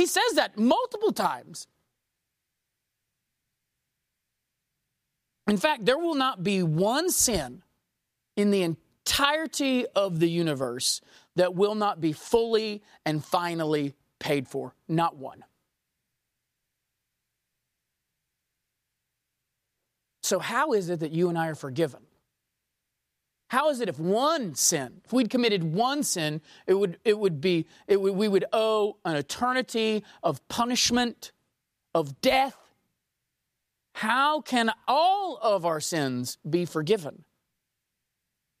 He 0.00 0.06
says 0.06 0.32
that 0.36 0.56
multiple 0.56 1.12
times. 1.12 1.66
In 5.46 5.58
fact, 5.58 5.84
there 5.84 5.98
will 5.98 6.14
not 6.14 6.42
be 6.42 6.62
one 6.62 7.10
sin 7.10 7.62
in 8.34 8.50
the 8.50 8.62
entirety 8.62 9.84
of 9.88 10.18
the 10.18 10.30
universe 10.30 11.02
that 11.36 11.54
will 11.54 11.74
not 11.74 12.00
be 12.00 12.14
fully 12.14 12.82
and 13.04 13.22
finally 13.22 13.94
paid 14.18 14.48
for. 14.48 14.74
Not 14.88 15.16
one. 15.16 15.44
So, 20.22 20.38
how 20.38 20.72
is 20.72 20.88
it 20.88 21.00
that 21.00 21.12
you 21.12 21.28
and 21.28 21.36
I 21.36 21.48
are 21.48 21.54
forgiven? 21.54 22.00
How 23.50 23.68
is 23.70 23.80
it 23.80 23.88
if 23.88 23.98
one 23.98 24.54
sin, 24.54 25.00
if 25.04 25.12
we'd 25.12 25.28
committed 25.28 25.64
one 25.64 26.04
sin, 26.04 26.40
it 26.68 26.74
would, 26.74 26.98
it 27.04 27.18
would 27.18 27.40
be, 27.40 27.66
it 27.88 28.00
would, 28.00 28.14
we 28.14 28.28
would 28.28 28.44
owe 28.52 28.96
an 29.04 29.16
eternity 29.16 30.04
of 30.22 30.46
punishment, 30.46 31.32
of 31.92 32.20
death? 32.20 32.56
How 33.94 34.40
can 34.40 34.70
all 34.86 35.36
of 35.42 35.66
our 35.66 35.80
sins 35.80 36.38
be 36.48 36.64
forgiven? 36.64 37.24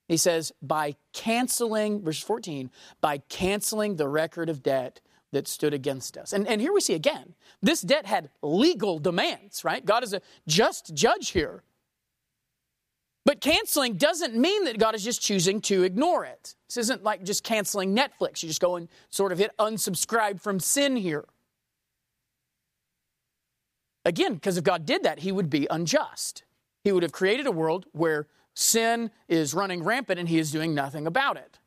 He 0.08 0.16
says, 0.16 0.50
by 0.60 0.96
canceling, 1.12 2.02
verse 2.02 2.20
14, 2.20 2.68
by 3.00 3.18
canceling 3.28 3.94
the 3.94 4.08
record 4.08 4.48
of 4.48 4.60
debt 4.60 5.00
that 5.30 5.46
stood 5.46 5.72
against 5.72 6.18
us. 6.18 6.32
And, 6.32 6.48
and 6.48 6.60
here 6.60 6.72
we 6.72 6.80
see 6.80 6.94
again, 6.94 7.34
this 7.62 7.80
debt 7.80 8.06
had 8.06 8.28
legal 8.42 8.98
demands, 8.98 9.64
right? 9.64 9.84
God 9.84 10.02
is 10.02 10.12
a 10.12 10.20
just 10.48 10.94
judge 10.94 11.30
here. 11.30 11.62
But 13.26 13.40
canceling 13.40 13.94
doesn't 13.94 14.34
mean 14.34 14.64
that 14.64 14.78
God 14.78 14.94
is 14.94 15.04
just 15.04 15.20
choosing 15.20 15.60
to 15.62 15.82
ignore 15.82 16.24
it. 16.24 16.54
This 16.68 16.78
isn't 16.78 17.02
like 17.02 17.22
just 17.22 17.44
canceling 17.44 17.94
Netflix. 17.94 18.42
You 18.42 18.48
just 18.48 18.60
go 18.60 18.76
and 18.76 18.88
sort 19.10 19.32
of 19.32 19.38
hit 19.38 19.50
unsubscribe 19.58 20.40
from 20.40 20.58
sin 20.58 20.96
here. 20.96 21.26
Again, 24.04 24.34
because 24.34 24.56
if 24.56 24.64
God 24.64 24.86
did 24.86 25.02
that, 25.02 25.18
he 25.20 25.32
would 25.32 25.50
be 25.50 25.66
unjust. 25.70 26.44
He 26.82 26.92
would 26.92 27.02
have 27.02 27.12
created 27.12 27.46
a 27.46 27.52
world 27.52 27.86
where 27.92 28.26
sin 28.54 29.10
is 29.28 29.52
running 29.52 29.82
rampant 29.82 30.18
and 30.18 30.28
he 30.28 30.38
is 30.38 30.50
doing 30.50 30.74
nothing 30.74 31.06
about 31.06 31.36
it. 31.36 31.58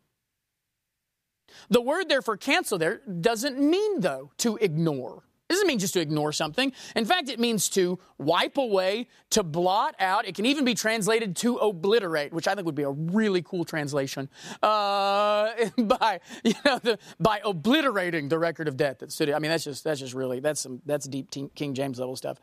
The 1.69 1.81
word 1.81 2.09
there 2.09 2.23
for 2.23 2.35
cancel 2.35 2.79
there 2.79 3.01
doesn't 3.21 3.59
mean, 3.59 4.01
though, 4.01 4.31
to 4.37 4.57
ignore. 4.57 5.23
Doesn't 5.53 5.67
mean 5.67 5.77
just 5.77 5.93
to 5.93 6.01
ignore 6.01 6.31
something. 6.31 6.73
In 6.95 7.05
fact, 7.05 7.29
it 7.29 7.39
means 7.39 7.69
to 7.69 7.99
wipe 8.17 8.57
away, 8.57 9.07
to 9.29 9.43
blot 9.43 9.93
out. 9.99 10.27
It 10.27 10.33
can 10.33 10.47
even 10.47 10.65
be 10.65 10.73
translated 10.73 11.35
to 11.37 11.57
obliterate, 11.57 12.33
which 12.33 12.47
I 12.47 12.55
think 12.55 12.65
would 12.65 12.73
be 12.73 12.81
a 12.81 12.89
really 12.89 13.43
cool 13.43 13.63
translation. 13.63 14.29
Uh, 14.63 15.51
by 15.77 16.21
you 16.43 16.55
know 16.65 16.79
the, 16.79 16.97
by 17.19 17.39
obliterating 17.45 18.29
the 18.29 18.39
record 18.39 18.67
of 18.67 18.77
debt 18.77 18.97
that 18.97 19.11
stood. 19.11 19.29
I 19.29 19.37
mean, 19.37 19.51
that's 19.51 19.63
just 19.63 19.83
that's 19.83 19.99
just 19.99 20.15
really 20.15 20.39
that's 20.39 20.59
some 20.59 20.81
that's 20.87 21.07
deep 21.07 21.29
King 21.29 21.75
James 21.75 21.99
level 21.99 22.15
stuff. 22.15 22.39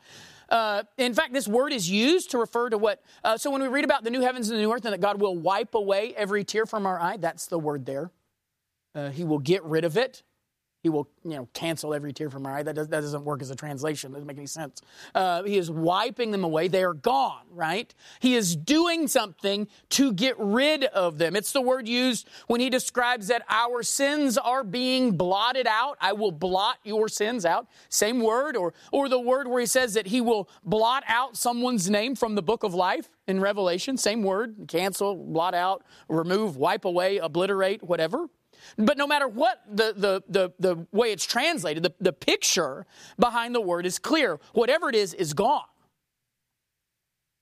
Uh, 0.47 0.83
in 0.97 1.13
fact, 1.13 1.33
this 1.33 1.49
word 1.49 1.73
is 1.73 1.89
used 1.89 2.31
to 2.31 2.37
refer 2.37 2.69
to 2.69 2.77
what. 2.77 3.03
Uh, 3.25 3.37
so 3.37 3.51
when 3.51 3.61
we 3.61 3.67
read 3.67 3.83
about 3.83 4.05
the 4.05 4.09
new 4.09 4.21
heavens 4.21 4.49
and 4.49 4.57
the 4.57 4.61
new 4.61 4.71
earth, 4.71 4.85
and 4.85 4.93
that 4.93 5.01
God 5.01 5.19
will 5.19 5.35
wipe 5.35 5.75
away 5.75 6.13
every 6.15 6.45
tear 6.45 6.65
from 6.65 6.85
our 6.85 6.97
eye, 6.97 7.17
that's 7.17 7.47
the 7.47 7.59
word 7.59 7.85
there. 7.85 8.09
Uh, 8.95 9.09
he 9.09 9.25
will 9.25 9.39
get 9.39 9.61
rid 9.65 9.83
of 9.83 9.97
it. 9.97 10.23
He 10.81 10.89
will, 10.89 11.07
you 11.23 11.31
know, 11.31 11.47
cancel 11.53 11.93
every 11.93 12.11
tear 12.11 12.29
from 12.29 12.45
our 12.45 12.57
eye. 12.57 12.63
That, 12.63 12.75
does, 12.75 12.87
that 12.87 13.01
doesn't 13.01 13.23
work 13.23 13.41
as 13.41 13.51
a 13.51 13.55
translation. 13.55 14.11
Doesn't 14.11 14.27
make 14.27 14.37
any 14.37 14.47
sense. 14.47 14.81
Uh, 15.13 15.43
he 15.43 15.57
is 15.57 15.69
wiping 15.69 16.31
them 16.31 16.43
away. 16.43 16.67
They 16.67 16.83
are 16.83 16.95
gone, 16.95 17.45
right? 17.51 17.93
He 18.19 18.35
is 18.35 18.55
doing 18.55 19.07
something 19.07 19.67
to 19.89 20.11
get 20.11 20.35
rid 20.39 20.85
of 20.85 21.19
them. 21.19 21.35
It's 21.35 21.51
the 21.51 21.61
word 21.61 21.87
used 21.87 22.27
when 22.47 22.61
he 22.61 22.69
describes 22.69 23.27
that 23.27 23.43
our 23.47 23.83
sins 23.83 24.39
are 24.39 24.63
being 24.63 25.17
blotted 25.17 25.67
out. 25.67 25.97
I 26.01 26.13
will 26.13 26.31
blot 26.31 26.77
your 26.83 27.07
sins 27.07 27.45
out. 27.45 27.67
Same 27.89 28.19
word, 28.19 28.55
or 28.55 28.73
or 28.91 29.07
the 29.07 29.19
word 29.19 29.47
where 29.47 29.59
he 29.59 29.67
says 29.67 29.93
that 29.93 30.07
he 30.07 30.19
will 30.19 30.49
blot 30.63 31.03
out 31.07 31.37
someone's 31.37 31.89
name 31.89 32.15
from 32.15 32.33
the 32.33 32.41
book 32.41 32.63
of 32.63 32.73
life 32.73 33.09
in 33.27 33.39
Revelation. 33.39 33.97
Same 33.97 34.23
word. 34.23 34.65
Cancel, 34.67 35.15
blot 35.15 35.53
out, 35.53 35.83
remove, 36.09 36.57
wipe 36.57 36.85
away, 36.85 37.17
obliterate, 37.17 37.83
whatever. 37.83 38.27
But 38.77 38.97
no 38.97 39.07
matter 39.07 39.27
what 39.27 39.61
the, 39.69 39.93
the, 39.95 40.23
the, 40.27 40.53
the 40.59 40.87
way 40.91 41.11
it's 41.11 41.25
translated, 41.25 41.83
the, 41.83 41.93
the 41.99 42.13
picture 42.13 42.85
behind 43.19 43.53
the 43.55 43.61
word 43.61 43.85
is 43.85 43.99
clear. 43.99 44.39
Whatever 44.53 44.89
it 44.89 44.95
is, 44.95 45.13
is 45.13 45.33
gone. 45.33 45.63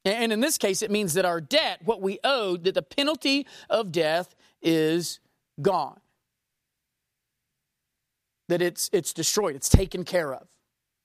And 0.06 0.32
in 0.32 0.40
this 0.40 0.58
case, 0.58 0.82
it 0.82 0.92
means 0.92 1.14
that 1.16 1.26
our 1.26 1.42
debt, 1.42 1.82
what 1.84 2.02
we 2.02 2.20
owed, 2.24 2.64
that 2.64 2.74
the 2.74 2.82
penalty 2.82 3.46
of 3.70 3.92
death 3.92 4.34
is 4.62 5.20
gone. 5.62 6.00
That 8.48 8.62
it's, 8.62 8.90
it's 8.94 9.14
destroyed, 9.14 9.56
it's 9.56 9.70
taken 9.70 10.04
care 10.04 10.34
of, 10.34 10.48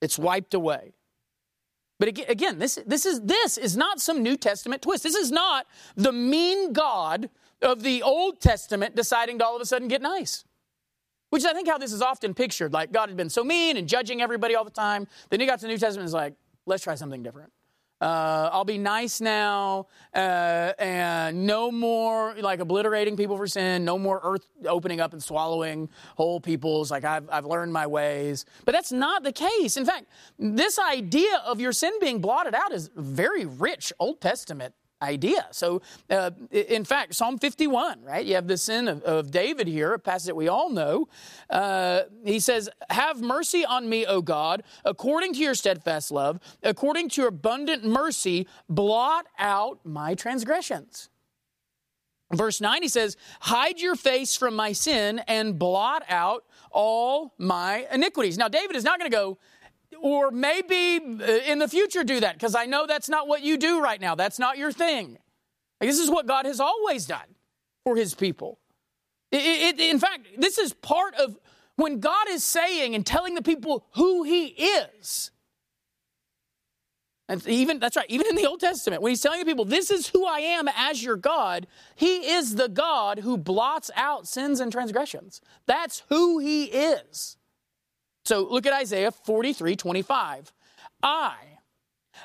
it's 0.00 0.18
wiped 0.18 0.54
away. 0.54 0.94
But 1.98 2.08
again, 2.08 2.58
this, 2.58 2.78
this, 2.86 3.06
is, 3.06 3.20
this 3.20 3.56
is 3.56 3.76
not 3.76 4.00
some 4.00 4.22
New 4.22 4.36
Testament 4.36 4.82
twist. 4.82 5.02
This 5.02 5.14
is 5.14 5.30
not 5.30 5.66
the 5.96 6.12
mean 6.12 6.72
God 6.72 7.30
of 7.64 7.82
the 7.82 8.02
Old 8.02 8.40
Testament 8.40 8.94
deciding 8.94 9.38
to 9.38 9.44
all 9.44 9.56
of 9.56 9.62
a 9.62 9.66
sudden 9.66 9.88
get 9.88 10.02
nice. 10.02 10.44
Which 11.30 11.40
is, 11.40 11.46
I 11.46 11.52
think, 11.52 11.66
how 11.66 11.78
this 11.78 11.92
is 11.92 12.02
often 12.02 12.34
pictured. 12.34 12.72
Like 12.72 12.92
God 12.92 13.08
had 13.08 13.16
been 13.16 13.30
so 13.30 13.42
mean 13.42 13.76
and 13.76 13.88
judging 13.88 14.22
everybody 14.22 14.54
all 14.54 14.64
the 14.64 14.70
time. 14.70 15.08
Then 15.30 15.40
he 15.40 15.46
got 15.46 15.58
to 15.58 15.62
the 15.62 15.68
New 15.68 15.78
Testament 15.78 16.02
and 16.02 16.04
was 16.04 16.12
like, 16.12 16.34
let's 16.66 16.84
try 16.84 16.94
something 16.94 17.22
different. 17.22 17.50
Uh, 18.00 18.50
I'll 18.52 18.64
be 18.66 18.76
nice 18.76 19.20
now, 19.20 19.86
uh, 20.14 20.72
and 20.78 21.46
no 21.46 21.70
more 21.70 22.34
like 22.38 22.60
obliterating 22.60 23.16
people 23.16 23.36
for 23.36 23.46
sin. 23.46 23.84
No 23.84 23.98
more 23.98 24.20
earth 24.22 24.46
opening 24.66 25.00
up 25.00 25.12
and 25.14 25.22
swallowing 25.22 25.88
whole 26.16 26.38
peoples. 26.38 26.90
Like 26.90 27.04
I've, 27.04 27.26
I've 27.30 27.46
learned 27.46 27.72
my 27.72 27.86
ways. 27.86 28.44
But 28.66 28.72
that's 28.72 28.92
not 28.92 29.22
the 29.22 29.32
case. 29.32 29.76
In 29.78 29.86
fact, 29.86 30.06
this 30.38 30.78
idea 30.78 31.42
of 31.46 31.60
your 31.60 31.72
sin 31.72 31.92
being 32.00 32.20
blotted 32.20 32.54
out 32.54 32.72
is 32.72 32.90
very 32.94 33.46
rich 33.46 33.92
Old 33.98 34.20
Testament 34.20 34.74
idea. 35.04 35.46
So, 35.50 35.82
uh, 36.10 36.30
in 36.50 36.84
fact, 36.84 37.14
Psalm 37.14 37.38
51, 37.38 38.02
right? 38.02 38.24
You 38.24 38.34
have 38.34 38.48
the 38.48 38.56
sin 38.56 38.88
of, 38.88 39.02
of 39.02 39.30
David 39.30 39.68
here, 39.68 39.94
a 39.94 39.98
passage 39.98 40.26
that 40.26 40.36
we 40.36 40.48
all 40.48 40.70
know. 40.70 41.08
Uh, 41.50 42.02
he 42.24 42.40
says, 42.40 42.68
Have 42.90 43.20
mercy 43.20 43.64
on 43.64 43.88
me, 43.88 44.06
O 44.06 44.22
God, 44.22 44.62
according 44.84 45.34
to 45.34 45.40
your 45.40 45.54
steadfast 45.54 46.10
love, 46.10 46.40
according 46.62 47.10
to 47.10 47.20
your 47.20 47.28
abundant 47.28 47.84
mercy, 47.84 48.46
blot 48.68 49.26
out 49.38 49.80
my 49.84 50.14
transgressions. 50.14 51.10
Verse 52.32 52.60
9, 52.60 52.82
he 52.82 52.88
says, 52.88 53.16
Hide 53.40 53.80
your 53.80 53.96
face 53.96 54.36
from 54.36 54.56
my 54.56 54.72
sin 54.72 55.20
and 55.28 55.58
blot 55.58 56.02
out 56.08 56.44
all 56.70 57.34
my 57.38 57.86
iniquities. 57.92 58.36
Now, 58.36 58.48
David 58.48 58.76
is 58.76 58.84
not 58.84 58.98
going 58.98 59.10
to 59.10 59.16
go, 59.16 59.38
or 60.04 60.30
maybe 60.30 61.00
uh, 61.02 61.26
in 61.50 61.58
the 61.58 61.66
future 61.66 62.04
do 62.04 62.20
that 62.20 62.34
because 62.34 62.54
I 62.54 62.66
know 62.66 62.86
that's 62.86 63.08
not 63.08 63.26
what 63.26 63.40
you 63.40 63.56
do 63.56 63.80
right 63.80 63.98
now. 63.98 64.14
That's 64.14 64.38
not 64.38 64.58
your 64.58 64.70
thing. 64.70 65.16
Like, 65.80 65.88
this 65.88 65.98
is 65.98 66.10
what 66.10 66.26
God 66.26 66.44
has 66.44 66.60
always 66.60 67.06
done 67.06 67.36
for 67.84 67.96
his 67.96 68.14
people. 68.14 68.58
It, 69.32 69.78
it, 69.78 69.80
in 69.80 69.98
fact, 69.98 70.28
this 70.36 70.58
is 70.58 70.74
part 70.74 71.14
of 71.14 71.38
when 71.76 72.00
God 72.00 72.28
is 72.28 72.44
saying 72.44 72.94
and 72.94 73.06
telling 73.06 73.34
the 73.34 73.40
people 73.40 73.86
who 73.94 74.24
he 74.24 74.48
is. 74.48 75.30
And 77.26 77.44
even 77.48 77.78
that's 77.78 77.96
right, 77.96 78.04
even 78.10 78.26
in 78.26 78.36
the 78.36 78.46
Old 78.46 78.60
Testament, 78.60 79.00
when 79.00 79.08
he's 79.08 79.22
telling 79.22 79.40
the 79.40 79.46
people, 79.46 79.64
This 79.64 79.90
is 79.90 80.08
who 80.08 80.26
I 80.26 80.40
am 80.40 80.68
as 80.76 81.02
your 81.02 81.16
God, 81.16 81.66
he 81.96 82.30
is 82.30 82.56
the 82.56 82.68
God 82.68 83.20
who 83.20 83.38
blots 83.38 83.90
out 83.96 84.28
sins 84.28 84.60
and 84.60 84.70
transgressions. 84.70 85.40
That's 85.64 86.02
who 86.10 86.40
he 86.40 86.64
is. 86.64 87.38
So 88.24 88.42
look 88.42 88.66
at 88.66 88.72
Isaiah 88.72 89.10
43 89.10 89.76
25. 89.76 90.52
I, 91.02 91.36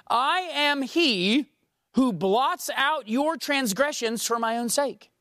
I 0.07 0.39
am 0.53 0.81
he 0.81 1.47
who 1.93 2.13
blots 2.13 2.69
out 2.75 3.07
your 3.07 3.35
transgressions 3.35 4.25
for 4.25 4.39
my 4.39 4.57
own 4.57 4.69
sake, 4.69 5.11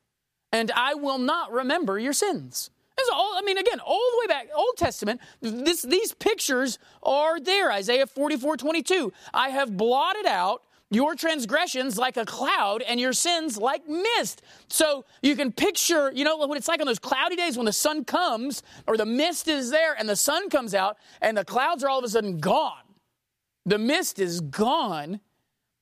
and 0.51 0.71
I 0.71 0.93
will 0.93 1.17
not 1.17 1.51
remember 1.51 1.99
your 1.99 2.13
sins. 2.13 2.69
All, 3.13 3.33
I 3.37 3.41
mean, 3.41 3.57
again, 3.57 3.79
all 3.79 4.11
the 4.11 4.19
way 4.19 4.27
back, 4.27 4.49
Old 4.53 4.75
Testament, 4.77 5.21
this, 5.41 5.83
these 5.83 6.13
pictures 6.13 6.79
are 7.01 7.39
there. 7.39 7.71
Isaiah 7.71 8.05
44 8.05 8.57
22. 8.57 9.13
I 9.33 9.49
have 9.49 9.75
blotted 9.77 10.25
out 10.25 10.63
your 10.91 11.15
transgressions 11.15 11.97
like 11.97 12.17
a 12.17 12.25
cloud 12.25 12.81
and 12.81 12.99
your 12.99 13.13
sins 13.13 13.57
like 13.57 13.87
mist. 13.87 14.41
So 14.69 15.05
you 15.21 15.35
can 15.35 15.51
picture, 15.51 16.11
you 16.13 16.23
know, 16.23 16.37
what 16.37 16.57
it's 16.57 16.67
like 16.67 16.81
on 16.81 16.87
those 16.87 16.99
cloudy 16.99 17.35
days 17.35 17.57
when 17.57 17.65
the 17.65 17.73
sun 17.73 18.05
comes 18.05 18.63
or 18.87 18.97
the 18.97 19.05
mist 19.05 19.47
is 19.47 19.69
there 19.69 19.95
and 19.97 20.09
the 20.09 20.15
sun 20.15 20.49
comes 20.49 20.73
out 20.73 20.97
and 21.21 21.37
the 21.37 21.45
clouds 21.45 21.83
are 21.83 21.89
all 21.89 21.99
of 21.99 22.05
a 22.05 22.09
sudden 22.09 22.39
gone. 22.39 22.81
The 23.65 23.77
mist 23.77 24.19
is 24.19 24.41
gone. 24.41 25.19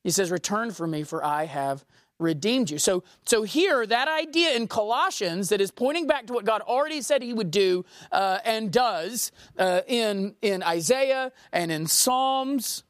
He 0.04 0.10
says, 0.10 0.30
Return 0.30 0.72
for 0.72 0.86
me, 0.86 1.04
for 1.04 1.24
I 1.24 1.46
have 1.46 1.84
redeemed 2.18 2.70
you. 2.70 2.78
So, 2.78 3.04
so 3.24 3.44
here, 3.44 3.86
that 3.86 4.08
idea 4.08 4.54
in 4.54 4.66
Colossians 4.66 5.48
that 5.50 5.60
is 5.60 5.70
pointing 5.70 6.06
back 6.06 6.26
to 6.26 6.32
what 6.32 6.44
God 6.44 6.60
already 6.62 7.00
said 7.00 7.22
He 7.22 7.32
would 7.32 7.50
do 7.50 7.84
uh, 8.12 8.38
and 8.44 8.72
does 8.72 9.32
uh, 9.58 9.82
in 9.86 10.34
in 10.42 10.62
Isaiah 10.62 11.32
and 11.52 11.70
in 11.70 11.86
Psalms. 11.86 12.84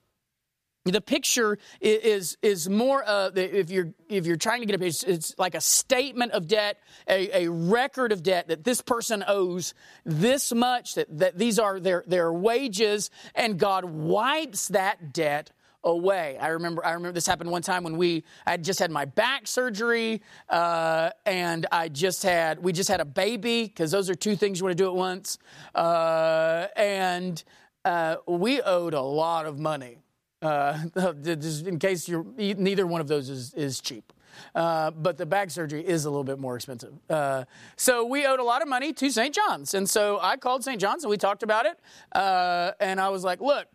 The 0.85 1.01
picture 1.01 1.59
is 1.81 2.39
is 2.41 2.69
more 2.69 3.03
uh, 3.07 3.31
if 3.35 3.69
you're 3.71 3.93
if 4.09 4.27
you're 4.27 4.37
trying 4.37 4.61
to 4.61 4.67
get 4.67 4.75
a 4.75 4.79
picture, 4.79 5.07
it's 5.09 5.35
like 5.37 5.55
a 5.55 5.61
statement 5.61 6.33
of 6.33 6.47
debt, 6.47 6.79
a, 7.07 7.45
a 7.45 7.51
record 7.51 8.11
of 8.11 8.23
debt 8.23 8.49
that 8.49 8.65
this 8.65 8.81
person 8.81 9.23
owes 9.27 9.75
this 10.07 10.53
much, 10.53 10.95
that, 10.95 11.19
that 11.19 11.37
these 11.37 11.59
are 11.59 11.79
their 11.79 12.05
their 12.07 12.33
wages, 12.33 13.11
and 13.35 13.59
God 13.59 13.85
wipes 13.85 14.69
that 14.69 15.13
debt 15.13 15.51
away. 15.85 16.39
I 16.41 16.49
remember 16.49 16.85
I 16.85 16.93
remember 16.93 17.13
this 17.13 17.27
happened 17.27 17.51
one 17.51 17.63
time 17.63 17.85
when 17.85 17.97
we 17.97 18.25
I 18.47 18.57
just 18.57 18.79
had 18.79 18.91
my 18.91 19.05
back 19.05 19.47
surgery 19.47 20.23
uh, 20.49 21.11
and 21.27 21.67
I 21.71 21.89
just 21.89 22.23
had 22.23 22.63
we 22.63 22.73
just 22.73 22.89
had 22.89 23.01
a 23.01 23.05
baby 23.05 23.65
because 23.65 23.91
those 23.91 24.09
are 24.09 24.15
two 24.15 24.37
things 24.37 24.61
you 24.61 24.65
want 24.65 24.77
to 24.77 24.83
do 24.83 24.89
at 24.89 24.95
once, 24.97 25.39
uh, 25.75 26.67
and 26.77 27.43
uh, 27.85 28.17
we 28.27 28.61
owed 28.63 28.95
a 28.95 29.03
lot 29.03 29.47
of 29.47 29.59
money. 29.59 29.99
Uh, 30.41 30.79
just 31.23 31.67
in 31.67 31.79
case 31.79 32.09
you're 32.09 32.25
neither 32.37 32.87
one 32.87 33.01
of 33.01 33.09
those 33.09 33.29
is, 33.29 33.55
is 33.55 33.81
cheap. 33.81 34.13
Uh, 34.55 34.91
but 34.93 35.17
the 35.17 35.27
back 35.27 35.51
surgery 35.51 35.87
is 35.87 36.05
a 36.05 36.11
little 36.11 36.25
bit 36.25 36.39
more 36.39 36.55
expensive. 36.55 36.95
Uh, 37.11 37.45
so 37.77 38.05
we 38.05 38.27
owed 38.27 38.41
a 38.41 38.45
lot 38.45 38.63
of 38.63 38.69
money 38.69 38.93
to 38.93 39.11
St. 39.11 39.35
John's. 39.35 39.75
And 39.75 39.89
so 39.89 40.19
I 40.21 40.37
called 40.37 40.63
St. 40.65 40.81
John's 40.81 41.05
and 41.05 41.11
we 41.11 41.17
talked 41.17 41.43
about 41.43 41.67
it. 41.67 41.79
Uh, 42.13 42.73
and 42.81 43.01
I 43.01 43.09
was 43.09 43.25
like, 43.25 43.41
look, 43.41 43.67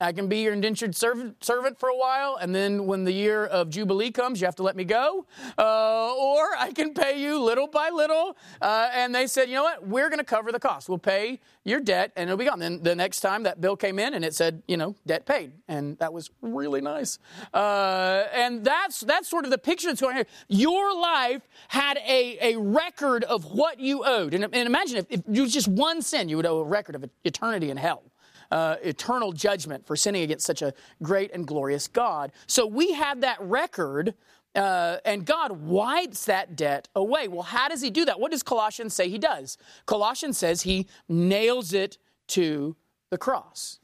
I 0.00 0.12
can 0.12 0.28
be 0.28 0.38
your 0.38 0.52
indentured 0.52 0.94
servant, 0.94 1.42
servant 1.42 1.78
for 1.78 1.88
a 1.88 1.96
while, 1.96 2.36
and 2.36 2.54
then 2.54 2.86
when 2.86 3.02
the 3.02 3.12
year 3.12 3.46
of 3.46 3.68
Jubilee 3.68 4.12
comes, 4.12 4.40
you 4.40 4.46
have 4.46 4.54
to 4.56 4.62
let 4.62 4.76
me 4.76 4.84
go. 4.84 5.26
Uh, 5.58 6.14
or 6.14 6.56
I 6.56 6.70
can 6.72 6.94
pay 6.94 7.20
you 7.20 7.42
little 7.42 7.66
by 7.66 7.90
little. 7.90 8.36
Uh, 8.62 8.90
and 8.92 9.12
they 9.12 9.26
said, 9.26 9.48
you 9.48 9.56
know 9.56 9.64
what? 9.64 9.86
We're 9.86 10.08
going 10.08 10.20
to 10.20 10.24
cover 10.24 10.52
the 10.52 10.60
cost. 10.60 10.88
We'll 10.88 10.98
pay 10.98 11.40
your 11.64 11.80
debt, 11.80 12.12
and 12.14 12.30
it'll 12.30 12.38
be 12.38 12.44
gone. 12.44 12.60
Then 12.60 12.80
the 12.80 12.94
next 12.94 13.20
time 13.20 13.42
that 13.42 13.60
bill 13.60 13.76
came 13.76 13.98
in, 13.98 14.14
and 14.14 14.24
it 14.24 14.34
said, 14.34 14.62
you 14.68 14.76
know, 14.76 14.94
debt 15.04 15.26
paid. 15.26 15.50
And 15.66 15.98
that 15.98 16.12
was 16.12 16.30
really 16.42 16.80
nice. 16.80 17.18
Uh, 17.52 18.24
and 18.32 18.64
that's, 18.64 19.00
that's 19.00 19.28
sort 19.28 19.46
of 19.46 19.50
the 19.50 19.58
picture 19.58 19.88
that's 19.88 20.00
going 20.00 20.14
here. 20.14 20.26
Your 20.46 20.94
life 20.94 21.42
had 21.66 21.98
a, 22.06 22.54
a 22.54 22.56
record 22.56 23.24
of 23.24 23.46
what 23.46 23.80
you 23.80 24.04
owed. 24.04 24.32
And, 24.32 24.44
and 24.44 24.54
imagine 24.54 24.98
if, 24.98 25.06
if 25.10 25.20
it 25.26 25.40
was 25.40 25.52
just 25.52 25.66
one 25.66 26.02
sin, 26.02 26.28
you 26.28 26.36
would 26.36 26.46
owe 26.46 26.58
a 26.58 26.64
record 26.64 26.94
of 26.94 27.04
eternity 27.24 27.70
in 27.70 27.76
hell 27.76 28.04
uh, 28.50 28.76
eternal 28.82 29.32
judgment 29.32 29.86
for 29.86 29.96
sinning 29.96 30.22
against 30.22 30.46
such 30.46 30.62
a 30.62 30.72
great 31.02 31.32
and 31.32 31.46
glorious 31.46 31.88
God. 31.88 32.32
So 32.46 32.66
we 32.66 32.92
have 32.92 33.20
that 33.22 33.40
record. 33.40 34.14
Uh, 34.54 34.96
and 35.04 35.24
God 35.24 35.52
wipes 35.52 36.24
that 36.24 36.56
debt 36.56 36.88
away. 36.96 37.28
Well, 37.28 37.42
how 37.42 37.68
does 37.68 37.82
He 37.82 37.90
do 37.90 38.06
that? 38.06 38.18
What 38.18 38.32
does 38.32 38.42
Colossians 38.42 38.94
say 38.94 39.08
He 39.08 39.18
does? 39.18 39.58
Colossians 39.86 40.38
says 40.38 40.62
He 40.62 40.86
nails 41.08 41.74
it 41.74 41.98
to 42.28 42.74
the 43.10 43.18
cross. 43.18 43.78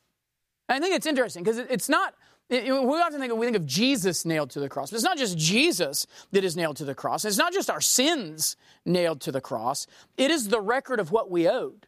And 0.68 0.76
I 0.76 0.80
think 0.80 0.96
it's 0.96 1.06
interesting 1.06 1.44
because 1.44 1.58
it's 1.58 1.88
not 1.88 2.14
we 2.50 2.70
often 2.70 3.20
think 3.20 3.34
we 3.34 3.46
think 3.46 3.56
of 3.56 3.66
Jesus 3.66 4.24
nailed 4.24 4.50
to 4.50 4.60
the 4.60 4.68
cross, 4.68 4.90
but 4.90 4.96
it's 4.96 5.04
not 5.04 5.16
just 5.16 5.38
Jesus 5.38 6.06
that 6.32 6.44
is 6.44 6.56
nailed 6.56 6.76
to 6.76 6.84
the 6.84 6.94
cross. 6.94 7.24
It's 7.24 7.38
not 7.38 7.52
just 7.52 7.70
our 7.70 7.80
sins 7.80 8.56
nailed 8.84 9.20
to 9.22 9.32
the 9.32 9.40
cross. 9.40 9.86
It 10.18 10.30
is 10.30 10.48
the 10.48 10.60
record 10.60 11.00
of 11.00 11.10
what 11.10 11.30
we 11.30 11.48
owed. 11.48 11.86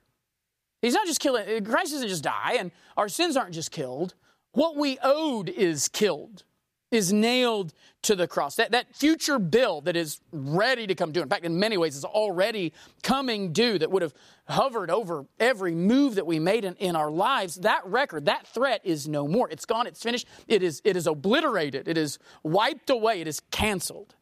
He's 0.83 0.95
not 0.95 1.07
just 1.07 1.21
killing, 1.21 1.65
Christ 1.65 1.93
doesn't 1.93 2.09
just 2.09 2.25
die, 2.25 2.57
and 2.59 2.71
our 2.97 3.09
sins 3.09 3.37
aren't 3.37 3.55
just 3.55 3.71
killed. 3.71 4.15
What 4.53 4.77
we 4.77 4.99
owed 5.03 5.49
is 5.49 5.89
killed, 5.89 6.45
is 6.91 7.13
nailed 7.13 7.73
to 8.03 8.15
the 8.15 8.29
cross. 8.29 8.57
That, 8.57 8.71
that 8.71 8.95
future 8.95 9.39
bill 9.39 9.81
that 9.83 9.97
is 9.97 10.21
ready 10.33 10.87
to 10.87 10.95
come 10.95 11.13
due, 11.13 11.23
in 11.23 11.29
fact, 11.29 11.45
in 11.45 11.59
many 11.59 11.77
ways, 11.77 11.97
is 11.97 12.05
already 12.05 12.73
coming 13.03 13.53
due, 13.53 13.79
that 13.79 13.91
would 13.91 14.03
have 14.03 14.15
hovered 14.49 14.91
over 14.91 15.27
every 15.41 15.75
move 15.75 16.15
that 16.15 16.27
we 16.27 16.39
made 16.39 16.65
in, 16.65 16.75
in 16.77 16.95
our 16.95 17.11
lives, 17.11 17.57
that 17.57 17.85
record, 17.85 18.27
that 18.27 18.47
threat 18.47 18.81
is 18.85 19.09
no 19.09 19.27
more. 19.27 19.49
It's 19.51 19.67
gone, 19.67 19.87
it's 19.87 20.03
finished, 20.03 20.27
it 20.47 20.63
is, 20.63 20.81
it 20.85 20.97
is 20.97 21.07
obliterated, 21.07 21.89
it 21.89 21.99
is 21.99 22.19
wiped 22.43 22.91
away, 22.91 23.21
it 23.21 23.29
is 23.29 23.41
canceled. 23.51 24.15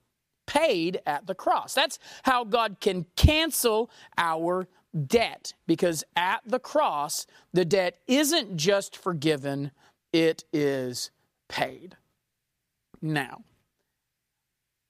Paid 0.46 1.00
at 1.06 1.26
the 1.26 1.34
cross. 1.34 1.74
That's 1.74 1.98
how 2.22 2.44
God 2.44 2.76
can 2.80 3.06
cancel 3.16 3.90
our 4.18 4.68
debt 4.94 5.54
because 5.66 6.04
at 6.16 6.40
the 6.46 6.58
cross, 6.58 7.26
the 7.52 7.64
debt 7.64 7.98
isn't 8.06 8.56
just 8.56 8.96
forgiven, 8.96 9.70
it 10.12 10.44
is 10.52 11.10
paid. 11.48 11.96
Now, 13.02 13.42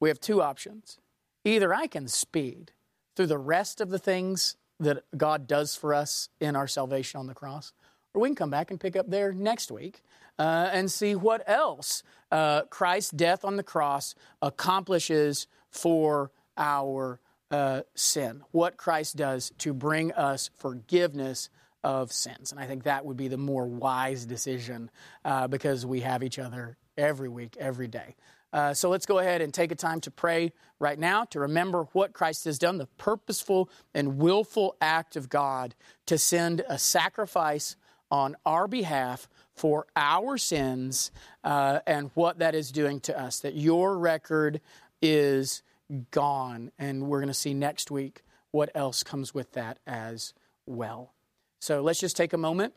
we 0.00 0.08
have 0.08 0.20
two 0.20 0.42
options. 0.42 0.98
Either 1.44 1.74
I 1.74 1.86
can 1.86 2.08
speed 2.08 2.72
through 3.16 3.26
the 3.26 3.38
rest 3.38 3.80
of 3.80 3.90
the 3.90 3.98
things 3.98 4.56
that 4.80 5.04
God 5.16 5.46
does 5.46 5.76
for 5.76 5.94
us 5.94 6.28
in 6.40 6.56
our 6.56 6.66
salvation 6.66 7.20
on 7.20 7.26
the 7.26 7.34
cross, 7.34 7.72
or 8.12 8.22
we 8.22 8.28
can 8.28 8.36
come 8.36 8.50
back 8.50 8.70
and 8.70 8.80
pick 8.80 8.96
up 8.96 9.08
there 9.10 9.32
next 9.32 9.70
week 9.70 10.02
uh, 10.38 10.70
and 10.72 10.90
see 10.90 11.14
what 11.14 11.42
else 11.48 12.02
uh, 12.30 12.62
Christ's 12.62 13.12
death 13.12 13.44
on 13.44 13.56
the 13.56 13.62
cross 13.62 14.14
accomplishes 14.42 15.46
for 15.70 16.30
our 16.56 17.20
uh, 17.54 17.82
sin, 17.94 18.42
what 18.50 18.76
Christ 18.76 19.14
does 19.14 19.52
to 19.58 19.72
bring 19.72 20.10
us 20.12 20.50
forgiveness 20.56 21.50
of 21.84 22.10
sins. 22.10 22.50
And 22.50 22.60
I 22.60 22.66
think 22.66 22.82
that 22.82 23.04
would 23.06 23.16
be 23.16 23.28
the 23.28 23.36
more 23.36 23.64
wise 23.64 24.26
decision 24.26 24.90
uh, 25.24 25.46
because 25.46 25.86
we 25.86 26.00
have 26.00 26.24
each 26.24 26.40
other 26.40 26.76
every 26.98 27.28
week, 27.28 27.56
every 27.60 27.86
day. 27.86 28.16
Uh, 28.52 28.74
so 28.74 28.88
let's 28.90 29.06
go 29.06 29.20
ahead 29.20 29.40
and 29.40 29.54
take 29.54 29.70
a 29.70 29.76
time 29.76 30.00
to 30.00 30.10
pray 30.10 30.52
right 30.80 30.98
now 30.98 31.24
to 31.26 31.38
remember 31.38 31.84
what 31.92 32.12
Christ 32.12 32.44
has 32.46 32.58
done, 32.58 32.78
the 32.78 32.86
purposeful 32.98 33.70
and 33.94 34.18
willful 34.18 34.74
act 34.80 35.14
of 35.14 35.28
God 35.28 35.76
to 36.06 36.18
send 36.18 36.64
a 36.68 36.76
sacrifice 36.76 37.76
on 38.10 38.34
our 38.44 38.66
behalf 38.66 39.28
for 39.52 39.86
our 39.94 40.38
sins 40.38 41.12
uh, 41.44 41.78
and 41.86 42.10
what 42.14 42.40
that 42.40 42.56
is 42.56 42.72
doing 42.72 42.98
to 43.02 43.16
us. 43.16 43.38
That 43.40 43.54
your 43.54 43.96
record 43.96 44.60
is 45.00 45.62
gone. 46.10 46.70
And 46.78 47.08
we're 47.08 47.20
going 47.20 47.28
to 47.28 47.34
see 47.34 47.54
next 47.54 47.90
week 47.90 48.22
what 48.50 48.70
else 48.74 49.02
comes 49.02 49.34
with 49.34 49.52
that 49.52 49.78
as 49.86 50.32
well. 50.66 51.12
So 51.60 51.82
let's 51.82 52.00
just 52.00 52.16
take 52.16 52.32
a 52.32 52.38
moment 52.38 52.74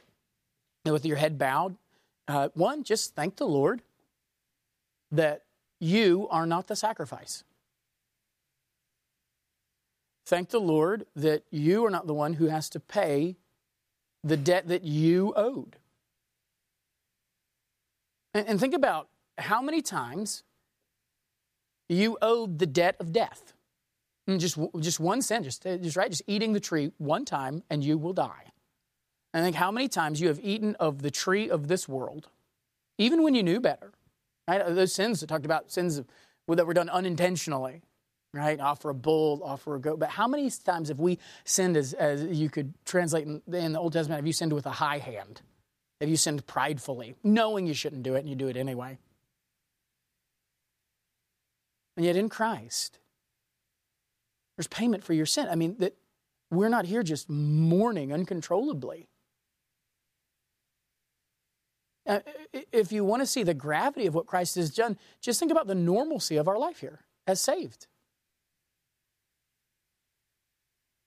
with 0.86 1.06
your 1.06 1.18
head 1.18 1.38
bowed. 1.38 1.76
Uh, 2.28 2.50
one, 2.54 2.84
just 2.84 3.16
thank 3.16 3.38
the 3.38 3.48
Lord 3.48 3.82
that 5.12 5.44
you 5.80 6.28
are 6.30 6.46
not 6.46 6.68
the 6.68 6.76
sacrifice. 6.76 7.44
Thank 10.26 10.50
the 10.50 10.60
Lord 10.60 11.06
that 11.16 11.44
you 11.52 11.86
are 11.86 11.90
not 11.90 12.08
the 12.08 12.14
one 12.14 12.34
who 12.34 12.48
has 12.48 12.70
to 12.72 12.80
pay 12.80 13.38
the 14.24 14.36
debt 14.36 14.68
that 14.68 14.84
you 14.84 15.34
owed. 15.38 15.78
And, 18.34 18.48
and 18.48 18.60
think 18.60 18.74
about 18.74 19.08
how 19.38 19.62
many 19.62 19.82
times 19.82 20.44
you 21.90 22.18
owed 22.22 22.60
the 22.60 22.66
debt 22.66 22.96
of 23.00 23.12
death. 23.12 23.54
And 24.28 24.40
just, 24.40 24.58
just 24.80 25.00
one 25.00 25.22
sin, 25.22 25.44
just, 25.44 25.66
uh, 25.66 25.78
just 25.78 25.96
right, 25.96 26.10
just 26.10 26.24
eating 26.28 26.52
the 26.52 26.60
tree 26.60 26.92
one 26.98 27.24
time 27.24 27.64
and 27.70 27.84
you 27.84 27.98
will 27.98 28.14
die. 28.14 28.52
And 29.34 29.44
think 29.44 29.56
how 29.56 29.72
many 29.72 29.88
times 29.88 30.20
you 30.20 30.28
have 30.28 30.40
eaten 30.42 30.76
of 30.76 31.02
the 31.02 31.12
tree 31.12 31.50
of 31.50 31.68
this 31.68 31.88
world, 31.88 32.28
even 32.98 33.24
when 33.24 33.36
you 33.36 33.44
knew 33.44 33.60
better. 33.60 33.94
Right? 34.48 34.62
Uh, 34.62 34.74
those 34.74 34.94
sins 34.94 35.22
that 35.22 35.28
talked 35.28 35.46
about 35.46 35.72
sins 35.72 36.02
that 36.48 36.68
were 36.68 36.74
done 36.74 36.90
unintentionally, 36.90 37.84
right? 38.34 38.60
Offer 38.60 38.90
a 38.90 38.94
bull, 38.94 39.42
offer 39.44 39.76
a 39.76 39.80
goat. 39.80 40.00
But 40.00 40.10
how 40.10 40.28
many 40.28 40.50
times 40.50 40.90
have 40.90 41.00
we 41.00 41.20
sinned, 41.44 41.78
as, 41.78 41.94
as 41.94 42.24
you 42.24 42.50
could 42.50 42.74
translate 42.86 43.28
in, 43.28 43.42
in 43.54 43.74
the 43.74 43.80
Old 43.80 43.94
Testament, 43.94 44.20
have 44.20 44.28
you 44.28 44.34
sinned 44.34 44.54
with 44.54 44.66
a 44.66 44.72
high 44.72 44.98
hand? 44.98 45.42
Have 46.00 46.10
you 46.10 46.18
sinned 46.18 46.46
pridefully, 46.46 47.16
knowing 47.24 47.66
you 47.68 47.74
shouldn't 47.74 48.04
do 48.04 48.16
it 48.16 48.20
and 48.20 48.30
you 48.30 48.36
do 48.36 48.48
it 48.48 48.58
anyway? 48.58 48.98
And 51.98 52.06
yet 52.06 52.16
in 52.16 52.30
Christ, 52.30 53.00
there's 54.56 54.68
payment 54.68 55.04
for 55.04 55.14
your 55.14 55.26
sin. 55.26 55.48
I 55.50 55.56
mean, 55.56 55.76
that 55.80 55.98
we're 56.52 56.70
not 56.70 56.86
here 56.86 57.04
just 57.04 57.30
mourning 57.30 58.14
uncontrollably. 58.14 59.10
Uh, 62.06 62.20
if 62.72 62.92
you 62.92 63.04
want 63.04 63.22
to 63.22 63.26
see 63.26 63.44
the 63.44 63.54
gravity 63.54 64.06
of 64.06 64.16
what 64.16 64.28
Christ 64.28 64.56
has 64.56 64.70
done, 64.70 64.98
just 65.20 65.40
think 65.40 65.52
about 65.52 65.68
the 65.68 65.76
normalcy 65.76 66.38
of 66.38 66.48
our 66.48 66.58
life 66.58 66.80
here 66.80 67.02
as 67.26 67.42
saved. 67.42 67.88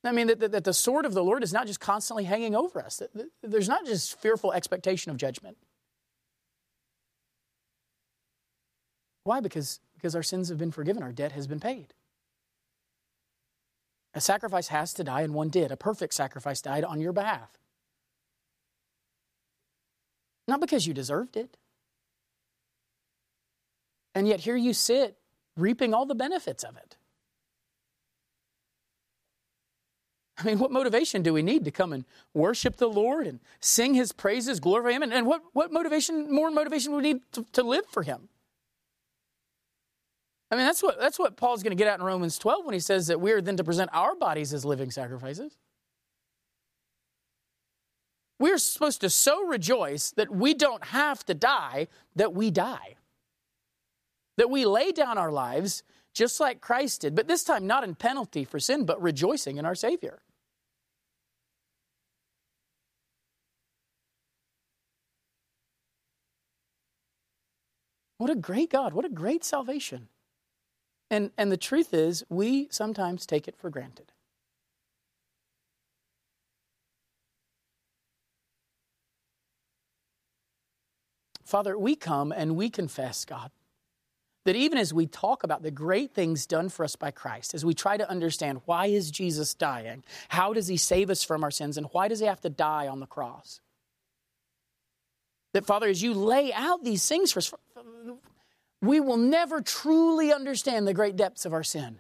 I 0.02 0.12
mean, 0.12 0.26
that, 0.26 0.40
that, 0.40 0.52
that 0.52 0.64
the 0.64 0.74
sword 0.74 1.06
of 1.06 1.14
the 1.14 1.22
Lord 1.22 1.42
is 1.42 1.52
not 1.52 1.66
just 1.66 1.80
constantly 1.80 2.24
hanging 2.24 2.54
over 2.54 2.82
us, 2.82 2.96
that, 2.96 3.14
that 3.14 3.28
there's 3.42 3.68
not 3.68 3.86
just 3.86 4.20
fearful 4.20 4.52
expectation 4.52 5.10
of 5.10 5.16
judgment. 5.16 5.56
Why? 9.24 9.40
Because, 9.40 9.80
because 10.00 10.16
our 10.16 10.22
sins 10.22 10.48
have 10.48 10.56
been 10.56 10.70
forgiven, 10.70 11.02
our 11.02 11.12
debt 11.12 11.32
has 11.32 11.46
been 11.46 11.60
paid. 11.60 11.92
A 14.14 14.20
sacrifice 14.20 14.68
has 14.68 14.94
to 14.94 15.04
die, 15.04 15.20
and 15.20 15.34
one 15.34 15.50
did. 15.50 15.70
A 15.70 15.76
perfect 15.76 16.14
sacrifice 16.14 16.62
died 16.62 16.84
on 16.84 17.00
your 17.00 17.12
behalf. 17.12 17.50
Not 20.48 20.60
because 20.60 20.86
you 20.86 20.94
deserved 20.94 21.36
it. 21.36 21.58
And 24.14 24.26
yet 24.26 24.40
here 24.40 24.56
you 24.56 24.72
sit, 24.72 25.18
reaping 25.56 25.92
all 25.94 26.06
the 26.06 26.14
benefits 26.14 26.64
of 26.64 26.76
it. 26.76 26.96
I 30.38 30.44
mean, 30.44 30.58
what 30.58 30.72
motivation 30.72 31.22
do 31.22 31.34
we 31.34 31.42
need 31.42 31.66
to 31.66 31.70
come 31.70 31.92
and 31.92 32.06
worship 32.32 32.76
the 32.78 32.88
Lord 32.88 33.26
and 33.26 33.40
sing 33.60 33.92
his 33.92 34.10
praises, 34.10 34.58
glorify 34.58 34.92
him? 34.92 35.02
And, 35.02 35.12
and 35.12 35.26
what, 35.26 35.42
what 35.52 35.70
motivation, 35.70 36.32
more 36.32 36.50
motivation 36.50 36.92
would 36.92 37.04
we 37.04 37.12
need 37.12 37.22
to, 37.32 37.44
to 37.52 37.62
live 37.62 37.84
for 37.86 38.02
him? 38.02 38.30
I 40.50 40.56
mean, 40.56 40.64
that's 40.64 40.82
what, 40.82 40.98
that's 40.98 41.18
what 41.18 41.36
Paul's 41.36 41.62
going 41.62 41.76
to 41.76 41.76
get 41.76 41.86
at 41.86 42.00
in 42.00 42.04
Romans 42.04 42.36
12 42.36 42.64
when 42.64 42.74
he 42.74 42.80
says 42.80 43.06
that 43.06 43.20
we 43.20 43.30
are 43.32 43.40
then 43.40 43.56
to 43.56 43.64
present 43.64 43.90
our 43.92 44.16
bodies 44.16 44.52
as 44.52 44.64
living 44.64 44.90
sacrifices. 44.90 45.56
We're 48.40 48.58
supposed 48.58 49.02
to 49.02 49.10
so 49.10 49.44
rejoice 49.44 50.10
that 50.12 50.30
we 50.30 50.54
don't 50.54 50.84
have 50.86 51.24
to 51.26 51.34
die, 51.34 51.88
that 52.16 52.32
we 52.32 52.50
die. 52.50 52.96
That 54.38 54.50
we 54.50 54.64
lay 54.64 54.92
down 54.92 55.18
our 55.18 55.30
lives 55.30 55.82
just 56.14 56.40
like 56.40 56.60
Christ 56.60 57.02
did, 57.02 57.14
but 57.14 57.28
this 57.28 57.44
time 57.44 57.66
not 57.66 57.84
in 57.84 57.94
penalty 57.94 58.44
for 58.44 58.58
sin, 58.58 58.84
but 58.84 59.00
rejoicing 59.00 59.58
in 59.58 59.64
our 59.64 59.76
Savior. 59.76 60.22
What 68.18 68.30
a 68.30 68.34
great 68.34 68.70
God. 68.70 68.92
What 68.92 69.04
a 69.04 69.08
great 69.08 69.44
salvation. 69.44 70.08
And, 71.10 71.32
and 71.36 71.50
the 71.50 71.56
truth 71.56 71.92
is, 71.92 72.24
we 72.28 72.68
sometimes 72.70 73.26
take 73.26 73.48
it 73.48 73.56
for 73.56 73.68
granted. 73.68 74.12
Father, 81.44 81.76
we 81.76 81.96
come 81.96 82.30
and 82.30 82.54
we 82.54 82.70
confess, 82.70 83.24
God, 83.24 83.50
that 84.44 84.54
even 84.54 84.78
as 84.78 84.94
we 84.94 85.06
talk 85.06 85.42
about 85.42 85.64
the 85.64 85.72
great 85.72 86.14
things 86.14 86.46
done 86.46 86.68
for 86.68 86.84
us 86.84 86.94
by 86.94 87.10
Christ, 87.10 87.54
as 87.54 87.64
we 87.64 87.74
try 87.74 87.96
to 87.96 88.08
understand 88.08 88.60
why 88.66 88.86
is 88.86 89.10
Jesus 89.10 89.52
dying, 89.52 90.04
how 90.28 90.52
does 90.52 90.68
he 90.68 90.76
save 90.76 91.10
us 91.10 91.24
from 91.24 91.42
our 91.42 91.50
sins, 91.50 91.76
and 91.76 91.88
why 91.90 92.06
does 92.06 92.20
he 92.20 92.26
have 92.26 92.40
to 92.42 92.50
die 92.50 92.86
on 92.86 93.00
the 93.00 93.06
cross? 93.06 93.60
That, 95.54 95.66
Father, 95.66 95.88
as 95.88 96.04
you 96.04 96.14
lay 96.14 96.52
out 96.52 96.84
these 96.84 97.06
things 97.08 97.32
for 97.32 97.40
us, 97.40 97.52
we 98.82 99.00
will 99.00 99.16
never 99.16 99.60
truly 99.60 100.32
understand 100.32 100.86
the 100.86 100.94
great 100.94 101.16
depths 101.16 101.44
of 101.44 101.52
our 101.52 101.62
sin. 101.62 101.98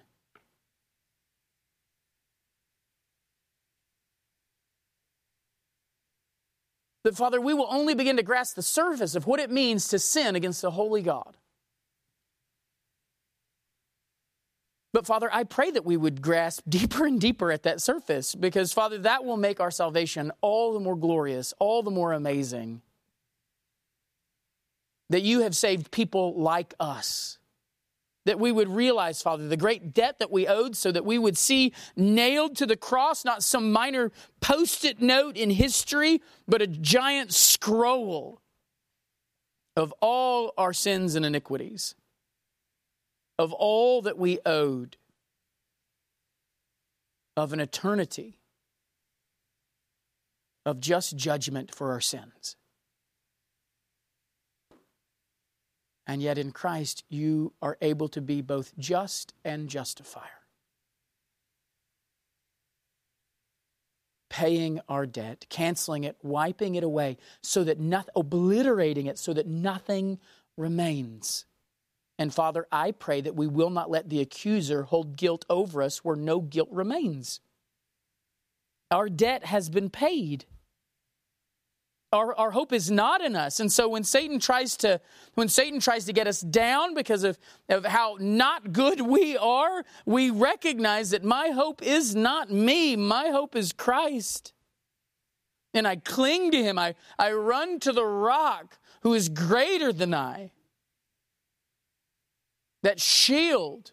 That, 7.04 7.16
Father, 7.16 7.40
we 7.40 7.54
will 7.54 7.68
only 7.70 7.94
begin 7.94 8.16
to 8.16 8.22
grasp 8.22 8.56
the 8.56 8.62
surface 8.62 9.14
of 9.14 9.26
what 9.26 9.40
it 9.40 9.50
means 9.50 9.88
to 9.88 9.98
sin 9.98 10.36
against 10.36 10.62
the 10.62 10.70
holy 10.70 11.02
God. 11.02 11.36
But, 14.92 15.06
Father, 15.06 15.30
I 15.32 15.44
pray 15.44 15.70
that 15.70 15.84
we 15.84 15.96
would 15.96 16.20
grasp 16.20 16.62
deeper 16.68 17.06
and 17.06 17.20
deeper 17.20 17.52
at 17.52 17.62
that 17.62 17.80
surface 17.80 18.34
because, 18.34 18.72
Father, 18.72 18.98
that 18.98 19.24
will 19.24 19.36
make 19.36 19.60
our 19.60 19.70
salvation 19.70 20.32
all 20.40 20.72
the 20.72 20.80
more 20.80 20.96
glorious, 20.96 21.54
all 21.58 21.82
the 21.82 21.90
more 21.90 22.12
amazing 22.12 22.82
that 25.10 25.22
you 25.22 25.40
have 25.40 25.54
saved 25.54 25.90
people 25.90 26.40
like 26.40 26.72
us. 26.80 27.38
That 28.26 28.38
we 28.38 28.52
would 28.52 28.68
realize, 28.68 29.22
Father, 29.22 29.48
the 29.48 29.56
great 29.56 29.92
debt 29.92 30.18
that 30.18 30.30
we 30.30 30.46
owed 30.46 30.76
so 30.76 30.92
that 30.92 31.04
we 31.04 31.18
would 31.18 31.36
see 31.36 31.72
nailed 31.96 32.56
to 32.56 32.66
the 32.66 32.76
cross 32.76 33.24
not 33.24 33.42
some 33.42 33.72
minor 33.72 34.12
post 34.40 34.84
it 34.84 35.00
note 35.00 35.36
in 35.36 35.50
history, 35.50 36.22
but 36.46 36.62
a 36.62 36.66
giant 36.66 37.34
scroll 37.34 38.40
of 39.76 39.92
all 40.00 40.52
our 40.56 40.72
sins 40.72 41.14
and 41.14 41.24
iniquities, 41.24 41.94
of 43.38 43.52
all 43.52 44.02
that 44.02 44.18
we 44.18 44.38
owed, 44.44 44.96
of 47.36 47.52
an 47.52 47.60
eternity 47.60 48.38
of 50.66 50.78
just 50.78 51.16
judgment 51.16 51.74
for 51.74 51.90
our 51.90 52.00
sins. 52.00 52.56
And 56.10 56.20
yet 56.20 56.38
in 56.38 56.50
Christ, 56.50 57.04
you 57.08 57.52
are 57.62 57.78
able 57.80 58.08
to 58.08 58.20
be 58.20 58.40
both 58.40 58.76
just 58.76 59.32
and 59.44 59.68
justifier. 59.68 60.24
Paying 64.28 64.80
our 64.88 65.06
debt, 65.06 65.46
canceling 65.48 66.02
it, 66.02 66.16
wiping 66.20 66.74
it 66.74 66.82
away, 66.82 67.16
so 67.44 67.62
that 67.62 67.78
nothing, 67.78 68.10
obliterating 68.16 69.06
it, 69.06 69.20
so 69.20 69.32
that 69.32 69.46
nothing 69.46 70.18
remains. 70.56 71.44
And 72.18 72.34
Father, 72.34 72.66
I 72.72 72.90
pray 72.90 73.20
that 73.20 73.36
we 73.36 73.46
will 73.46 73.70
not 73.70 73.88
let 73.88 74.08
the 74.08 74.20
accuser 74.20 74.82
hold 74.82 75.14
guilt 75.14 75.44
over 75.48 75.80
us 75.80 75.98
where 75.98 76.16
no 76.16 76.40
guilt 76.40 76.70
remains. 76.72 77.38
Our 78.90 79.08
debt 79.08 79.44
has 79.44 79.70
been 79.70 79.90
paid 79.90 80.46
our, 82.12 82.34
our 82.34 82.50
hope 82.50 82.72
is 82.72 82.90
not 82.90 83.20
in 83.20 83.36
us. 83.36 83.60
And 83.60 83.70
so 83.70 83.88
when 83.88 84.02
satan 84.04 84.38
tries 84.38 84.76
to 84.78 85.00
when 85.34 85.48
satan 85.48 85.80
tries 85.80 86.04
to 86.06 86.12
get 86.12 86.26
us 86.26 86.40
down 86.40 86.94
because 86.94 87.22
of, 87.22 87.38
of 87.68 87.84
how 87.84 88.16
not 88.18 88.72
good 88.72 89.00
we 89.16 89.36
are 89.36 89.84
we 90.06 90.30
recognize 90.30 91.10
that 91.10 91.24
my 91.24 91.48
hope 91.48 91.82
is 91.82 92.14
not 92.14 92.50
me. 92.50 92.96
My 92.96 93.28
hope 93.28 93.54
is 93.54 93.72
christ. 93.72 94.52
And 95.72 95.86
i 95.86 95.96
cling 95.96 96.50
to 96.50 96.62
him. 96.62 96.78
I, 96.78 96.96
I 97.18 97.32
run 97.32 97.78
to 97.80 97.92
the 97.92 98.04
rock 98.04 98.78
who 99.02 99.14
is 99.14 99.28
greater 99.28 99.92
than 99.92 100.12
i. 100.12 100.50
That 102.82 103.00
shield 103.00 103.92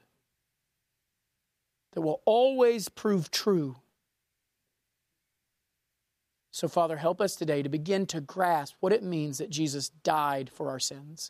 that 1.93 2.01
will 2.01 2.22
always 2.26 2.89
prove 2.89 3.30
true 3.30 3.76
so, 6.58 6.68
Father, 6.68 6.97
help 6.97 7.22
us 7.22 7.36
today 7.36 7.62
to 7.62 7.70
begin 7.70 8.08
to 8.08 8.20
grasp 8.20 8.78
what 8.80 8.91
it 8.91 9.03
means 9.03 9.38
that 9.38 9.51
Jesus 9.51 9.89
died 9.89 10.49
for 10.51 10.72
our 10.72 10.80
sins. 10.80 11.30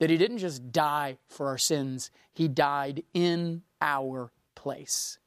That 0.00 0.10
he 0.10 0.16
didn't 0.16 0.38
just 0.38 0.72
die 0.72 1.18
for 1.28 1.46
our 1.46 1.56
sins, 1.56 2.10
he 2.32 2.48
died 2.48 3.04
in 3.14 3.62
our 3.80 4.32
place. 4.56 5.20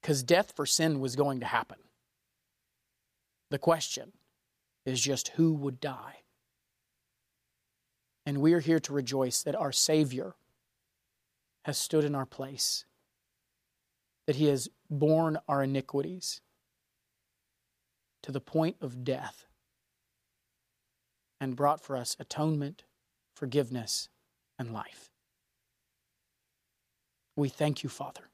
Because 0.00 0.24
death 0.24 0.52
for 0.56 0.66
sin 0.66 0.98
was 0.98 1.14
going 1.14 1.38
to 1.38 1.46
happen. 1.46 1.78
The 3.50 3.60
question 3.60 4.10
is 4.84 5.00
just 5.00 5.28
who 5.36 5.54
would 5.54 5.78
die? 5.78 6.22
And 8.26 8.38
we 8.38 8.52
are 8.52 8.58
here 8.58 8.80
to 8.80 8.92
rejoice 8.92 9.44
that 9.44 9.54
our 9.54 9.70
Savior 9.70 10.34
has 11.66 11.78
stood 11.78 12.02
in 12.02 12.16
our 12.16 12.26
place, 12.26 12.84
that 14.26 14.36
he 14.36 14.46
has 14.46 14.68
borne 14.88 15.38
our 15.48 15.62
iniquities 15.62 16.40
to 18.22 18.32
the 18.32 18.40
point 18.40 18.76
of 18.80 19.04
death 19.04 19.46
and 21.40 21.56
brought 21.56 21.80
for 21.80 21.96
us 21.96 22.16
atonement, 22.20 22.84
forgiveness, 23.34 24.08
and 24.58 24.72
life. 24.72 25.10
We 27.34 27.48
thank 27.48 27.82
you, 27.82 27.88
Father. 27.88 28.28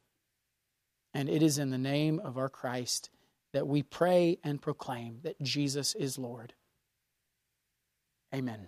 And 1.15 1.29
it 1.29 1.43
is 1.43 1.59
in 1.59 1.71
the 1.71 1.79
name 1.79 2.21
of 2.21 2.37
our 2.37 2.51
Christ 2.51 3.11
that 3.53 3.67
we 3.67 3.83
pray 3.83 4.39
and 4.45 4.61
proclaim 4.61 5.21
that 5.23 5.41
Jesus 5.41 5.95
is 5.95 6.19
Lord. 6.19 6.53
Amen. 8.35 8.67